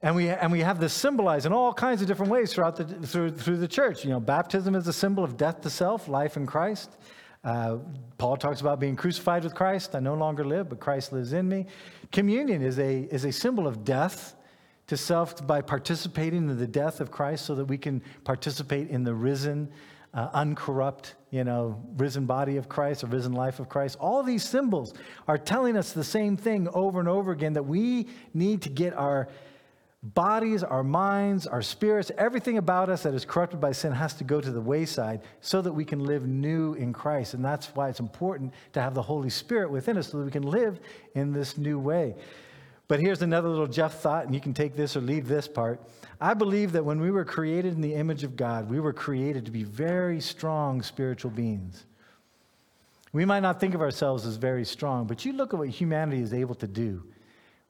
And 0.02 0.14
we, 0.14 0.28
and 0.28 0.52
we 0.52 0.60
have 0.60 0.80
this 0.80 0.92
symbolized 0.92 1.46
in 1.46 1.52
all 1.52 1.72
kinds 1.72 2.02
of 2.02 2.08
different 2.08 2.30
ways 2.30 2.52
throughout 2.52 2.76
the, 2.76 2.84
through, 2.84 3.30
through 3.30 3.56
the 3.56 3.68
church. 3.68 4.04
You 4.04 4.10
know, 4.10 4.20
baptism 4.20 4.74
is 4.74 4.86
a 4.86 4.92
symbol 4.92 5.24
of 5.24 5.36
death 5.36 5.62
to 5.62 5.70
self, 5.70 6.08
life 6.08 6.36
in 6.36 6.46
Christ. 6.46 6.96
Uh, 7.42 7.78
Paul 8.18 8.36
talks 8.36 8.60
about 8.60 8.80
being 8.80 8.96
crucified 8.96 9.44
with 9.44 9.54
Christ. 9.54 9.94
I 9.94 10.00
no 10.00 10.14
longer 10.14 10.44
live, 10.44 10.68
but 10.68 10.80
Christ 10.80 11.12
lives 11.12 11.32
in 11.32 11.48
me. 11.48 11.66
Communion 12.10 12.62
is 12.62 12.78
a, 12.78 13.02
is 13.04 13.24
a 13.24 13.32
symbol 13.32 13.66
of 13.66 13.84
death 13.84 14.34
to 14.88 14.96
self 14.96 15.46
by 15.46 15.60
participating 15.60 16.50
in 16.50 16.58
the 16.58 16.66
death 16.66 17.00
of 17.00 17.10
Christ 17.10 17.46
so 17.46 17.54
that 17.54 17.66
we 17.66 17.78
can 17.78 18.02
participate 18.24 18.90
in 18.90 19.04
the 19.04 19.14
risen 19.14 19.70
uh, 20.14 20.30
uncorrupt, 20.32 21.14
you 21.30 21.44
know, 21.44 21.82
risen 21.96 22.24
body 22.24 22.56
of 22.56 22.68
Christ, 22.68 23.02
a 23.02 23.06
risen 23.06 23.32
life 23.32 23.58
of 23.58 23.68
Christ. 23.68 23.96
All 24.00 24.22
these 24.22 24.44
symbols 24.44 24.94
are 25.26 25.38
telling 25.38 25.76
us 25.76 25.92
the 25.92 26.04
same 26.04 26.36
thing 26.36 26.68
over 26.68 27.00
and 27.00 27.08
over 27.08 27.32
again 27.32 27.54
that 27.54 27.64
we 27.64 28.08
need 28.32 28.62
to 28.62 28.68
get 28.68 28.94
our 28.94 29.28
bodies, 30.02 30.62
our 30.62 30.84
minds, 30.84 31.46
our 31.46 31.62
spirits, 31.62 32.12
everything 32.18 32.58
about 32.58 32.90
us 32.90 33.02
that 33.04 33.14
is 33.14 33.24
corrupted 33.24 33.60
by 33.60 33.72
sin 33.72 33.90
has 33.90 34.12
to 34.14 34.24
go 34.24 34.40
to 34.40 34.50
the 34.50 34.60
wayside 34.60 35.22
so 35.40 35.62
that 35.62 35.72
we 35.72 35.84
can 35.84 35.98
live 35.98 36.26
new 36.26 36.74
in 36.74 36.92
Christ. 36.92 37.34
And 37.34 37.44
that's 37.44 37.68
why 37.74 37.88
it's 37.88 38.00
important 38.00 38.52
to 38.74 38.82
have 38.82 38.94
the 38.94 39.02
Holy 39.02 39.30
Spirit 39.30 39.70
within 39.70 39.96
us 39.96 40.10
so 40.10 40.18
that 40.18 40.24
we 40.24 40.30
can 40.30 40.42
live 40.42 40.78
in 41.14 41.32
this 41.32 41.56
new 41.56 41.78
way. 41.78 42.14
But 42.86 43.00
here's 43.00 43.22
another 43.22 43.48
little 43.48 43.66
Jeff 43.66 44.00
thought, 44.00 44.26
and 44.26 44.34
you 44.34 44.40
can 44.40 44.52
take 44.52 44.76
this 44.76 44.96
or 44.96 45.00
leave 45.00 45.26
this 45.26 45.48
part. 45.48 45.80
I 46.20 46.34
believe 46.34 46.72
that 46.72 46.84
when 46.84 47.00
we 47.00 47.10
were 47.10 47.24
created 47.24 47.74
in 47.74 47.80
the 47.80 47.94
image 47.94 48.24
of 48.24 48.36
God, 48.36 48.68
we 48.68 48.78
were 48.78 48.92
created 48.92 49.46
to 49.46 49.50
be 49.50 49.64
very 49.64 50.20
strong 50.20 50.82
spiritual 50.82 51.30
beings. 51.30 51.86
We 53.12 53.24
might 53.24 53.40
not 53.40 53.60
think 53.60 53.74
of 53.74 53.80
ourselves 53.80 54.26
as 54.26 54.36
very 54.36 54.64
strong, 54.64 55.06
but 55.06 55.24
you 55.24 55.32
look 55.32 55.54
at 55.54 55.58
what 55.58 55.68
humanity 55.68 56.20
is 56.20 56.34
able 56.34 56.56
to 56.56 56.66
do. 56.66 57.02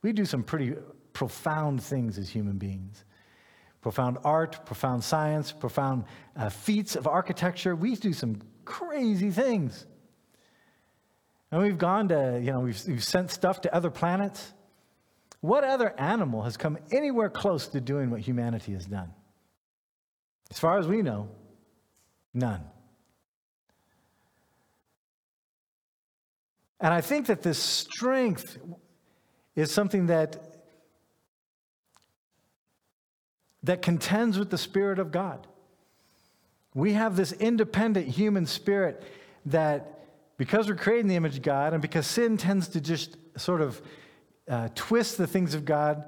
We 0.03 0.13
do 0.13 0.25
some 0.25 0.43
pretty 0.43 0.75
profound 1.13 1.83
things 1.83 2.19
as 2.19 2.29
human 2.29 2.59
beings 2.59 3.05
profound 3.81 4.17
art, 4.25 4.65
profound 4.65 5.05
science, 5.05 5.53
profound 5.53 6.05
uh, 6.37 6.49
feats 6.49 6.97
of 6.97 7.07
architecture. 7.07 7.77
We 7.77 7.95
do 7.97 8.15
some 8.15 8.41
crazy 8.65 9.31
things. 9.31 9.87
And 11.53 11.61
we've 11.61 11.77
gone 11.77 12.09
to, 12.09 12.41
you 12.43 12.51
know, 12.51 12.61
we've, 12.61 12.83
we've 12.89 13.05
sent 13.05 13.31
stuff 13.31 13.61
to 13.61 13.75
other 13.75 13.91
planets. 13.91 14.55
What 15.45 15.63
other 15.63 15.93
animal 16.01 16.41
has 16.45 16.57
come 16.57 16.79
anywhere 16.91 17.29
close 17.29 17.67
to 17.69 17.79
doing 17.79 18.09
what 18.09 18.21
humanity 18.21 18.73
has 18.73 18.87
done? 18.87 19.13
As 20.51 20.59
far 20.59 20.79
as 20.79 20.87
we 20.89 21.03
know, 21.03 21.29
none. 22.33 22.63
And 26.81 26.95
I 26.95 27.03
think 27.03 27.27
that 27.27 27.43
this 27.43 27.59
strength 27.59 28.57
is 29.55 29.71
something 29.71 30.07
that 30.07 30.63
that 33.65 33.83
contends 33.83 34.39
with 34.39 34.49
the 34.49 34.57
Spirit 34.57 34.99
of 34.99 35.13
God. 35.13 35.47
We 36.73 36.95
have 36.95 37.17
this 37.17 37.33
independent 37.33 38.09
human 38.09 38.47
spirit 38.47 39.03
that, 39.45 40.07
because 40.39 40.69
we're 40.69 40.77
created 40.77 41.01
in 41.01 41.09
the 41.09 41.17
image 41.17 41.37
of 41.37 41.43
God, 41.43 41.75
and 41.75 41.83
because 41.83 42.07
sin 42.07 42.39
tends 42.39 42.69
to 42.69 42.81
just 42.81 43.19
sort 43.37 43.61
of 43.61 43.83
uh, 44.49 44.69
twist 44.75 45.19
the 45.19 45.27
things 45.27 45.55
of 45.55 45.65
God, 45.65 46.05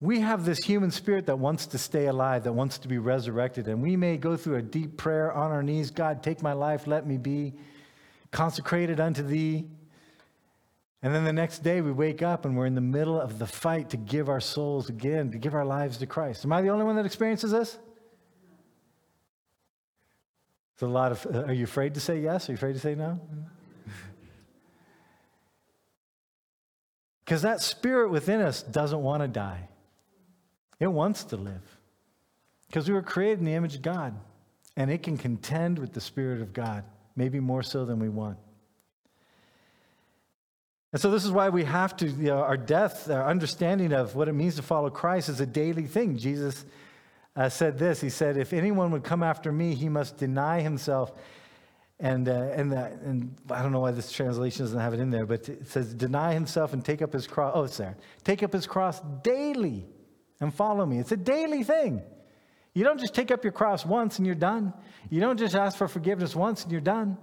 we 0.00 0.20
have 0.20 0.44
this 0.44 0.58
human 0.60 0.90
spirit 0.90 1.26
that 1.26 1.38
wants 1.38 1.66
to 1.66 1.78
stay 1.78 2.06
alive, 2.06 2.44
that 2.44 2.52
wants 2.52 2.78
to 2.78 2.88
be 2.88 2.98
resurrected. 2.98 3.68
And 3.68 3.82
we 3.82 3.96
may 3.96 4.16
go 4.16 4.36
through 4.36 4.56
a 4.56 4.62
deep 4.62 4.96
prayer 4.96 5.32
on 5.32 5.50
our 5.50 5.62
knees 5.62 5.90
God, 5.90 6.22
take 6.22 6.42
my 6.42 6.54
life, 6.54 6.86
let 6.86 7.06
me 7.06 7.18
be 7.18 7.52
consecrated 8.30 8.98
unto 8.98 9.22
thee. 9.22 9.66
And 11.02 11.14
then 11.14 11.24
the 11.24 11.32
next 11.32 11.60
day 11.62 11.80
we 11.80 11.92
wake 11.92 12.22
up 12.22 12.44
and 12.44 12.56
we're 12.56 12.66
in 12.66 12.74
the 12.74 12.80
middle 12.80 13.20
of 13.20 13.38
the 13.38 13.46
fight 13.46 13.90
to 13.90 13.96
give 13.96 14.28
our 14.28 14.40
souls 14.40 14.88
again, 14.88 15.30
to 15.32 15.38
give 15.38 15.54
our 15.54 15.64
lives 15.64 15.98
to 15.98 16.06
Christ. 16.06 16.44
Am 16.44 16.52
I 16.52 16.62
the 16.62 16.68
only 16.68 16.84
one 16.84 16.96
that 16.96 17.06
experiences 17.06 17.50
this? 17.50 17.78
It's 20.74 20.82
a 20.82 20.86
lot 20.86 21.12
of, 21.12 21.26
uh, 21.26 21.44
are 21.44 21.52
you 21.52 21.64
afraid 21.64 21.92
to 21.94 22.00
say 22.00 22.20
yes? 22.20 22.48
Are 22.48 22.52
you 22.52 22.56
afraid 22.56 22.72
to 22.72 22.80
say 22.80 22.94
no? 22.94 23.20
Because 27.30 27.42
that 27.42 27.60
spirit 27.60 28.10
within 28.10 28.40
us 28.40 28.60
doesn't 28.60 29.02
want 29.02 29.22
to 29.22 29.28
die, 29.28 29.68
it 30.80 30.88
wants 30.88 31.22
to 31.26 31.36
live. 31.36 31.62
Because 32.66 32.88
we 32.88 32.94
were 32.94 33.02
created 33.02 33.38
in 33.38 33.44
the 33.44 33.54
image 33.54 33.76
of 33.76 33.82
God, 33.82 34.16
and 34.76 34.90
it 34.90 35.04
can 35.04 35.16
contend 35.16 35.78
with 35.78 35.92
the 35.92 36.00
Spirit 36.00 36.40
of 36.40 36.52
God, 36.52 36.82
maybe 37.14 37.38
more 37.38 37.62
so 37.62 37.84
than 37.84 38.00
we 38.00 38.08
want. 38.08 38.36
And 40.92 41.00
so, 41.00 41.12
this 41.12 41.24
is 41.24 41.30
why 41.30 41.50
we 41.50 41.62
have 41.62 41.96
to, 41.98 42.08
you 42.08 42.30
know, 42.30 42.38
our 42.38 42.56
death, 42.56 43.08
our 43.08 43.24
understanding 43.24 43.92
of 43.92 44.16
what 44.16 44.26
it 44.26 44.32
means 44.32 44.56
to 44.56 44.62
follow 44.62 44.90
Christ 44.90 45.28
is 45.28 45.40
a 45.40 45.46
daily 45.46 45.86
thing. 45.86 46.18
Jesus 46.18 46.64
uh, 47.36 47.48
said 47.48 47.78
this 47.78 48.00
He 48.00 48.10
said, 48.10 48.38
If 48.38 48.52
anyone 48.52 48.90
would 48.90 49.04
come 49.04 49.22
after 49.22 49.52
me, 49.52 49.76
he 49.76 49.88
must 49.88 50.16
deny 50.16 50.62
himself. 50.62 51.12
And, 52.00 52.28
uh, 52.28 52.32
and, 52.32 52.72
and 52.72 53.36
I 53.50 53.62
don't 53.62 53.72
know 53.72 53.80
why 53.80 53.90
this 53.90 54.10
translation 54.10 54.64
doesn't 54.64 54.80
have 54.80 54.94
it 54.94 55.00
in 55.00 55.10
there, 55.10 55.26
but 55.26 55.48
it 55.48 55.68
says, 55.68 55.92
deny 55.92 56.32
himself 56.32 56.72
and 56.72 56.82
take 56.82 57.02
up 57.02 57.12
his 57.12 57.26
cross. 57.26 57.52
Oh, 57.54 57.64
it's 57.64 57.76
there. 57.76 57.96
Take 58.24 58.42
up 58.42 58.52
his 58.52 58.66
cross 58.66 59.00
daily 59.22 59.86
and 60.40 60.52
follow 60.52 60.86
me. 60.86 60.98
It's 60.98 61.12
a 61.12 61.16
daily 61.16 61.62
thing. 61.62 62.02
You 62.72 62.84
don't 62.84 62.98
just 62.98 63.14
take 63.14 63.30
up 63.30 63.44
your 63.44 63.52
cross 63.52 63.84
once 63.84 64.16
and 64.18 64.26
you're 64.26 64.34
done. 64.34 64.72
You 65.10 65.20
don't 65.20 65.38
just 65.38 65.54
ask 65.54 65.76
for 65.76 65.88
forgiveness 65.88 66.34
once 66.34 66.62
and 66.62 66.72
you're 66.72 66.80
done 66.80 67.18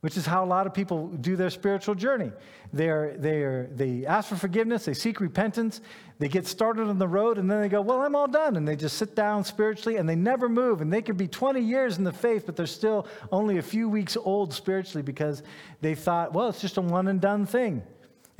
which 0.00 0.16
is 0.16 0.24
how 0.24 0.42
a 0.42 0.46
lot 0.46 0.66
of 0.66 0.72
people 0.72 1.08
do 1.08 1.36
their 1.36 1.50
spiritual 1.50 1.94
journey. 1.94 2.32
They're, 2.72 3.16
they're, 3.18 3.68
they 3.74 4.06
ask 4.06 4.28
for 4.28 4.36
forgiveness, 4.36 4.84
they 4.84 4.94
seek 4.94 5.20
repentance, 5.20 5.80
they 6.18 6.28
get 6.28 6.46
started 6.46 6.88
on 6.88 6.98
the 6.98 7.08
road, 7.08 7.36
and 7.36 7.50
then 7.50 7.60
they 7.60 7.68
go, 7.68 7.82
Well, 7.82 8.00
I'm 8.00 8.14
all 8.14 8.28
done. 8.28 8.56
And 8.56 8.66
they 8.66 8.76
just 8.76 8.96
sit 8.96 9.14
down 9.14 9.44
spiritually 9.44 9.98
and 9.98 10.08
they 10.08 10.16
never 10.16 10.48
move. 10.48 10.80
And 10.80 10.92
they 10.92 11.02
can 11.02 11.16
be 11.16 11.28
20 11.28 11.60
years 11.60 11.98
in 11.98 12.04
the 12.04 12.12
faith, 12.12 12.46
but 12.46 12.56
they're 12.56 12.66
still 12.66 13.06
only 13.30 13.58
a 13.58 13.62
few 13.62 13.88
weeks 13.88 14.16
old 14.16 14.54
spiritually 14.54 15.02
because 15.02 15.42
they 15.80 15.94
thought, 15.94 16.32
Well, 16.32 16.48
it's 16.48 16.60
just 16.60 16.76
a 16.78 16.82
one 16.82 17.08
and 17.08 17.20
done 17.20 17.44
thing. 17.44 17.82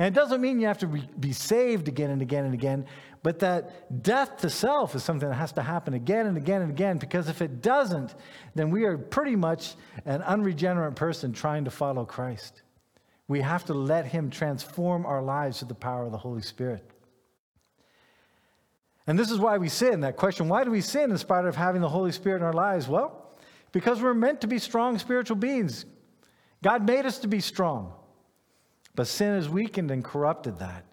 And 0.00 0.06
it 0.06 0.18
doesn't 0.18 0.40
mean 0.40 0.58
you 0.58 0.66
have 0.66 0.78
to 0.78 0.86
be 0.86 1.34
saved 1.34 1.86
again 1.86 2.08
and 2.08 2.22
again 2.22 2.46
and 2.46 2.54
again, 2.54 2.86
but 3.22 3.40
that 3.40 4.02
death 4.02 4.38
to 4.38 4.48
self 4.48 4.94
is 4.94 5.04
something 5.04 5.28
that 5.28 5.34
has 5.34 5.52
to 5.52 5.62
happen 5.62 5.92
again 5.92 6.26
and 6.26 6.38
again 6.38 6.62
and 6.62 6.70
again, 6.70 6.96
because 6.96 7.28
if 7.28 7.42
it 7.42 7.60
doesn't, 7.60 8.14
then 8.54 8.70
we 8.70 8.84
are 8.84 8.96
pretty 8.96 9.36
much 9.36 9.74
an 10.06 10.22
unregenerate 10.22 10.96
person 10.96 11.34
trying 11.34 11.66
to 11.66 11.70
follow 11.70 12.06
Christ. 12.06 12.62
We 13.28 13.42
have 13.42 13.66
to 13.66 13.74
let 13.74 14.06
Him 14.06 14.30
transform 14.30 15.04
our 15.04 15.20
lives 15.20 15.58
through 15.58 15.68
the 15.68 15.74
power 15.74 16.06
of 16.06 16.12
the 16.12 16.16
Holy 16.16 16.40
Spirit. 16.40 16.82
And 19.06 19.18
this 19.18 19.30
is 19.30 19.38
why 19.38 19.58
we 19.58 19.68
sin. 19.68 20.00
That 20.00 20.16
question, 20.16 20.48
why 20.48 20.64
do 20.64 20.70
we 20.70 20.80
sin 20.80 21.10
in 21.10 21.18
spite 21.18 21.44
of 21.44 21.56
having 21.56 21.82
the 21.82 21.90
Holy 21.90 22.12
Spirit 22.12 22.38
in 22.38 22.44
our 22.44 22.54
lives? 22.54 22.88
Well, 22.88 23.36
because 23.70 24.00
we're 24.00 24.14
meant 24.14 24.40
to 24.40 24.46
be 24.46 24.58
strong 24.58 24.96
spiritual 24.96 25.36
beings. 25.36 25.84
God 26.62 26.86
made 26.86 27.04
us 27.04 27.18
to 27.18 27.28
be 27.28 27.40
strong. 27.40 27.92
But 28.94 29.06
sin 29.06 29.34
has 29.34 29.48
weakened 29.48 29.90
and 29.90 30.04
corrupted 30.04 30.58
that. 30.58 30.84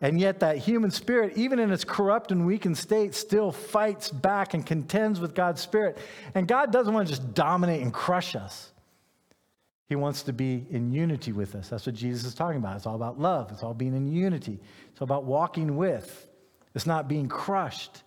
And 0.00 0.20
yet, 0.20 0.40
that 0.40 0.58
human 0.58 0.92
spirit, 0.92 1.36
even 1.36 1.58
in 1.58 1.72
its 1.72 1.82
corrupt 1.82 2.30
and 2.30 2.46
weakened 2.46 2.78
state, 2.78 3.16
still 3.16 3.50
fights 3.50 4.10
back 4.10 4.54
and 4.54 4.64
contends 4.64 5.18
with 5.18 5.34
God's 5.34 5.60
spirit. 5.60 5.98
And 6.34 6.46
God 6.46 6.72
doesn't 6.72 6.94
want 6.94 7.08
to 7.08 7.14
just 7.14 7.34
dominate 7.34 7.82
and 7.82 7.92
crush 7.92 8.36
us. 8.36 8.70
He 9.88 9.96
wants 9.96 10.22
to 10.24 10.32
be 10.32 10.66
in 10.70 10.92
unity 10.92 11.32
with 11.32 11.54
us. 11.54 11.68
That's 11.68 11.86
what 11.86 11.94
Jesus 11.94 12.24
is 12.24 12.34
talking 12.34 12.58
about. 12.58 12.76
It's 12.76 12.86
all 12.86 12.94
about 12.94 13.18
love, 13.18 13.50
it's 13.50 13.62
all 13.62 13.74
being 13.74 13.96
in 13.96 14.06
unity, 14.06 14.60
it's 14.90 15.00
all 15.00 15.06
about 15.06 15.24
walking 15.24 15.76
with, 15.76 16.26
it's 16.74 16.86
not 16.86 17.08
being 17.08 17.26
crushed. 17.26 18.02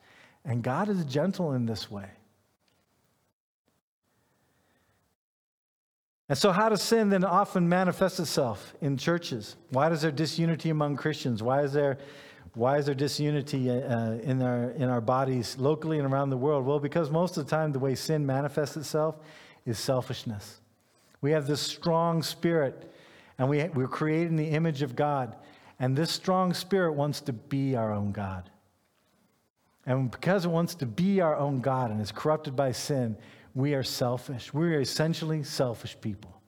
And 0.45 0.63
God 0.63 0.89
is 0.89 1.03
gentle 1.05 1.53
in 1.53 1.65
this 1.65 1.89
way. 1.89 2.05
And 6.31 6.37
so, 6.37 6.53
how 6.53 6.69
does 6.69 6.81
sin 6.81 7.09
then 7.09 7.25
often 7.25 7.67
manifest 7.67 8.17
itself 8.17 8.73
in 8.79 8.95
churches? 8.95 9.57
Why 9.71 9.91
is 9.91 10.01
there 10.01 10.11
disunity 10.11 10.69
among 10.69 10.95
Christians? 10.95 11.43
Why 11.43 11.61
is 11.63 11.73
there, 11.73 11.97
why 12.53 12.77
is 12.77 12.85
there 12.85 12.95
disunity 12.95 13.69
uh, 13.69 14.11
in, 14.13 14.41
our, 14.41 14.69
in 14.69 14.83
our 14.83 15.01
bodies 15.01 15.57
locally 15.57 15.99
and 15.99 16.07
around 16.07 16.29
the 16.29 16.37
world? 16.37 16.65
Well, 16.65 16.79
because 16.79 17.11
most 17.11 17.35
of 17.35 17.43
the 17.43 17.51
time, 17.51 17.73
the 17.73 17.79
way 17.79 17.95
sin 17.95 18.25
manifests 18.25 18.77
itself 18.77 19.17
is 19.65 19.77
selfishness. 19.77 20.61
We 21.19 21.31
have 21.31 21.47
this 21.47 21.59
strong 21.59 22.23
spirit, 22.23 22.89
and 23.37 23.49
we, 23.49 23.65
we're 23.65 23.89
created 23.89 24.29
in 24.29 24.37
the 24.37 24.51
image 24.51 24.83
of 24.83 24.95
God. 24.95 25.35
And 25.81 25.97
this 25.97 26.11
strong 26.11 26.53
spirit 26.53 26.93
wants 26.93 27.19
to 27.19 27.33
be 27.33 27.75
our 27.75 27.91
own 27.91 28.13
God. 28.13 28.49
And 29.85 30.09
because 30.09 30.45
it 30.45 30.49
wants 30.49 30.75
to 30.75 30.85
be 30.85 31.19
our 31.19 31.35
own 31.35 31.59
God 31.59 31.91
and 31.91 31.99
is 31.99 32.13
corrupted 32.13 32.55
by 32.55 32.71
sin, 32.71 33.17
we 33.53 33.73
are 33.73 33.83
selfish. 33.83 34.53
We 34.53 34.73
are 34.73 34.81
essentially 34.81 35.43
selfish 35.43 35.97
people. 35.99 36.41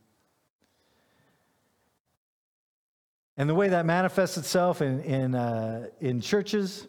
And 3.36 3.50
the 3.50 3.56
way 3.56 3.70
that 3.70 3.86
manifests 3.86 4.38
itself 4.38 4.82
in, 4.82 5.02
in, 5.02 5.36
uh, 5.36 5.88
in 6.00 6.22
churches 6.22 6.88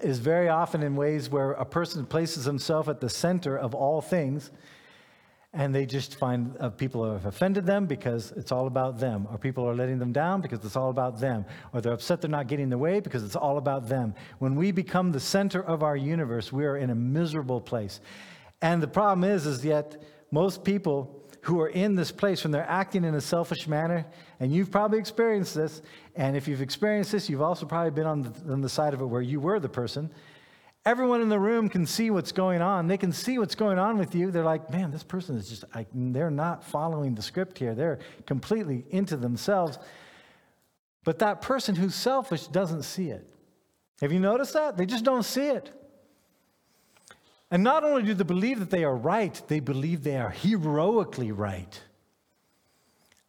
is 0.00 0.18
very 0.18 0.48
often 0.48 0.82
in 0.82 0.94
ways 0.94 1.30
where 1.30 1.52
a 1.52 1.64
person 1.64 2.04
places 2.06 2.44
himself 2.44 2.88
at 2.88 3.00
the 3.00 3.08
center 3.08 3.58
of 3.58 3.74
all 3.74 4.00
things 4.00 4.50
and 5.54 5.74
they 5.74 5.84
just 5.84 6.14
find 6.16 6.56
uh, 6.60 6.70
people 6.70 7.10
have 7.10 7.26
offended 7.26 7.66
them 7.66 7.84
because 7.84 8.32
it's 8.32 8.50
all 8.50 8.66
about 8.66 8.98
them, 8.98 9.28
or 9.30 9.36
people 9.36 9.68
are 9.68 9.74
letting 9.74 9.98
them 9.98 10.12
down 10.12 10.40
because 10.40 10.64
it's 10.64 10.76
all 10.76 10.88
about 10.88 11.20
them, 11.20 11.44
or 11.72 11.80
they're 11.82 11.92
upset 11.92 12.22
they're 12.22 12.30
not 12.30 12.46
getting 12.46 12.70
the 12.70 12.78
way 12.78 13.00
because 13.00 13.22
it's 13.22 13.36
all 13.36 13.58
about 13.58 13.86
them. 13.86 14.14
When 14.38 14.56
we 14.56 14.72
become 14.72 15.12
the 15.12 15.20
center 15.20 15.62
of 15.62 15.82
our 15.82 15.96
universe, 15.96 16.52
we 16.52 16.64
are 16.64 16.78
in 16.78 16.88
a 16.88 16.94
miserable 16.94 17.60
place. 17.60 18.00
And 18.62 18.82
the 18.82 18.88
problem 18.88 19.24
is, 19.24 19.44
is 19.44 19.64
yet 19.64 20.00
most 20.30 20.64
people 20.64 21.18
who 21.42 21.60
are 21.60 21.68
in 21.68 21.96
this 21.96 22.12
place 22.12 22.44
when 22.44 22.52
they're 22.52 22.68
acting 22.68 23.04
in 23.04 23.14
a 23.16 23.20
selfish 23.20 23.66
manner, 23.66 24.06
and 24.38 24.52
you've 24.52 24.70
probably 24.70 25.00
experienced 25.00 25.56
this, 25.56 25.82
and 26.14 26.36
if 26.36 26.46
you've 26.46 26.62
experienced 26.62 27.10
this, 27.10 27.28
you've 27.28 27.42
also 27.42 27.66
probably 27.66 27.90
been 27.90 28.06
on 28.06 28.22
the, 28.22 28.52
on 28.52 28.60
the 28.60 28.68
side 28.68 28.94
of 28.94 29.00
it 29.00 29.06
where 29.06 29.20
you 29.20 29.40
were 29.40 29.58
the 29.58 29.68
person. 29.68 30.08
Everyone 30.84 31.20
in 31.20 31.28
the 31.28 31.38
room 31.38 31.68
can 31.68 31.84
see 31.84 32.10
what's 32.10 32.30
going 32.30 32.62
on. 32.62 32.86
They 32.86 32.96
can 32.96 33.12
see 33.12 33.38
what's 33.38 33.56
going 33.56 33.78
on 33.78 33.98
with 33.98 34.14
you. 34.14 34.30
They're 34.30 34.44
like, 34.44 34.70
man, 34.70 34.92
this 34.92 35.02
person 35.02 35.36
is 35.36 35.48
just, 35.48 35.64
I, 35.74 35.86
they're 35.92 36.30
not 36.30 36.64
following 36.64 37.14
the 37.14 37.22
script 37.22 37.58
here. 37.58 37.74
They're 37.74 37.98
completely 38.26 38.84
into 38.90 39.16
themselves. 39.16 39.78
But 41.04 41.18
that 41.18 41.42
person 41.42 41.74
who's 41.74 41.94
selfish 41.94 42.46
doesn't 42.46 42.82
see 42.84 43.10
it. 43.10 43.28
Have 44.00 44.12
you 44.12 44.20
noticed 44.20 44.54
that? 44.54 44.76
They 44.76 44.86
just 44.86 45.04
don't 45.04 45.24
see 45.24 45.48
it. 45.48 45.72
And 47.52 47.62
not 47.62 47.84
only 47.84 48.02
do 48.02 48.14
they 48.14 48.24
believe 48.24 48.60
that 48.60 48.70
they 48.70 48.82
are 48.82 48.96
right, 48.96 49.40
they 49.46 49.60
believe 49.60 50.02
they 50.02 50.16
are 50.16 50.30
heroically 50.30 51.32
right. 51.32 51.78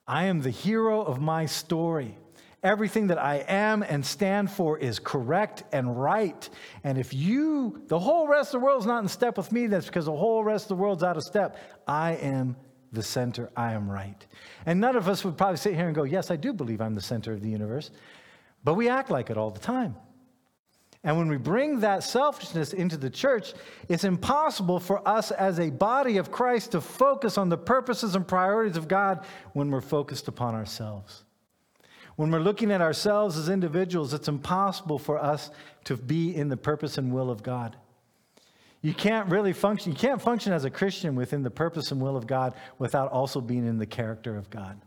I 0.07 0.25
am 0.25 0.41
the 0.41 0.49
hero 0.49 1.03
of 1.03 1.19
my 1.19 1.45
story. 1.45 2.17
Everything 2.63 3.07
that 3.07 3.17
I 3.17 3.43
am 3.45 3.83
and 3.83 4.05
stand 4.05 4.49
for 4.49 4.79
is 4.79 4.97
correct 4.97 5.63
and 5.73 6.01
right. 6.01 6.49
And 6.85 6.97
if 6.97 7.13
you, 7.13 7.81
the 7.87 7.99
whole 7.99 8.25
rest 8.25 8.53
of 8.53 8.61
the 8.61 8.65
world's 8.65 8.85
not 8.85 9.03
in 9.03 9.09
step 9.09 9.35
with 9.35 9.51
me, 9.51 9.67
that's 9.67 9.87
because 9.87 10.05
the 10.05 10.15
whole 10.15 10.41
rest 10.41 10.65
of 10.65 10.77
the 10.77 10.81
world's 10.81 11.03
out 11.03 11.17
of 11.17 11.23
step. 11.23 11.57
I 11.85 12.13
am 12.13 12.55
the 12.93 13.03
center. 13.03 13.51
I 13.57 13.73
am 13.73 13.91
right. 13.91 14.25
And 14.65 14.79
none 14.79 14.95
of 14.95 15.09
us 15.09 15.25
would 15.25 15.37
probably 15.37 15.57
sit 15.57 15.75
here 15.75 15.87
and 15.87 15.95
go, 15.95 16.03
Yes, 16.03 16.31
I 16.31 16.37
do 16.37 16.53
believe 16.53 16.79
I'm 16.79 16.95
the 16.95 17.01
center 17.01 17.33
of 17.33 17.41
the 17.41 17.49
universe. 17.49 17.91
But 18.63 18.75
we 18.75 18.87
act 18.87 19.11
like 19.11 19.29
it 19.29 19.35
all 19.37 19.51
the 19.51 19.59
time. 19.59 19.97
And 21.03 21.17
when 21.17 21.27
we 21.27 21.37
bring 21.37 21.81
that 21.81 22.03
selfishness 22.03 22.71
into 22.71 22.95
the 22.95 23.09
church, 23.09 23.53
it's 23.89 24.05
impossible 24.05 24.79
for 24.79 25.05
us 25.07 25.31
as 25.31 25.59
a 25.59 25.69
body 25.69 26.15
of 26.17 26.31
Christ 26.31 26.71
to 26.71 26.81
focus 26.81 27.37
on 27.37 27.49
the 27.49 27.57
purposes 27.57 28.15
and 28.15 28.25
priorities 28.25 28.77
of 28.77 28.87
God 28.87 29.25
when 29.51 29.69
we're 29.69 29.81
focused 29.81 30.29
upon 30.29 30.55
ourselves. 30.55 31.25
When 32.15 32.31
we're 32.31 32.39
looking 32.39 32.71
at 32.71 32.79
ourselves 32.79 33.37
as 33.37 33.49
individuals, 33.49 34.13
it's 34.13 34.27
impossible 34.27 34.97
for 34.97 35.21
us 35.21 35.51
to 35.85 35.97
be 35.97 36.33
in 36.35 36.47
the 36.47 36.57
purpose 36.57 36.97
and 36.97 37.11
will 37.11 37.29
of 37.29 37.43
God. 37.43 37.75
You 38.81 38.93
can't 38.93 39.29
really 39.29 39.53
function, 39.53 39.91
you 39.93 39.97
can't 39.97 40.21
function 40.21 40.53
as 40.53 40.63
a 40.63 40.69
Christian 40.69 41.15
within 41.15 41.43
the 41.43 41.49
purpose 41.49 41.91
and 41.91 42.01
will 42.01 42.15
of 42.15 42.27
God 42.27 42.53
without 42.77 43.11
also 43.11 43.41
being 43.41 43.65
in 43.67 43.77
the 43.77 43.85
character 43.85 44.37
of 44.37 44.49
God. 44.49 44.79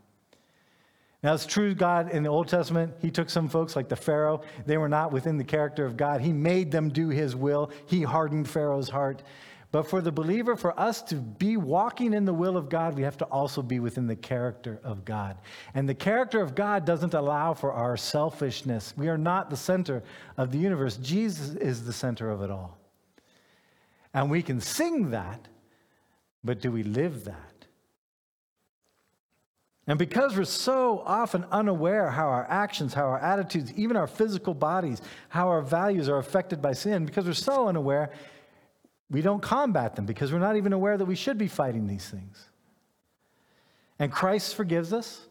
Now, 1.27 1.35
it's 1.35 1.45
true, 1.45 1.75
God 1.75 2.13
in 2.13 2.23
the 2.23 2.29
Old 2.29 2.47
Testament, 2.47 2.95
He 3.03 3.11
took 3.11 3.31
some 3.31 3.49
folks 3.49 3.75
like 3.75 3.89
the 3.89 3.97
Pharaoh. 3.97 4.43
They 4.65 4.79
were 4.79 4.89
not 4.89 5.11
within 5.11 5.39
the 5.39 5.43
character 5.43 5.85
of 5.85 5.97
God. 5.97 6.21
He 6.21 6.33
made 6.33 6.71
them 6.71 6.89
do 6.89 7.09
His 7.09 7.35
will, 7.35 7.73
He 7.87 8.03
hardened 8.03 8.49
Pharaoh's 8.49 8.89
heart. 8.89 9.25
But 9.73 9.91
for 9.91 10.01
the 10.01 10.13
believer, 10.13 10.55
for 10.55 10.79
us 10.79 11.03
to 11.03 11.17
be 11.17 11.57
walking 11.57 12.15
in 12.15 12.27
the 12.27 12.33
will 12.33 12.57
of 12.57 12.69
God, 12.69 12.95
we 12.95 13.03
have 13.03 13.17
to 13.17 13.25
also 13.25 13.61
be 13.61 13.81
within 13.81 14.07
the 14.07 14.15
character 14.15 14.79
of 14.85 15.05
God. 15.05 15.37
And 15.75 15.89
the 15.89 15.97
character 15.97 16.41
of 16.41 16.55
God 16.55 16.85
doesn't 16.85 17.13
allow 17.13 17.55
for 17.55 17.73
our 17.73 17.97
selfishness. 17.97 18.95
We 18.97 19.09
are 19.09 19.19
not 19.19 19.51
the 19.51 19.57
center 19.57 20.05
of 20.37 20.53
the 20.53 20.59
universe, 20.59 20.97
Jesus 20.97 21.57
is 21.57 21.85
the 21.85 21.93
center 21.93 22.31
of 22.31 22.41
it 22.41 22.53
all. 22.53 22.79
And 24.15 24.31
we 24.31 24.43
can 24.43 24.61
sing 24.61 25.11
that, 25.11 25.49
but 26.45 26.61
do 26.61 26.71
we 26.71 26.85
live 26.85 27.25
that? 27.25 27.56
And 29.87 29.99
because 29.99 30.37
we're 30.37 30.45
so 30.45 31.03
often 31.07 31.45
unaware 31.53 32.11
how 32.11 32.27
our 32.27 32.45
actions, 32.51 32.93
how 32.93 33.05
our 33.05 33.21
attitudes, 33.21 33.73
even 33.75 33.97
our 33.97 34.09
physical 34.09 34.53
bodies, 34.53 35.01
how 35.29 35.49
our 35.49 35.63
values 35.63 36.09
are 36.09 36.19
affected 36.19 36.61
by 36.61 36.73
sin, 36.73 37.07
because 37.07 37.25
we're 37.25 37.35
so 37.35 37.69
unaware, 37.69 38.11
we 39.11 39.23
don't 39.23 39.41
combat 39.41 39.95
them 39.95 40.05
because 40.05 40.33
we're 40.33 40.41
not 40.41 40.57
even 40.57 40.73
aware 40.73 40.99
that 40.99 41.05
we 41.05 41.15
should 41.15 41.39
be 41.39 41.47
fighting 41.47 41.87
these 41.87 42.09
things. 42.09 42.49
And 43.99 44.11
Christ 44.11 44.57
forgives 44.57 44.93
us. 44.93 45.27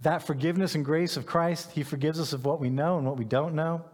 That 0.00 0.26
forgiveness 0.26 0.74
and 0.74 0.84
grace 0.84 1.16
of 1.16 1.26
Christ, 1.26 1.70
He 1.72 1.82
forgives 1.82 2.20
us 2.20 2.32
of 2.32 2.44
what 2.44 2.60
we 2.60 2.68
know 2.68 2.98
and 2.98 3.06
what 3.06 3.16
we 3.16 3.24
don't 3.24 3.54
know. 3.54 3.84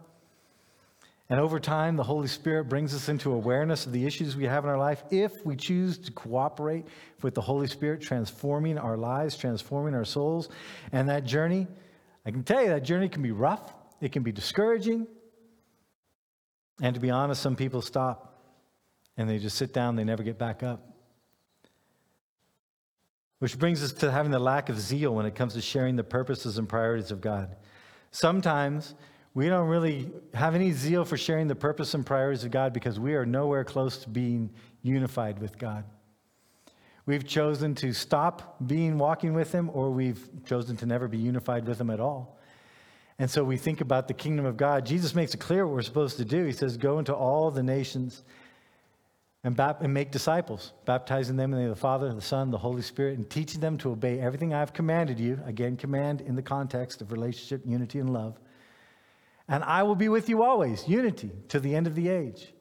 And 1.29 1.39
over 1.39 1.59
time, 1.59 1.95
the 1.95 2.03
Holy 2.03 2.27
Spirit 2.27 2.65
brings 2.65 2.95
us 2.95 3.07
into 3.07 3.31
awareness 3.31 3.85
of 3.85 3.91
the 3.91 4.05
issues 4.05 4.35
we 4.35 4.45
have 4.45 4.63
in 4.63 4.69
our 4.69 4.79
life 4.79 5.03
if 5.11 5.45
we 5.45 5.55
choose 5.55 5.99
to 5.99 6.11
cooperate 6.11 6.85
with 7.21 7.35
the 7.35 7.41
Holy 7.41 7.67
Spirit, 7.67 8.01
transforming 8.01 8.79
our 8.79 8.97
lives, 8.97 9.37
transforming 9.37 9.93
our 9.93 10.05
souls. 10.05 10.49
And 10.91 11.07
that 11.09 11.25
journey, 11.25 11.67
I 12.25 12.31
can 12.31 12.43
tell 12.43 12.63
you, 12.63 12.69
that 12.69 12.83
journey 12.83 13.09
can 13.09 13.21
be 13.21 13.31
rough, 13.31 13.73
it 14.01 14.11
can 14.11 14.23
be 14.23 14.31
discouraging. 14.31 15.05
And 16.81 16.95
to 16.95 16.99
be 16.99 17.11
honest, 17.11 17.43
some 17.43 17.55
people 17.55 17.83
stop 17.83 18.41
and 19.15 19.29
they 19.29 19.37
just 19.37 19.57
sit 19.57 19.71
down, 19.71 19.95
they 19.95 20.03
never 20.03 20.23
get 20.23 20.39
back 20.39 20.63
up. 20.63 20.95
Which 23.37 23.59
brings 23.59 23.83
us 23.83 23.93
to 23.93 24.11
having 24.11 24.31
the 24.31 24.39
lack 24.39 24.69
of 24.69 24.79
zeal 24.79 25.13
when 25.13 25.25
it 25.27 25.35
comes 25.35 25.53
to 25.53 25.61
sharing 25.61 25.95
the 25.95 26.03
purposes 26.03 26.57
and 26.57 26.67
priorities 26.67 27.11
of 27.11 27.21
God. 27.21 27.55
Sometimes 28.11 28.95
we 29.33 29.47
don't 29.47 29.67
really 29.67 30.11
have 30.33 30.55
any 30.55 30.71
zeal 30.71 31.05
for 31.05 31.17
sharing 31.17 31.47
the 31.47 31.55
purpose 31.55 31.93
and 31.93 32.05
priorities 32.05 32.43
of 32.43 32.51
God 32.51 32.73
because 32.73 32.99
we 32.99 33.13
are 33.13 33.25
nowhere 33.25 33.63
close 33.63 33.97
to 33.99 34.09
being 34.09 34.49
unified 34.81 35.39
with 35.39 35.57
God. 35.57 35.83
We've 37.05 37.25
chosen 37.25 37.75
to 37.75 37.93
stop 37.93 38.57
being 38.65 38.97
walking 38.97 39.33
with 39.33 39.51
Him, 39.51 39.69
or 39.73 39.91
we've 39.91 40.27
chosen 40.45 40.77
to 40.77 40.85
never 40.85 41.07
be 41.07 41.17
unified 41.17 41.67
with 41.67 41.79
Him 41.79 41.89
at 41.89 41.99
all. 41.99 42.39
And 43.17 43.29
so 43.29 43.43
we 43.43 43.57
think 43.57 43.81
about 43.81 44.07
the 44.07 44.13
kingdom 44.13 44.45
of 44.45 44.57
God. 44.57 44.85
Jesus 44.85 45.13
makes 45.13 45.33
it 45.33 45.39
clear 45.39 45.65
what 45.65 45.75
we're 45.75 45.81
supposed 45.81 46.17
to 46.17 46.25
do. 46.25 46.45
He 46.45 46.51
says, 46.51 46.77
Go 46.77 46.99
into 46.99 47.13
all 47.13 47.51
the 47.51 47.63
nations 47.63 48.23
and, 49.43 49.55
bap- 49.55 49.81
and 49.81 49.93
make 49.93 50.11
disciples, 50.11 50.73
baptizing 50.85 51.35
them 51.35 51.51
in 51.51 51.57
the 51.57 51.63
name 51.63 51.71
of 51.71 51.77
the 51.77 51.81
Father, 51.81 52.13
the 52.13 52.21
Son, 52.21 52.51
the 52.51 52.57
Holy 52.57 52.81
Spirit, 52.81 53.17
and 53.17 53.29
teaching 53.29 53.59
them 53.59 53.77
to 53.79 53.91
obey 53.91 54.19
everything 54.19 54.53
I've 54.53 54.73
commanded 54.73 55.19
you. 55.19 55.39
Again, 55.45 55.77
command 55.77 56.21
in 56.21 56.35
the 56.35 56.41
context 56.41 57.01
of 57.01 57.11
relationship, 57.11 57.61
unity, 57.65 57.99
and 57.99 58.11
love 58.11 58.39
and 59.49 59.63
I 59.63 59.81
will 59.83 59.95
be 59.95 60.07
with 60.07 60.29
you 60.29 60.43
always, 60.43 60.87
unity 60.87 61.31
to 61.49 61.59
the 61.59 61.75
end 61.75 61.87
of 61.87 61.95
the 61.95 62.07
age. 62.07 62.53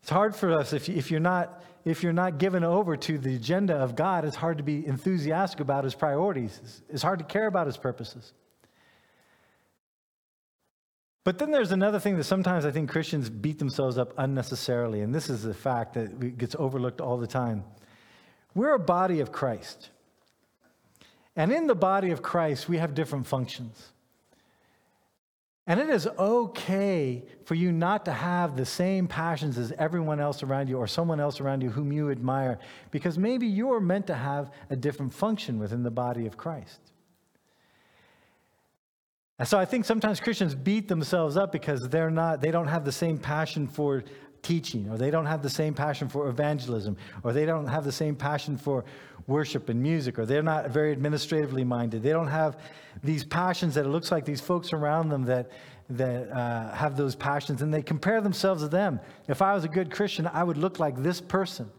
It's 0.00 0.10
hard 0.10 0.36
for 0.36 0.52
us 0.52 0.72
if, 0.72 0.88
if, 0.88 1.10
you're 1.10 1.20
not, 1.20 1.62
if 1.84 2.04
you're 2.04 2.12
not 2.12 2.38
given 2.38 2.62
over 2.62 2.96
to 2.96 3.18
the 3.18 3.34
agenda 3.34 3.74
of 3.74 3.96
God, 3.96 4.24
it's 4.24 4.36
hard 4.36 4.56
to 4.58 4.64
be 4.64 4.86
enthusiastic 4.86 5.58
about 5.58 5.82
his 5.82 5.96
priorities. 5.96 6.60
It's, 6.62 6.82
it's 6.88 7.02
hard 7.02 7.18
to 7.18 7.24
care 7.24 7.48
about 7.48 7.66
his 7.66 7.76
purposes. 7.76 8.32
But 11.24 11.38
then 11.38 11.50
there's 11.50 11.72
another 11.72 11.98
thing 11.98 12.16
that 12.16 12.24
sometimes 12.24 12.64
I 12.64 12.70
think 12.70 12.88
Christians 12.88 13.28
beat 13.28 13.58
themselves 13.58 13.98
up 13.98 14.14
unnecessarily, 14.16 15.00
and 15.00 15.12
this 15.12 15.28
is 15.28 15.44
a 15.44 15.52
fact 15.52 15.94
that 15.94 16.38
gets 16.38 16.54
overlooked 16.56 17.00
all 17.00 17.18
the 17.18 17.26
time. 17.26 17.64
We're 18.54 18.74
a 18.74 18.78
body 18.78 19.20
of 19.20 19.32
Christ. 19.32 19.90
And 21.36 21.52
in 21.52 21.66
the 21.66 21.74
body 21.74 22.12
of 22.12 22.22
Christ, 22.22 22.68
we 22.68 22.78
have 22.78 22.94
different 22.94 23.26
functions. 23.26 23.92
And 25.68 25.78
it 25.78 25.90
is 25.90 26.08
okay 26.18 27.22
for 27.44 27.54
you 27.54 27.72
not 27.72 28.06
to 28.06 28.12
have 28.12 28.56
the 28.56 28.64
same 28.64 29.06
passions 29.06 29.58
as 29.58 29.70
everyone 29.72 30.18
else 30.18 30.42
around 30.42 30.70
you 30.70 30.78
or 30.78 30.86
someone 30.86 31.20
else 31.20 31.42
around 31.42 31.62
you 31.62 31.68
whom 31.68 31.92
you 31.92 32.10
admire, 32.10 32.58
because 32.90 33.18
maybe 33.18 33.46
you're 33.46 33.78
meant 33.78 34.06
to 34.06 34.14
have 34.14 34.50
a 34.70 34.76
different 34.76 35.12
function 35.12 35.58
within 35.58 35.82
the 35.82 35.90
body 35.90 36.26
of 36.26 36.38
Christ. 36.38 36.80
And 39.38 39.46
so 39.46 39.58
I 39.58 39.66
think 39.66 39.84
sometimes 39.84 40.20
Christians 40.20 40.54
beat 40.54 40.88
themselves 40.88 41.36
up 41.36 41.52
because 41.52 41.86
they're 41.90 42.10
not, 42.10 42.40
they 42.40 42.50
don't 42.50 42.66
have 42.66 42.86
the 42.86 42.90
same 42.90 43.18
passion 43.18 43.68
for 43.68 44.04
teaching, 44.40 44.88
or 44.88 44.96
they 44.96 45.10
don't 45.10 45.26
have 45.26 45.42
the 45.42 45.50
same 45.50 45.74
passion 45.74 46.08
for 46.08 46.28
evangelism, 46.28 46.96
or 47.22 47.34
they 47.34 47.44
don't 47.44 47.66
have 47.66 47.84
the 47.84 47.92
same 47.92 48.16
passion 48.16 48.56
for 48.56 48.86
worship 49.28 49.68
and 49.68 49.80
music, 49.80 50.18
or 50.18 50.26
they're 50.26 50.42
not 50.42 50.70
very 50.70 50.90
administratively 50.90 51.62
minded. 51.62 52.02
They 52.02 52.10
don't 52.10 52.26
have 52.28 52.58
these 53.04 53.22
passions 53.22 53.74
that 53.74 53.84
it 53.84 53.90
looks 53.90 54.10
like 54.10 54.24
these 54.24 54.40
folks 54.40 54.72
around 54.72 55.10
them 55.10 55.24
that, 55.26 55.52
that 55.90 56.30
uh, 56.30 56.74
have 56.74 56.96
those 56.96 57.14
passions, 57.14 57.62
and 57.62 57.72
they 57.72 57.82
compare 57.82 58.20
themselves 58.20 58.62
to 58.62 58.68
them. 58.68 58.98
If 59.28 59.40
I 59.42 59.54
was 59.54 59.64
a 59.64 59.68
good 59.68 59.92
Christian, 59.92 60.26
I 60.26 60.42
would 60.42 60.56
look 60.56 60.80
like 60.80 61.00
this 61.00 61.20
person. 61.20 61.70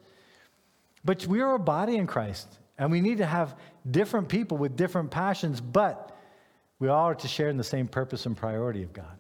But 1.03 1.25
we 1.27 1.41
are 1.41 1.55
a 1.55 1.59
body 1.59 1.97
in 1.97 2.07
Christ, 2.07 2.59
and 2.77 2.91
we 2.91 3.01
need 3.01 3.17
to 3.17 3.25
have 3.25 3.57
different 3.89 4.29
people 4.29 4.57
with 4.57 4.77
different 4.77 5.09
passions, 5.09 5.59
but 5.59 6.15
we 6.77 6.87
all 6.87 7.09
are 7.09 7.15
to 7.15 7.27
share 7.27 7.49
in 7.49 7.57
the 7.57 7.63
same 7.63 7.87
purpose 7.87 8.25
and 8.25 8.37
priority 8.37 8.83
of 8.83 8.93
God. 8.93 9.17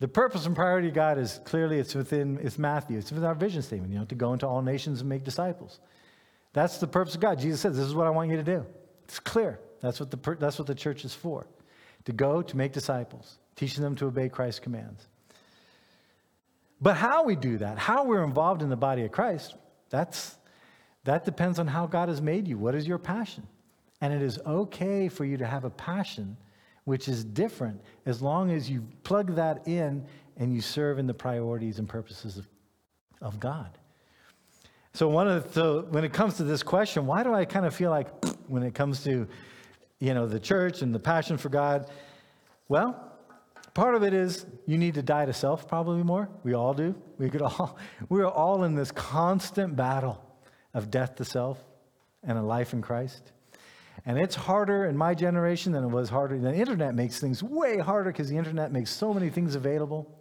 The 0.00 0.08
purpose 0.08 0.46
and 0.46 0.54
priority 0.54 0.88
of 0.88 0.94
God 0.94 1.18
is 1.18 1.40
clearly 1.44 1.78
it's 1.78 1.94
within 1.94 2.38
it's 2.42 2.58
Matthew. 2.58 2.98
It's 2.98 3.10
within 3.10 3.26
our 3.26 3.34
vision 3.34 3.62
statement, 3.62 3.92
you 3.92 3.98
know, 3.98 4.04
to 4.06 4.14
go 4.14 4.32
into 4.32 4.46
all 4.46 4.62
nations 4.62 5.00
and 5.00 5.08
make 5.08 5.24
disciples. 5.24 5.80
That's 6.52 6.78
the 6.78 6.86
purpose 6.86 7.14
of 7.14 7.20
God. 7.20 7.38
Jesus 7.38 7.60
says, 7.60 7.76
"This 7.76 7.86
is 7.86 7.94
what 7.94 8.06
I 8.06 8.10
want 8.10 8.30
you 8.30 8.36
to 8.36 8.42
do." 8.42 8.66
It's 9.04 9.20
clear. 9.20 9.60
That's 9.80 10.00
what 10.00 10.10
the 10.10 10.36
that's 10.38 10.58
what 10.58 10.66
the 10.66 10.74
church 10.74 11.04
is 11.04 11.14
for. 11.14 11.46
To 12.04 12.12
go 12.12 12.42
to 12.42 12.56
make 12.56 12.72
disciples, 12.72 13.38
teaching 13.56 13.82
them 13.82 13.94
to 13.96 14.06
obey 14.06 14.28
Christ's 14.28 14.60
commands. 14.60 15.08
But 16.80 16.96
how 16.96 17.24
we 17.24 17.36
do 17.36 17.58
that, 17.58 17.78
how 17.78 18.04
we're 18.04 18.24
involved 18.24 18.62
in 18.62 18.68
the 18.68 18.76
body 18.76 19.04
of 19.04 19.12
Christ, 19.12 19.56
that's 19.90 20.36
that 21.04 21.24
depends 21.24 21.58
on 21.58 21.66
how 21.66 21.86
God 21.86 22.08
has 22.08 22.20
made 22.20 22.46
you. 22.46 22.58
What 22.58 22.74
is 22.74 22.86
your 22.86 22.98
passion? 22.98 23.46
And 24.00 24.12
it 24.12 24.22
is 24.22 24.38
okay 24.46 25.08
for 25.08 25.24
you 25.24 25.36
to 25.38 25.46
have 25.46 25.64
a 25.64 25.70
passion 25.70 26.36
which 26.84 27.08
is 27.08 27.24
different 27.24 27.80
as 28.06 28.22
long 28.22 28.50
as 28.50 28.70
you 28.70 28.86
plug 29.02 29.34
that 29.34 29.66
in 29.66 30.04
and 30.36 30.54
you 30.54 30.60
serve 30.60 30.98
in 30.98 31.06
the 31.06 31.14
priorities 31.14 31.78
and 31.78 31.88
purposes 31.88 32.38
of, 32.38 32.48
of 33.20 33.40
God. 33.40 33.76
So 34.98 35.06
one 35.06 35.28
of 35.28 35.44
the, 35.44 35.52
so 35.52 35.86
when 35.90 36.02
it 36.02 36.12
comes 36.12 36.38
to 36.38 36.42
this 36.42 36.64
question, 36.64 37.06
why 37.06 37.22
do 37.22 37.32
I 37.32 37.44
kind 37.44 37.64
of 37.64 37.72
feel 37.72 37.88
like 37.88 38.08
when 38.48 38.64
it 38.64 38.74
comes 38.74 39.04
to 39.04 39.28
you 40.00 40.12
know 40.12 40.26
the 40.26 40.40
church 40.40 40.82
and 40.82 40.92
the 40.92 40.98
passion 40.98 41.38
for 41.38 41.50
God? 41.50 41.88
Well, 42.66 43.00
part 43.74 43.94
of 43.94 44.02
it 44.02 44.12
is 44.12 44.44
you 44.66 44.76
need 44.76 44.94
to 44.94 45.02
die 45.02 45.24
to 45.24 45.32
self 45.32 45.68
probably 45.68 46.02
more. 46.02 46.28
We 46.42 46.54
all 46.54 46.74
do. 46.74 46.96
We 47.16 47.30
could 47.30 47.42
all 47.42 47.78
we're 48.08 48.26
all 48.26 48.64
in 48.64 48.74
this 48.74 48.90
constant 48.90 49.76
battle 49.76 50.20
of 50.74 50.90
death 50.90 51.14
to 51.14 51.24
self 51.24 51.64
and 52.24 52.36
a 52.36 52.42
life 52.42 52.72
in 52.72 52.82
Christ. 52.82 53.30
And 54.04 54.18
it's 54.18 54.34
harder 54.34 54.86
in 54.86 54.96
my 54.96 55.14
generation 55.14 55.70
than 55.70 55.84
it 55.84 55.90
was 55.90 56.08
harder. 56.08 56.36
The 56.40 56.52
internet 56.52 56.96
makes 56.96 57.20
things 57.20 57.40
way 57.40 57.78
harder 57.78 58.10
because 58.10 58.28
the 58.28 58.36
internet 58.36 58.72
makes 58.72 58.90
so 58.90 59.14
many 59.14 59.30
things 59.30 59.54
available 59.54 60.12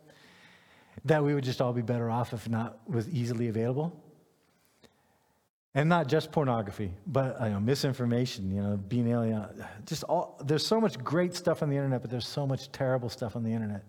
that 1.04 1.24
we 1.24 1.34
would 1.34 1.44
just 1.44 1.62
all 1.62 1.74
be 1.74 1.82
better 1.82 2.12
off 2.12 2.32
if 2.32 2.48
not 2.48 2.78
was 2.88 3.10
easily 3.10 3.48
available. 3.48 4.04
And 5.78 5.88
not 5.88 6.08
just 6.08 6.32
pornography, 6.32 6.92
but 7.06 7.40
you 7.40 7.50
know, 7.50 7.60
misinformation, 7.60 8.50
you 8.50 8.64
know, 8.64 8.78
being 8.78 9.08
alien. 9.12 9.46
Just 9.86 10.04
all, 10.06 10.42
there's 10.44 10.66
so 10.66 10.82
much 10.82 10.98
great 11.04 11.36
stuff 11.36 11.62
on 11.62 11.70
the 11.70 11.76
internet, 11.76 12.02
but 12.02 12.10
there's 12.10 12.28
so 12.28 12.48
much 12.48 12.72
terrible 12.72 13.10
stuff 13.10 13.36
on 13.36 13.44
the 13.44 13.52
internet. 13.52 13.84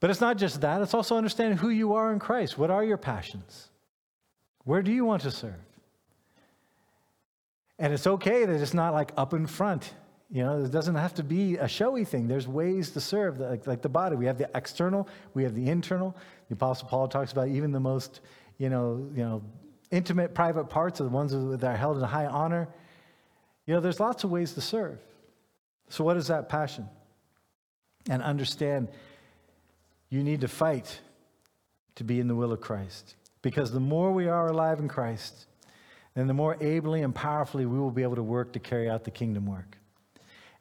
But 0.00 0.10
it's 0.10 0.20
not 0.20 0.36
just 0.36 0.60
that, 0.60 0.82
it's 0.82 0.92
also 0.92 1.16
understanding 1.16 1.56
who 1.56 1.70
you 1.70 1.94
are 1.94 2.12
in 2.12 2.18
Christ. 2.18 2.58
What 2.58 2.70
are 2.70 2.84
your 2.84 2.98
passions? 2.98 3.70
Where 4.64 4.82
do 4.82 4.92
you 4.92 5.06
want 5.06 5.22
to 5.22 5.30
serve? 5.30 5.54
And 7.78 7.90
it's 7.94 8.06
okay 8.06 8.44
that 8.44 8.60
it's 8.60 8.74
not 8.74 8.92
like 8.92 9.12
up 9.16 9.32
in 9.32 9.46
front. 9.46 9.94
You 10.30 10.44
know, 10.44 10.62
it 10.62 10.70
doesn't 10.70 10.96
have 10.96 11.14
to 11.14 11.22
be 11.22 11.56
a 11.56 11.66
showy 11.66 12.04
thing. 12.04 12.28
There's 12.28 12.46
ways 12.46 12.90
to 12.90 13.00
serve, 13.00 13.38
like, 13.40 13.66
like 13.66 13.80
the 13.80 13.88
body. 13.88 14.14
We 14.14 14.26
have 14.26 14.36
the 14.36 14.50
external, 14.54 15.08
we 15.32 15.42
have 15.42 15.54
the 15.54 15.70
internal. 15.70 16.14
The 16.50 16.54
Apostle 16.54 16.86
Paul 16.86 17.08
talks 17.08 17.32
about 17.32 17.48
even 17.48 17.72
the 17.72 17.80
most, 17.80 18.20
you 18.58 18.68
know, 18.68 19.08
you 19.14 19.22
know, 19.22 19.42
intimate, 19.90 20.34
private 20.34 20.64
parts 20.64 21.00
are 21.00 21.04
the 21.04 21.10
ones 21.10 21.32
that 21.32 21.66
are 21.66 21.76
held 21.76 21.96
in 21.96 22.02
high 22.02 22.26
honor. 22.26 22.68
You 23.66 23.74
know, 23.74 23.80
there's 23.80 24.00
lots 24.00 24.24
of 24.24 24.30
ways 24.30 24.52
to 24.54 24.60
serve. 24.60 24.98
So, 25.88 26.04
what 26.04 26.16
is 26.16 26.26
that 26.26 26.48
passion? 26.48 26.88
And 28.10 28.22
understand 28.22 28.88
you 30.10 30.22
need 30.22 30.40
to 30.40 30.48
fight 30.48 31.00
to 31.96 32.04
be 32.04 32.20
in 32.20 32.28
the 32.28 32.34
will 32.34 32.52
of 32.52 32.60
Christ. 32.60 33.14
Because 33.42 33.70
the 33.70 33.80
more 33.80 34.12
we 34.12 34.28
are 34.28 34.48
alive 34.48 34.78
in 34.78 34.88
Christ, 34.88 35.46
then 36.14 36.26
the 36.26 36.34
more 36.34 36.56
ably 36.60 37.02
and 37.02 37.14
powerfully 37.14 37.66
we 37.66 37.78
will 37.78 37.90
be 37.90 38.02
able 38.02 38.16
to 38.16 38.22
work 38.22 38.52
to 38.54 38.58
carry 38.58 38.88
out 38.88 39.04
the 39.04 39.10
kingdom 39.10 39.46
work. 39.46 39.78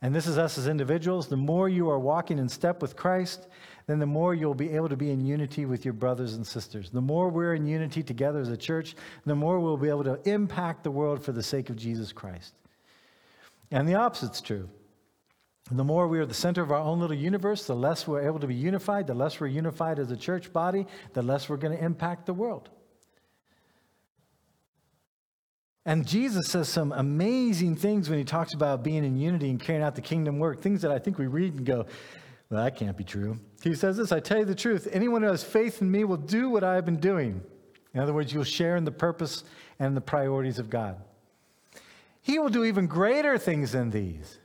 And 0.02 0.14
this 0.14 0.28
is 0.28 0.38
us 0.38 0.58
as 0.58 0.68
individuals. 0.68 1.28
The 1.28 1.38
more 1.38 1.68
you 1.68 1.90
are 1.90 1.98
walking 1.98 2.38
in 2.38 2.50
step 2.50 2.82
with 2.82 2.96
Christ, 2.96 3.48
then 3.88 4.00
the 4.00 4.06
more 4.06 4.36
you'll 4.36 4.54
be 4.54 4.72
able 4.72 4.90
to 4.90 4.98
be 4.98 5.12
in 5.12 5.26
unity 5.26 5.66
with 5.66 5.86
your 5.86 5.94
brothers 5.94 6.34
and 6.34 6.46
sisters. 6.46 6.90
The 6.90 7.02
more 7.02 7.30
we're 7.30 7.56
in 7.56 7.66
unity 7.66 8.04
together 8.04 8.40
as 8.40 8.50
a 8.50 8.58
church, 8.58 8.96
the 9.26 9.36
more 9.36 9.60
we'll 9.60 9.78
be 9.78 9.90
able 9.90 10.04
to 10.04 10.20
impact 10.30 10.84
the 10.84 10.92
world 10.92 11.24
for 11.24 11.32
the 11.32 11.42
sake 11.42 11.70
of 11.70 11.78
Jesus 11.78 12.12
Christ. 12.12 12.54
And 13.72 13.88
the 13.88 13.96
opposite's 13.96 14.42
true. 14.42 14.70
The 15.72 15.84
more 15.84 16.08
we 16.08 16.20
are 16.20 16.26
the 16.26 16.34
center 16.34 16.62
of 16.62 16.72
our 16.72 16.80
own 16.80 17.00
little 17.00 17.16
universe, 17.16 17.66
the 17.66 17.76
less 17.76 18.08
we're 18.08 18.26
able 18.26 18.40
to 18.40 18.48
be 18.48 18.56
unified, 18.56 19.08
the 19.08 19.14
less 19.14 19.40
we're 19.40 19.48
unified 19.48 20.00
as 20.00 20.12
a 20.12 20.18
church 20.18 20.52
body, 20.54 20.86
the 21.14 21.22
less 21.22 21.50
we're 21.50 21.58
going 21.58 21.78
to 21.78 21.84
impact 21.84 22.26
the 22.26 22.34
world. 22.34 22.70
And 25.86 26.06
Jesus 26.06 26.48
says 26.48 26.68
some 26.68 26.92
amazing 26.92 27.78
things 27.78 28.10
when 28.10 28.20
he 28.20 28.26
talks 28.26 28.54
about 28.54 28.84
being 28.84 29.06
in 29.06 29.18
unity 29.18 29.50
and 29.50 29.60
carrying 29.60 29.84
out 29.84 29.96
the 29.96 30.02
kingdom 30.02 30.40
work, 30.40 30.62
things 30.62 30.82
that 30.82 30.92
I 30.92 31.00
think 31.00 31.18
we 31.18 31.28
read 31.28 31.56
and 31.56 31.66
go, 31.66 31.86
well, 32.50 32.64
that 32.64 32.76
can't 32.76 32.96
be 32.96 33.04
true. 33.04 33.40
He 33.62 33.76
says 33.76 33.98
this 33.98 34.12
I 34.12 34.20
tell 34.20 34.40
you 34.40 34.46
the 34.46 34.56
truth, 34.56 34.88
anyone 34.92 35.22
who 35.22 35.30
has 35.30 35.44
faith 35.44 35.82
in 35.82 35.92
me 35.92 36.04
will 36.04 36.18
do 36.18 36.50
what 36.50 36.64
I 36.64 36.76
have 36.76 36.86
been 36.86 37.00
doing. 37.00 37.42
In 37.94 38.00
other 38.00 38.14
words, 38.14 38.32
you'll 38.32 38.44
share 38.44 38.76
in 38.76 38.86
the 38.86 38.92
purpose 38.92 39.44
and 39.80 39.96
the 39.96 40.02
priorities 40.02 40.60
of 40.60 40.70
God. 40.70 41.02
He 42.22 42.40
will 42.40 42.50
do 42.50 42.64
even 42.66 42.88
greater 42.88 43.38
things 43.38 43.72
than 43.72 43.90
these 43.90 44.40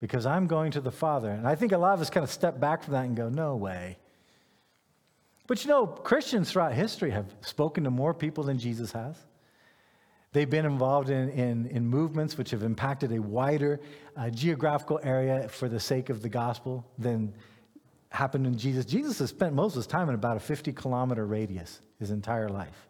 because 0.00 0.26
I'm 0.26 0.46
going 0.46 0.72
to 0.72 0.80
the 0.80 0.90
Father. 0.90 1.30
And 1.30 1.46
I 1.46 1.54
think 1.54 1.72
a 1.72 1.78
lot 1.78 1.94
of 1.94 2.00
us 2.00 2.10
kind 2.10 2.24
of 2.24 2.30
step 2.30 2.58
back 2.58 2.82
from 2.82 2.94
that 2.94 3.04
and 3.04 3.16
go, 3.16 3.28
no 3.28 3.56
way. 3.56 3.98
But 5.46 5.62
you 5.64 5.68
know, 5.68 5.86
Christians 5.86 6.50
throughout 6.50 6.72
history 6.72 7.10
have 7.10 7.26
spoken 7.42 7.84
to 7.84 7.90
more 7.90 8.14
people 8.14 8.44
than 8.44 8.58
Jesus 8.58 8.92
has. 8.92 9.16
They've 10.32 10.48
been 10.48 10.66
involved 10.66 11.10
in, 11.10 11.28
in, 11.30 11.66
in 11.66 11.86
movements 11.86 12.38
which 12.38 12.50
have 12.50 12.62
impacted 12.62 13.12
a 13.12 13.20
wider 13.20 13.80
uh, 14.16 14.30
geographical 14.30 15.00
area 15.02 15.48
for 15.48 15.68
the 15.68 15.80
sake 15.80 16.08
of 16.08 16.22
the 16.22 16.28
gospel 16.28 16.86
than 16.98 17.34
happened 18.10 18.46
in 18.46 18.56
Jesus. 18.56 18.84
Jesus 18.84 19.18
has 19.18 19.30
spent 19.30 19.54
most 19.54 19.72
of 19.72 19.76
his 19.76 19.86
time 19.86 20.08
in 20.08 20.14
about 20.14 20.36
a 20.36 20.40
50 20.40 20.72
kilometer 20.72 21.26
radius 21.26 21.80
his 21.98 22.10
entire 22.10 22.48
life. 22.48 22.88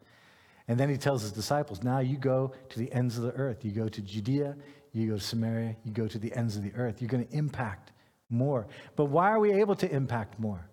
And 0.68 0.78
then 0.78 0.88
he 0.88 0.96
tells 0.96 1.22
his 1.22 1.32
disciples, 1.32 1.82
now 1.82 1.98
you 1.98 2.16
go 2.16 2.52
to 2.68 2.78
the 2.78 2.92
ends 2.92 3.16
of 3.16 3.24
the 3.24 3.32
earth. 3.32 3.64
You 3.64 3.72
go 3.72 3.88
to 3.88 4.00
Judea, 4.02 4.56
you 4.92 5.08
go 5.08 5.16
to 5.16 5.20
Samaria, 5.20 5.76
you 5.84 5.92
go 5.92 6.06
to 6.06 6.18
the 6.18 6.32
ends 6.34 6.56
of 6.56 6.62
the 6.62 6.72
earth. 6.74 7.00
You're 7.00 7.08
going 7.08 7.26
to 7.26 7.34
impact 7.34 7.92
more. 8.28 8.68
But 8.96 9.06
why 9.06 9.30
are 9.30 9.40
we 9.40 9.52
able 9.52 9.74
to 9.76 9.90
impact 9.90 10.38
more? 10.38 10.68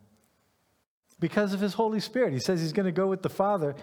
Because 1.19 1.53
of 1.53 1.61
his 1.61 1.73
Holy 1.73 1.99
Spirit. 1.99 2.33
He 2.33 2.39
says 2.39 2.61
he's 2.61 2.73
going 2.73 2.85
to 2.85 2.91
go 2.91 3.07
with 3.07 3.23
the 3.23 3.29
Father 3.29 3.75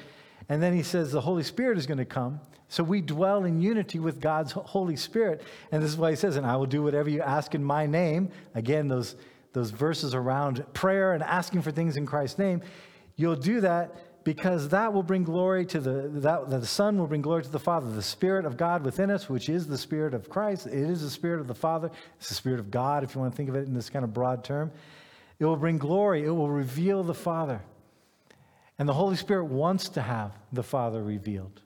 and 0.48 0.62
then 0.62 0.74
he 0.74 0.82
says 0.82 1.12
the 1.12 1.20
Holy 1.20 1.42
Spirit 1.42 1.78
is 1.78 1.86
going 1.86 1.98
to 1.98 2.04
come. 2.04 2.40
So 2.68 2.82
we 2.82 3.00
dwell 3.00 3.44
in 3.44 3.60
unity 3.60 3.98
with 3.98 4.20
God's 4.20 4.52
Holy 4.52 4.96
Spirit. 4.96 5.42
And 5.70 5.82
this 5.82 5.90
is 5.90 5.96
why 5.96 6.10
he 6.10 6.16
says, 6.16 6.36
and 6.36 6.46
I 6.46 6.56
will 6.56 6.66
do 6.66 6.82
whatever 6.82 7.08
you 7.08 7.20
ask 7.20 7.54
in 7.54 7.62
my 7.62 7.86
name. 7.86 8.30
Again, 8.54 8.88
those, 8.88 9.16
those 9.52 9.70
verses 9.70 10.14
around 10.14 10.64
prayer 10.74 11.12
and 11.12 11.22
asking 11.22 11.62
for 11.62 11.70
things 11.70 11.96
in 11.96 12.06
Christ's 12.06 12.38
name. 12.38 12.62
You'll 13.16 13.36
do 13.36 13.60
that 13.60 14.24
because 14.24 14.70
that 14.70 14.92
will 14.92 15.02
bring 15.02 15.22
glory 15.22 15.66
to 15.66 15.78
the, 15.78 16.08
that, 16.20 16.50
the 16.50 16.66
Son 16.66 16.98
will 16.98 17.06
bring 17.06 17.22
glory 17.22 17.42
to 17.42 17.48
the 17.50 17.60
Father. 17.60 17.90
The 17.90 18.02
Spirit 18.02 18.46
of 18.46 18.56
God 18.56 18.82
within 18.82 19.10
us, 19.10 19.28
which 19.28 19.48
is 19.48 19.66
the 19.66 19.78
Spirit 19.78 20.14
of 20.14 20.28
Christ, 20.28 20.66
it 20.66 20.72
is 20.72 21.02
the 21.02 21.10
Spirit 21.10 21.40
of 21.40 21.46
the 21.46 21.54
Father. 21.54 21.90
It's 22.18 22.30
the 22.30 22.34
Spirit 22.34 22.58
of 22.58 22.70
God, 22.70 23.04
if 23.04 23.14
you 23.14 23.20
want 23.20 23.32
to 23.32 23.36
think 23.36 23.50
of 23.50 23.54
it 23.54 23.66
in 23.66 23.74
this 23.74 23.90
kind 23.90 24.04
of 24.04 24.12
broad 24.12 24.42
term. 24.42 24.72
It 25.38 25.44
will 25.44 25.56
bring 25.56 25.78
glory. 25.78 26.24
It 26.24 26.30
will 26.30 26.50
reveal 26.50 27.02
the 27.02 27.14
Father. 27.14 27.60
And 28.78 28.88
the 28.88 28.94
Holy 28.94 29.16
Spirit 29.16 29.44
wants 29.44 29.88
to 29.90 30.02
have 30.02 30.32
the 30.52 30.62
Father 30.62 31.02
revealed. 31.02 31.60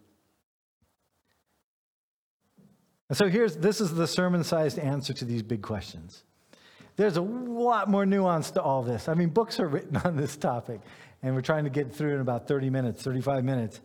And 3.08 3.16
so 3.16 3.28
here's 3.28 3.56
this 3.56 3.80
is 3.80 3.94
the 3.94 4.06
sermon 4.06 4.44
sized 4.44 4.78
answer 4.78 5.14
to 5.14 5.24
these 5.24 5.42
big 5.42 5.62
questions. 5.62 6.24
There's 6.96 7.16
a 7.16 7.22
lot 7.22 7.88
more 7.88 8.04
nuance 8.04 8.50
to 8.52 8.62
all 8.62 8.82
this. 8.82 9.08
I 9.08 9.14
mean, 9.14 9.28
books 9.28 9.60
are 9.60 9.68
written 9.68 9.96
on 10.04 10.16
this 10.16 10.36
topic, 10.36 10.80
and 11.22 11.34
we're 11.34 11.42
trying 11.42 11.64
to 11.64 11.70
get 11.70 11.92
through 11.94 12.16
in 12.16 12.20
about 12.20 12.46
30 12.46 12.70
minutes, 12.70 13.02
35 13.02 13.44
minutes. 13.44 13.80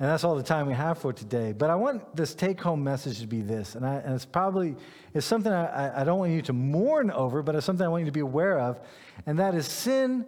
And 0.00 0.08
that's 0.08 0.24
all 0.24 0.34
the 0.34 0.42
time 0.42 0.66
we 0.66 0.72
have 0.72 0.96
for 0.96 1.12
today. 1.12 1.52
But 1.52 1.68
I 1.68 1.74
want 1.74 2.16
this 2.16 2.34
take 2.34 2.58
home 2.60 2.82
message 2.82 3.20
to 3.20 3.26
be 3.26 3.42
this. 3.42 3.74
And, 3.74 3.84
I, 3.84 3.96
and 3.96 4.14
it's 4.14 4.24
probably 4.24 4.74
it's 5.12 5.26
something 5.26 5.52
I, 5.52 6.00
I 6.00 6.04
don't 6.04 6.18
want 6.18 6.32
you 6.32 6.40
to 6.42 6.54
mourn 6.54 7.10
over, 7.10 7.42
but 7.42 7.54
it's 7.54 7.66
something 7.66 7.84
I 7.84 7.88
want 7.88 8.02
you 8.02 8.06
to 8.06 8.12
be 8.12 8.20
aware 8.20 8.58
of. 8.58 8.80
And 9.26 9.38
that 9.38 9.54
is 9.54 9.66
sin 9.66 10.24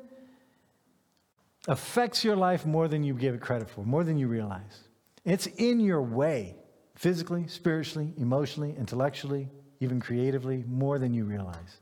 affects 1.69 2.25
your 2.25 2.37
life 2.37 2.67
more 2.67 2.89
than 2.89 3.05
you 3.05 3.15
give 3.15 3.35
it 3.35 3.41
credit 3.41 3.71
for, 3.71 3.85
more 3.85 4.05
than 4.05 4.19
you 4.19 4.29
realize. 4.29 4.89
It's 5.25 5.47
in 5.47 5.81
your 5.81 6.03
way, 6.03 6.57
physically, 6.97 7.47
spiritually, 7.47 8.13
emotionally, 8.17 8.75
intellectually, 8.77 9.49
even 9.81 10.01
creatively, 10.01 10.65
more 10.67 10.99
than 10.99 11.15
you 11.15 11.25
realize. 11.25 11.81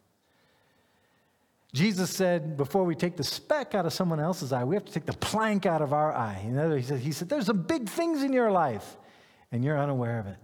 Jesus 1.73 2.11
said, 2.11 2.57
before 2.57 2.85
we 2.85 2.95
take 2.95 3.17
the 3.17 3.25
speck 3.25 3.75
out 3.75 3.87
of 3.87 3.93
someone 3.93 4.19
else's 4.19 4.53
eye, 4.53 4.65
we 4.65 4.75
have 4.75 4.85
to 4.85 4.93
take 4.93 5.07
the 5.07 5.13
plank 5.13 5.67
out 5.67 5.81
of 5.81 5.93
our 5.93 6.13
eye. 6.13 6.43
In 6.45 6.59
other 6.59 6.71
words, 6.71 6.89
he 6.89 6.89
said, 6.89 6.99
he 7.01 7.13
said, 7.13 7.29
There's 7.29 7.47
some 7.47 7.63
big 7.63 7.89
things 7.89 8.23
in 8.23 8.33
your 8.33 8.51
life, 8.51 8.97
and 9.53 9.65
you're 9.65 9.79
unaware 9.79 10.19
of 10.19 10.27
it. 10.27 10.37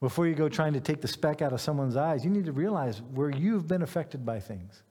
Before 0.00 0.26
you 0.26 0.34
go 0.34 0.50
trying 0.50 0.74
to 0.74 0.80
take 0.80 1.00
the 1.00 1.08
speck 1.08 1.40
out 1.40 1.54
of 1.54 1.60
someone's 1.62 1.96
eyes, 1.96 2.22
you 2.22 2.30
need 2.30 2.44
to 2.44 2.52
realize 2.52 3.00
where 3.00 3.30
you've 3.30 3.66
been 3.66 3.80
affected 3.80 4.26
by 4.26 4.40
things 4.40 4.82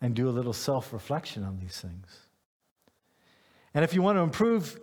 and 0.00 0.14
do 0.14 0.28
a 0.28 0.30
little 0.30 0.52
self 0.52 0.92
reflection 0.92 1.44
on 1.44 1.58
these 1.58 1.80
things. 1.80 2.06
And 3.74 3.84
if 3.84 3.94
you 3.94 4.02
want 4.02 4.16
to 4.16 4.22
improve 4.22 4.80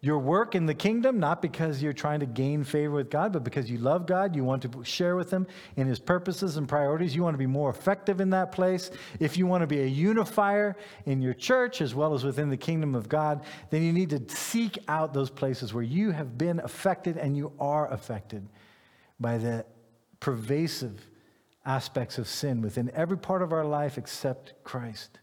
your 0.00 0.18
work 0.18 0.54
in 0.54 0.66
the 0.66 0.74
kingdom, 0.74 1.18
not 1.18 1.40
because 1.40 1.82
you're 1.82 1.92
trying 1.92 2.20
to 2.20 2.26
gain 2.26 2.62
favor 2.62 2.94
with 2.94 3.10
God, 3.10 3.32
but 3.32 3.42
because 3.42 3.70
you 3.70 3.78
love 3.78 4.06
God, 4.06 4.36
you 4.36 4.44
want 4.44 4.62
to 4.62 4.84
share 4.84 5.16
with 5.16 5.30
Him 5.30 5.46
in 5.76 5.86
His 5.86 5.98
purposes 5.98 6.58
and 6.58 6.68
priorities. 6.68 7.16
You 7.16 7.22
want 7.22 7.34
to 7.34 7.38
be 7.38 7.46
more 7.46 7.70
effective 7.70 8.20
in 8.20 8.30
that 8.30 8.52
place. 8.52 8.90
If 9.18 9.36
you 9.36 9.46
want 9.46 9.62
to 9.62 9.66
be 9.66 9.80
a 9.80 9.86
unifier 9.86 10.76
in 11.06 11.22
your 11.22 11.34
church 11.34 11.80
as 11.80 11.94
well 11.94 12.14
as 12.14 12.24
within 12.24 12.50
the 12.50 12.56
kingdom 12.56 12.94
of 12.94 13.08
God, 13.08 13.44
then 13.70 13.82
you 13.82 13.92
need 13.92 14.10
to 14.10 14.22
seek 14.28 14.78
out 14.86 15.14
those 15.14 15.30
places 15.30 15.72
where 15.72 15.82
you 15.82 16.10
have 16.10 16.36
been 16.36 16.60
affected 16.60 17.16
and 17.16 17.36
you 17.36 17.52
are 17.58 17.90
affected 17.92 18.46
by 19.18 19.38
the 19.38 19.64
pervasive 20.20 21.04
aspects 21.66 22.16
of 22.16 22.28
sin 22.28 22.62
within 22.62 22.90
every 22.94 23.18
part 23.18 23.42
of 23.42 23.52
our 23.52 23.64
life 23.64 23.98
except 23.98 24.54
Christ. 24.64 25.18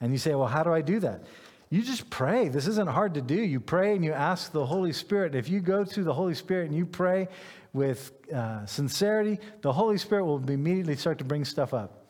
And 0.00 0.10
you 0.10 0.18
say, 0.18 0.34
well, 0.34 0.48
how 0.48 0.62
do 0.62 0.72
I 0.72 0.80
do 0.80 0.98
that? 1.00 1.24
You 1.68 1.82
just 1.82 2.10
pray. 2.10 2.48
This 2.48 2.66
isn't 2.66 2.88
hard 2.88 3.14
to 3.14 3.20
do. 3.20 3.36
You 3.36 3.60
pray 3.60 3.94
and 3.94 4.04
you 4.04 4.12
ask 4.12 4.50
the 4.50 4.66
Holy 4.66 4.92
Spirit. 4.92 5.36
If 5.36 5.48
you 5.48 5.60
go 5.60 5.84
to 5.84 6.02
the 6.02 6.12
Holy 6.12 6.34
Spirit 6.34 6.68
and 6.68 6.76
you 6.76 6.84
pray 6.84 7.28
with 7.72 8.12
uh, 8.34 8.66
sincerity, 8.66 9.38
the 9.60 9.72
Holy 9.72 9.98
Spirit 9.98 10.24
will 10.24 10.42
immediately 10.50 10.96
start 10.96 11.18
to 11.18 11.24
bring 11.24 11.44
stuff 11.44 11.72
up. 11.72 12.06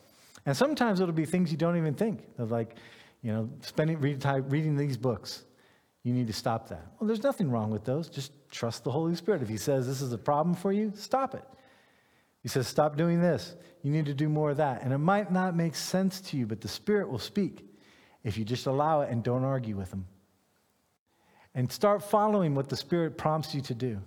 And 0.47 0.57
sometimes 0.57 1.01
it'll 1.01 1.13
be 1.13 1.27
things 1.27 1.51
you 1.51 1.59
don't 1.59 1.77
even 1.77 1.93
think 1.93 2.21
of, 2.39 2.51
like, 2.51 2.77
you 3.21 3.31
know, 3.33 3.51
spending 3.61 4.01
reading 4.01 4.77
these 4.77 4.97
books. 4.97 5.45
You 6.05 6.15
need 6.15 6.29
to 6.29 6.33
stop 6.33 6.71
that. 6.71 6.87
Well, 6.99 7.09
there's 7.09 7.23
nothing 7.23 7.51
wrong 7.51 7.71
with 7.71 7.85
those. 7.85 8.09
Just 8.09 8.33
trust 8.51 8.85
the 8.85 8.91
Holy 8.91 9.15
Spirit. 9.15 9.43
If 9.43 9.49
He 9.51 9.59
says 9.59 9.87
this 9.87 10.01
is 10.01 10.15
a 10.15 10.19
problem 10.19 10.55
for 10.55 10.73
you, 10.73 10.93
stop 10.95 11.35
it. 11.35 11.45
He 12.43 12.49
says, 12.49 12.67
Stop 12.67 12.97
doing 12.97 13.21
this. 13.21 13.55
You 13.83 13.91
need 13.91 14.07
to 14.07 14.15
do 14.15 14.29
more 14.29 14.51
of 14.51 14.59
that. 14.59 14.83
And 14.83 14.93
it 14.93 14.99
might 14.99 15.33
not 15.33 15.57
make 15.57 15.75
sense 15.75 16.21
to 16.23 16.37
you, 16.37 16.47
but 16.47 16.61
the 16.61 16.69
Spirit 16.69 17.09
will 17.09 17.19
speak 17.19 17.65
if 18.25 18.37
you 18.37 18.45
just 18.45 18.67
allow 18.67 19.01
it 19.01 19.11
and 19.11 19.23
don't 19.23 19.45
argue 19.45 19.77
with 19.77 19.93
Him. 19.93 20.07
And 21.55 21.71
start 21.71 22.03
following 22.03 22.55
what 22.55 22.69
the 22.69 22.77
Spirit 22.77 23.17
prompts 23.17 23.55
you 23.55 23.61
to 23.63 23.75
do. 23.75 24.01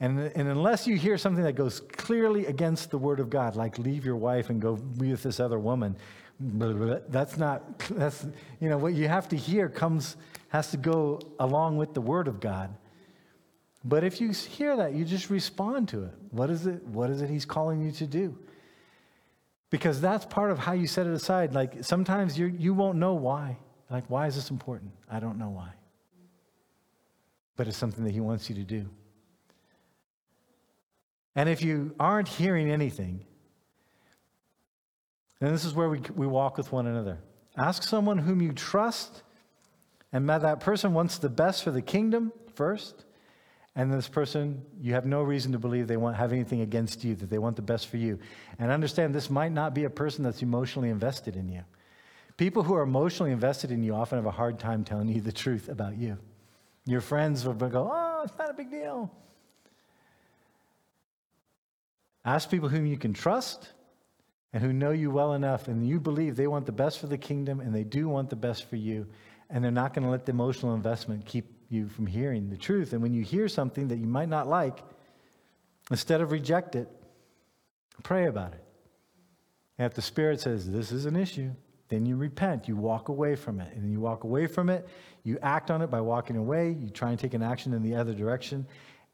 And, 0.00 0.18
and 0.18 0.48
unless 0.48 0.86
you 0.86 0.96
hear 0.96 1.18
something 1.18 1.44
that 1.44 1.52
goes 1.54 1.80
clearly 1.80 2.46
against 2.46 2.90
the 2.90 2.98
Word 2.98 3.20
of 3.20 3.28
God, 3.28 3.56
like 3.56 3.78
leave 3.78 4.04
your 4.04 4.16
wife 4.16 4.48
and 4.48 4.60
go 4.60 4.76
be 4.76 5.10
with 5.10 5.22
this 5.22 5.40
other 5.40 5.58
woman, 5.58 5.96
that's 6.40 7.36
not, 7.36 7.78
that's, 7.90 8.26
you 8.60 8.70
know, 8.70 8.78
what 8.78 8.94
you 8.94 9.08
have 9.08 9.28
to 9.28 9.36
hear 9.36 9.68
comes, 9.68 10.16
has 10.48 10.70
to 10.70 10.78
go 10.78 11.20
along 11.38 11.76
with 11.76 11.92
the 11.92 12.00
Word 12.00 12.28
of 12.28 12.40
God. 12.40 12.74
But 13.84 14.04
if 14.04 14.20
you 14.20 14.30
hear 14.30 14.76
that, 14.76 14.94
you 14.94 15.04
just 15.04 15.30
respond 15.30 15.88
to 15.88 16.04
it. 16.04 16.14
What 16.30 16.50
is 16.50 16.66
it? 16.66 16.84
What 16.86 17.10
is 17.10 17.22
it 17.22 17.30
he's 17.30 17.46
calling 17.46 17.80
you 17.80 17.92
to 17.92 18.06
do? 18.06 18.38
Because 19.70 20.00
that's 20.00 20.26
part 20.26 20.50
of 20.50 20.58
how 20.58 20.72
you 20.72 20.86
set 20.86 21.06
it 21.06 21.14
aside. 21.14 21.54
Like 21.54 21.82
sometimes 21.82 22.38
you 22.38 22.46
you 22.46 22.74
won't 22.74 22.98
know 22.98 23.14
why. 23.14 23.56
Like, 23.90 24.04
why 24.08 24.28
is 24.28 24.36
this 24.36 24.50
important? 24.50 24.92
I 25.10 25.18
don't 25.18 25.36
know 25.36 25.48
why. 25.48 25.70
But 27.56 27.66
it's 27.66 27.76
something 27.76 28.04
that 28.04 28.12
he 28.12 28.20
wants 28.20 28.48
you 28.48 28.54
to 28.54 28.62
do. 28.62 28.88
And 31.34 31.48
if 31.48 31.62
you 31.62 31.94
aren't 31.98 32.28
hearing 32.28 32.70
anything, 32.70 33.24
then 35.40 35.52
this 35.52 35.64
is 35.64 35.74
where 35.74 35.88
we, 35.88 36.00
we 36.14 36.26
walk 36.26 36.56
with 36.56 36.70
one 36.70 36.86
another. 36.86 37.18
Ask 37.56 37.82
someone 37.82 38.18
whom 38.18 38.40
you 38.40 38.52
trust, 38.52 39.22
and 40.12 40.28
that 40.28 40.60
person 40.60 40.94
wants 40.94 41.18
the 41.18 41.28
best 41.28 41.64
for 41.64 41.70
the 41.70 41.82
kingdom 41.82 42.32
first 42.54 43.04
and 43.76 43.92
this 43.92 44.08
person, 44.08 44.62
you 44.80 44.94
have 44.94 45.06
no 45.06 45.22
reason 45.22 45.52
to 45.52 45.58
believe 45.58 45.86
they 45.86 45.96
want 45.96 46.16
have 46.16 46.32
anything 46.32 46.60
against 46.60 47.04
you, 47.04 47.14
that 47.14 47.30
they 47.30 47.38
want 47.38 47.56
the 47.56 47.62
best 47.62 47.86
for 47.86 47.98
you. 47.98 48.18
And 48.58 48.70
understand 48.70 49.14
this 49.14 49.30
might 49.30 49.52
not 49.52 49.74
be 49.74 49.84
a 49.84 49.90
person 49.90 50.24
that's 50.24 50.42
emotionally 50.42 50.90
invested 50.90 51.36
in 51.36 51.48
you. 51.48 51.62
People 52.36 52.62
who 52.62 52.74
are 52.74 52.82
emotionally 52.82 53.32
invested 53.32 53.70
in 53.70 53.82
you 53.84 53.94
often 53.94 54.18
have 54.18 54.26
a 54.26 54.30
hard 54.30 54.58
time 54.58 54.82
telling 54.82 55.08
you 55.08 55.20
the 55.20 55.32
truth 55.32 55.68
about 55.68 55.96
you. 55.96 56.18
Your 56.84 57.00
friends 57.00 57.44
will 57.44 57.54
go, 57.54 57.90
oh, 57.92 58.22
it's 58.24 58.36
not 58.38 58.50
a 58.50 58.54
big 58.54 58.70
deal. 58.70 59.10
Ask 62.24 62.50
people 62.50 62.68
whom 62.68 62.86
you 62.86 62.98
can 62.98 63.12
trust 63.12 63.68
and 64.52 64.62
who 64.62 64.72
know 64.72 64.90
you 64.90 65.10
well 65.10 65.34
enough 65.34 65.68
and 65.68 65.86
you 65.86 66.00
believe 66.00 66.34
they 66.34 66.48
want 66.48 66.66
the 66.66 66.72
best 66.72 66.98
for 66.98 67.06
the 67.06 67.18
kingdom 67.18 67.60
and 67.60 67.74
they 67.74 67.84
do 67.84 68.08
want 68.08 68.30
the 68.30 68.36
best 68.36 68.68
for 68.68 68.76
you 68.76 69.06
and 69.48 69.62
they're 69.62 69.70
not 69.70 69.94
going 69.94 70.04
to 70.04 70.10
let 70.10 70.26
the 70.26 70.32
emotional 70.32 70.74
investment 70.74 71.24
keep 71.24 71.46
you 71.70 71.88
from 71.88 72.06
hearing 72.06 72.50
the 72.50 72.56
truth. 72.56 72.92
And 72.92 73.02
when 73.02 73.14
you 73.14 73.22
hear 73.22 73.48
something 73.48 73.88
that 73.88 73.98
you 73.98 74.06
might 74.06 74.28
not 74.28 74.48
like, 74.48 74.82
instead 75.90 76.20
of 76.20 76.32
reject 76.32 76.74
it, 76.74 76.88
pray 78.02 78.26
about 78.26 78.52
it. 78.52 78.64
And 79.78 79.86
if 79.86 79.94
the 79.94 80.02
Spirit 80.02 80.40
says 80.40 80.70
this 80.70 80.92
is 80.92 81.06
an 81.06 81.16
issue, 81.16 81.52
then 81.88 82.04
you 82.04 82.16
repent. 82.16 82.68
You 82.68 82.76
walk 82.76 83.08
away 83.08 83.36
from 83.36 83.60
it. 83.60 83.74
And 83.74 83.90
you 83.90 84.00
walk 84.00 84.24
away 84.24 84.46
from 84.46 84.68
it, 84.68 84.86
you 85.22 85.38
act 85.42 85.70
on 85.70 85.80
it 85.82 85.90
by 85.90 86.00
walking 86.00 86.36
away, 86.36 86.70
you 86.70 86.90
try 86.90 87.10
and 87.10 87.18
take 87.18 87.34
an 87.34 87.42
action 87.42 87.72
in 87.72 87.82
the 87.82 87.94
other 87.94 88.14
direction, 88.14 88.66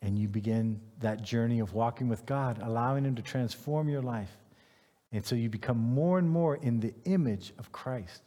and 0.03 0.19
you 0.19 0.29
begin 0.29 0.81
that 1.01 1.23
journey 1.23 1.61
of 1.61 1.73
walking 1.73 2.09
with 2.09 2.27
God, 2.27 2.61
allowing 2.63 3.05
Him 3.05 3.15
to 3.17 3.23
transform 3.23 3.89
your 3.89 4.03
life. 4.03 4.37
And 5.13 5.25
so 5.25 5.35
you 5.35 5.49
become 5.49 5.79
more 5.79 6.19
and 6.19 6.29
more 6.29 6.57
in 6.57 6.81
the 6.81 6.95
image 7.05 7.53
of 7.59 7.73
Christ. 7.73 8.23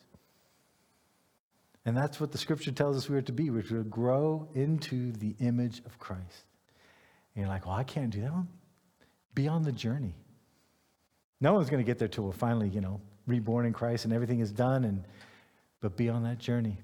And 1.90 1.98
that's 1.98 2.20
what 2.20 2.32
the 2.32 2.38
scripture 2.38 2.72
tells 2.72 2.96
us 2.96 3.10
we 3.10 3.18
are 3.18 3.24
to 3.24 3.32
be. 3.32 3.50
We're 3.50 3.64
to 3.64 3.84
grow 3.84 4.48
into 4.54 5.12
the 5.12 5.34
image 5.40 5.80
of 5.88 5.98
Christ. 5.98 6.46
And 7.34 7.42
you're 7.42 7.48
like, 7.48 7.66
well, 7.66 7.74
I 7.74 7.84
can't 7.84 8.12
do 8.12 8.22
that. 8.22 8.32
Well, 8.32 8.48
be 9.34 9.48
on 9.48 9.64
the 9.64 9.72
journey. 9.72 10.14
No 11.42 11.54
one's 11.54 11.72
going 11.72 11.84
to 11.84 11.88
get 11.88 11.98
there 11.98 12.08
till 12.08 12.26
we're 12.26 12.32
finally, 12.32 12.70
you 12.70 12.80
know, 12.80 13.02
reborn 13.26 13.66
in 13.66 13.74
Christ 13.74 14.06
and 14.06 14.14
everything 14.14 14.40
is 14.40 14.52
done. 14.52 14.84
And 14.84 15.04
but 15.82 15.98
be 15.98 16.10
on 16.10 16.22
that 16.26 16.38
journey. 16.38 16.78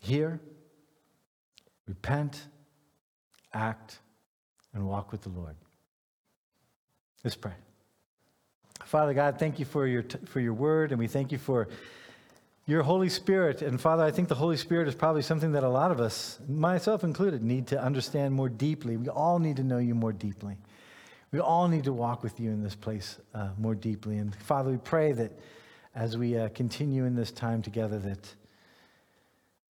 Hear, 0.00 0.40
repent, 1.86 2.44
act, 3.52 4.00
and 4.74 4.84
walk 4.84 5.12
with 5.12 5.22
the 5.22 5.28
Lord. 5.28 5.54
Let's 7.22 7.36
pray. 7.36 7.54
Father 8.84 9.14
God, 9.14 9.38
thank 9.38 9.60
you 9.60 9.64
for 9.64 9.86
your, 9.86 10.02
for 10.24 10.40
your 10.40 10.54
word, 10.54 10.90
and 10.90 10.98
we 10.98 11.06
thank 11.06 11.30
you 11.30 11.38
for 11.38 11.68
your 12.66 12.82
Holy 12.82 13.08
Spirit. 13.08 13.62
And 13.62 13.80
Father, 13.80 14.02
I 14.02 14.10
think 14.10 14.28
the 14.28 14.34
Holy 14.34 14.56
Spirit 14.56 14.88
is 14.88 14.94
probably 14.94 15.22
something 15.22 15.52
that 15.52 15.62
a 15.62 15.68
lot 15.68 15.92
of 15.92 16.00
us, 16.00 16.40
myself 16.48 17.04
included, 17.04 17.42
need 17.42 17.68
to 17.68 17.80
understand 17.80 18.34
more 18.34 18.48
deeply. 18.48 18.96
We 18.96 19.08
all 19.08 19.38
need 19.38 19.56
to 19.56 19.64
know 19.64 19.78
you 19.78 19.94
more 19.94 20.12
deeply. 20.12 20.56
We 21.30 21.38
all 21.38 21.68
need 21.68 21.84
to 21.84 21.92
walk 21.92 22.22
with 22.22 22.40
you 22.40 22.50
in 22.50 22.62
this 22.62 22.74
place 22.74 23.18
uh, 23.34 23.50
more 23.56 23.74
deeply. 23.74 24.18
And 24.18 24.34
Father, 24.34 24.70
we 24.70 24.78
pray 24.78 25.12
that 25.12 25.32
as 25.94 26.16
we 26.16 26.36
uh, 26.36 26.48
continue 26.50 27.04
in 27.04 27.14
this 27.14 27.30
time 27.30 27.62
together, 27.62 27.98
that 28.00 28.34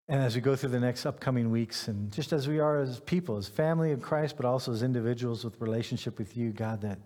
and 0.07 0.23
as 0.23 0.33
we 0.33 0.41
go 0.41 0.55
through 0.55 0.69
the 0.69 0.79
next 0.79 1.05
upcoming 1.05 1.51
weeks, 1.51 1.87
and 1.87 2.11
just 2.11 2.33
as 2.33 2.47
we 2.47 2.59
are 2.59 2.79
as 2.79 2.99
people, 3.01 3.37
as 3.37 3.47
family 3.47 3.91
of 3.91 4.01
Christ, 4.01 4.35
but 4.37 4.45
also 4.45 4.71
as 4.71 4.81
individuals 4.81 5.43
with 5.43 5.61
relationship 5.61 6.17
with 6.17 6.35
you, 6.35 6.49
God, 6.49 6.81
that 6.81 6.97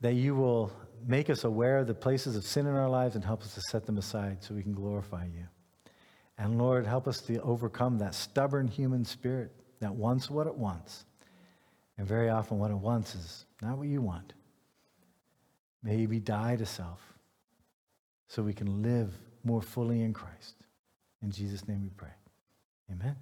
that 0.00 0.12
you 0.12 0.36
will 0.36 0.70
make 1.06 1.30
us 1.30 1.44
aware 1.44 1.78
of 1.78 1.86
the 1.86 1.94
places 1.94 2.36
of 2.36 2.44
sin 2.44 2.66
in 2.66 2.74
our 2.74 2.88
lives 2.88 3.14
and 3.14 3.24
help 3.24 3.42
us 3.42 3.54
to 3.54 3.60
set 3.68 3.86
them 3.86 3.98
aside 3.98 4.42
so 4.42 4.54
we 4.54 4.62
can 4.62 4.74
glorify 4.74 5.24
you. 5.24 5.46
And 6.38 6.58
Lord, 6.58 6.86
help 6.86 7.06
us 7.06 7.20
to 7.22 7.40
overcome 7.42 7.98
that 7.98 8.14
stubborn 8.14 8.66
human 8.66 9.04
spirit 9.04 9.52
that 9.80 9.94
wants 9.94 10.30
what 10.30 10.46
it 10.46 10.54
wants. 10.54 11.04
And 11.96 12.06
very 12.06 12.28
often, 12.28 12.58
what 12.58 12.70
it 12.70 12.76
wants 12.76 13.14
is 13.14 13.46
not 13.62 13.78
what 13.78 13.86
you 13.86 14.02
want. 14.02 14.32
Maybe 15.82 16.18
die 16.18 16.56
to 16.56 16.66
self 16.66 17.00
so 18.26 18.42
we 18.42 18.54
can 18.54 18.82
live 18.82 19.12
more 19.44 19.62
fully 19.62 20.02
in 20.02 20.12
Christ. 20.12 20.56
In 21.22 21.30
Jesus' 21.30 21.68
name 21.68 21.82
we 21.82 21.90
pray. 21.90 22.14
Amen. 22.90 23.16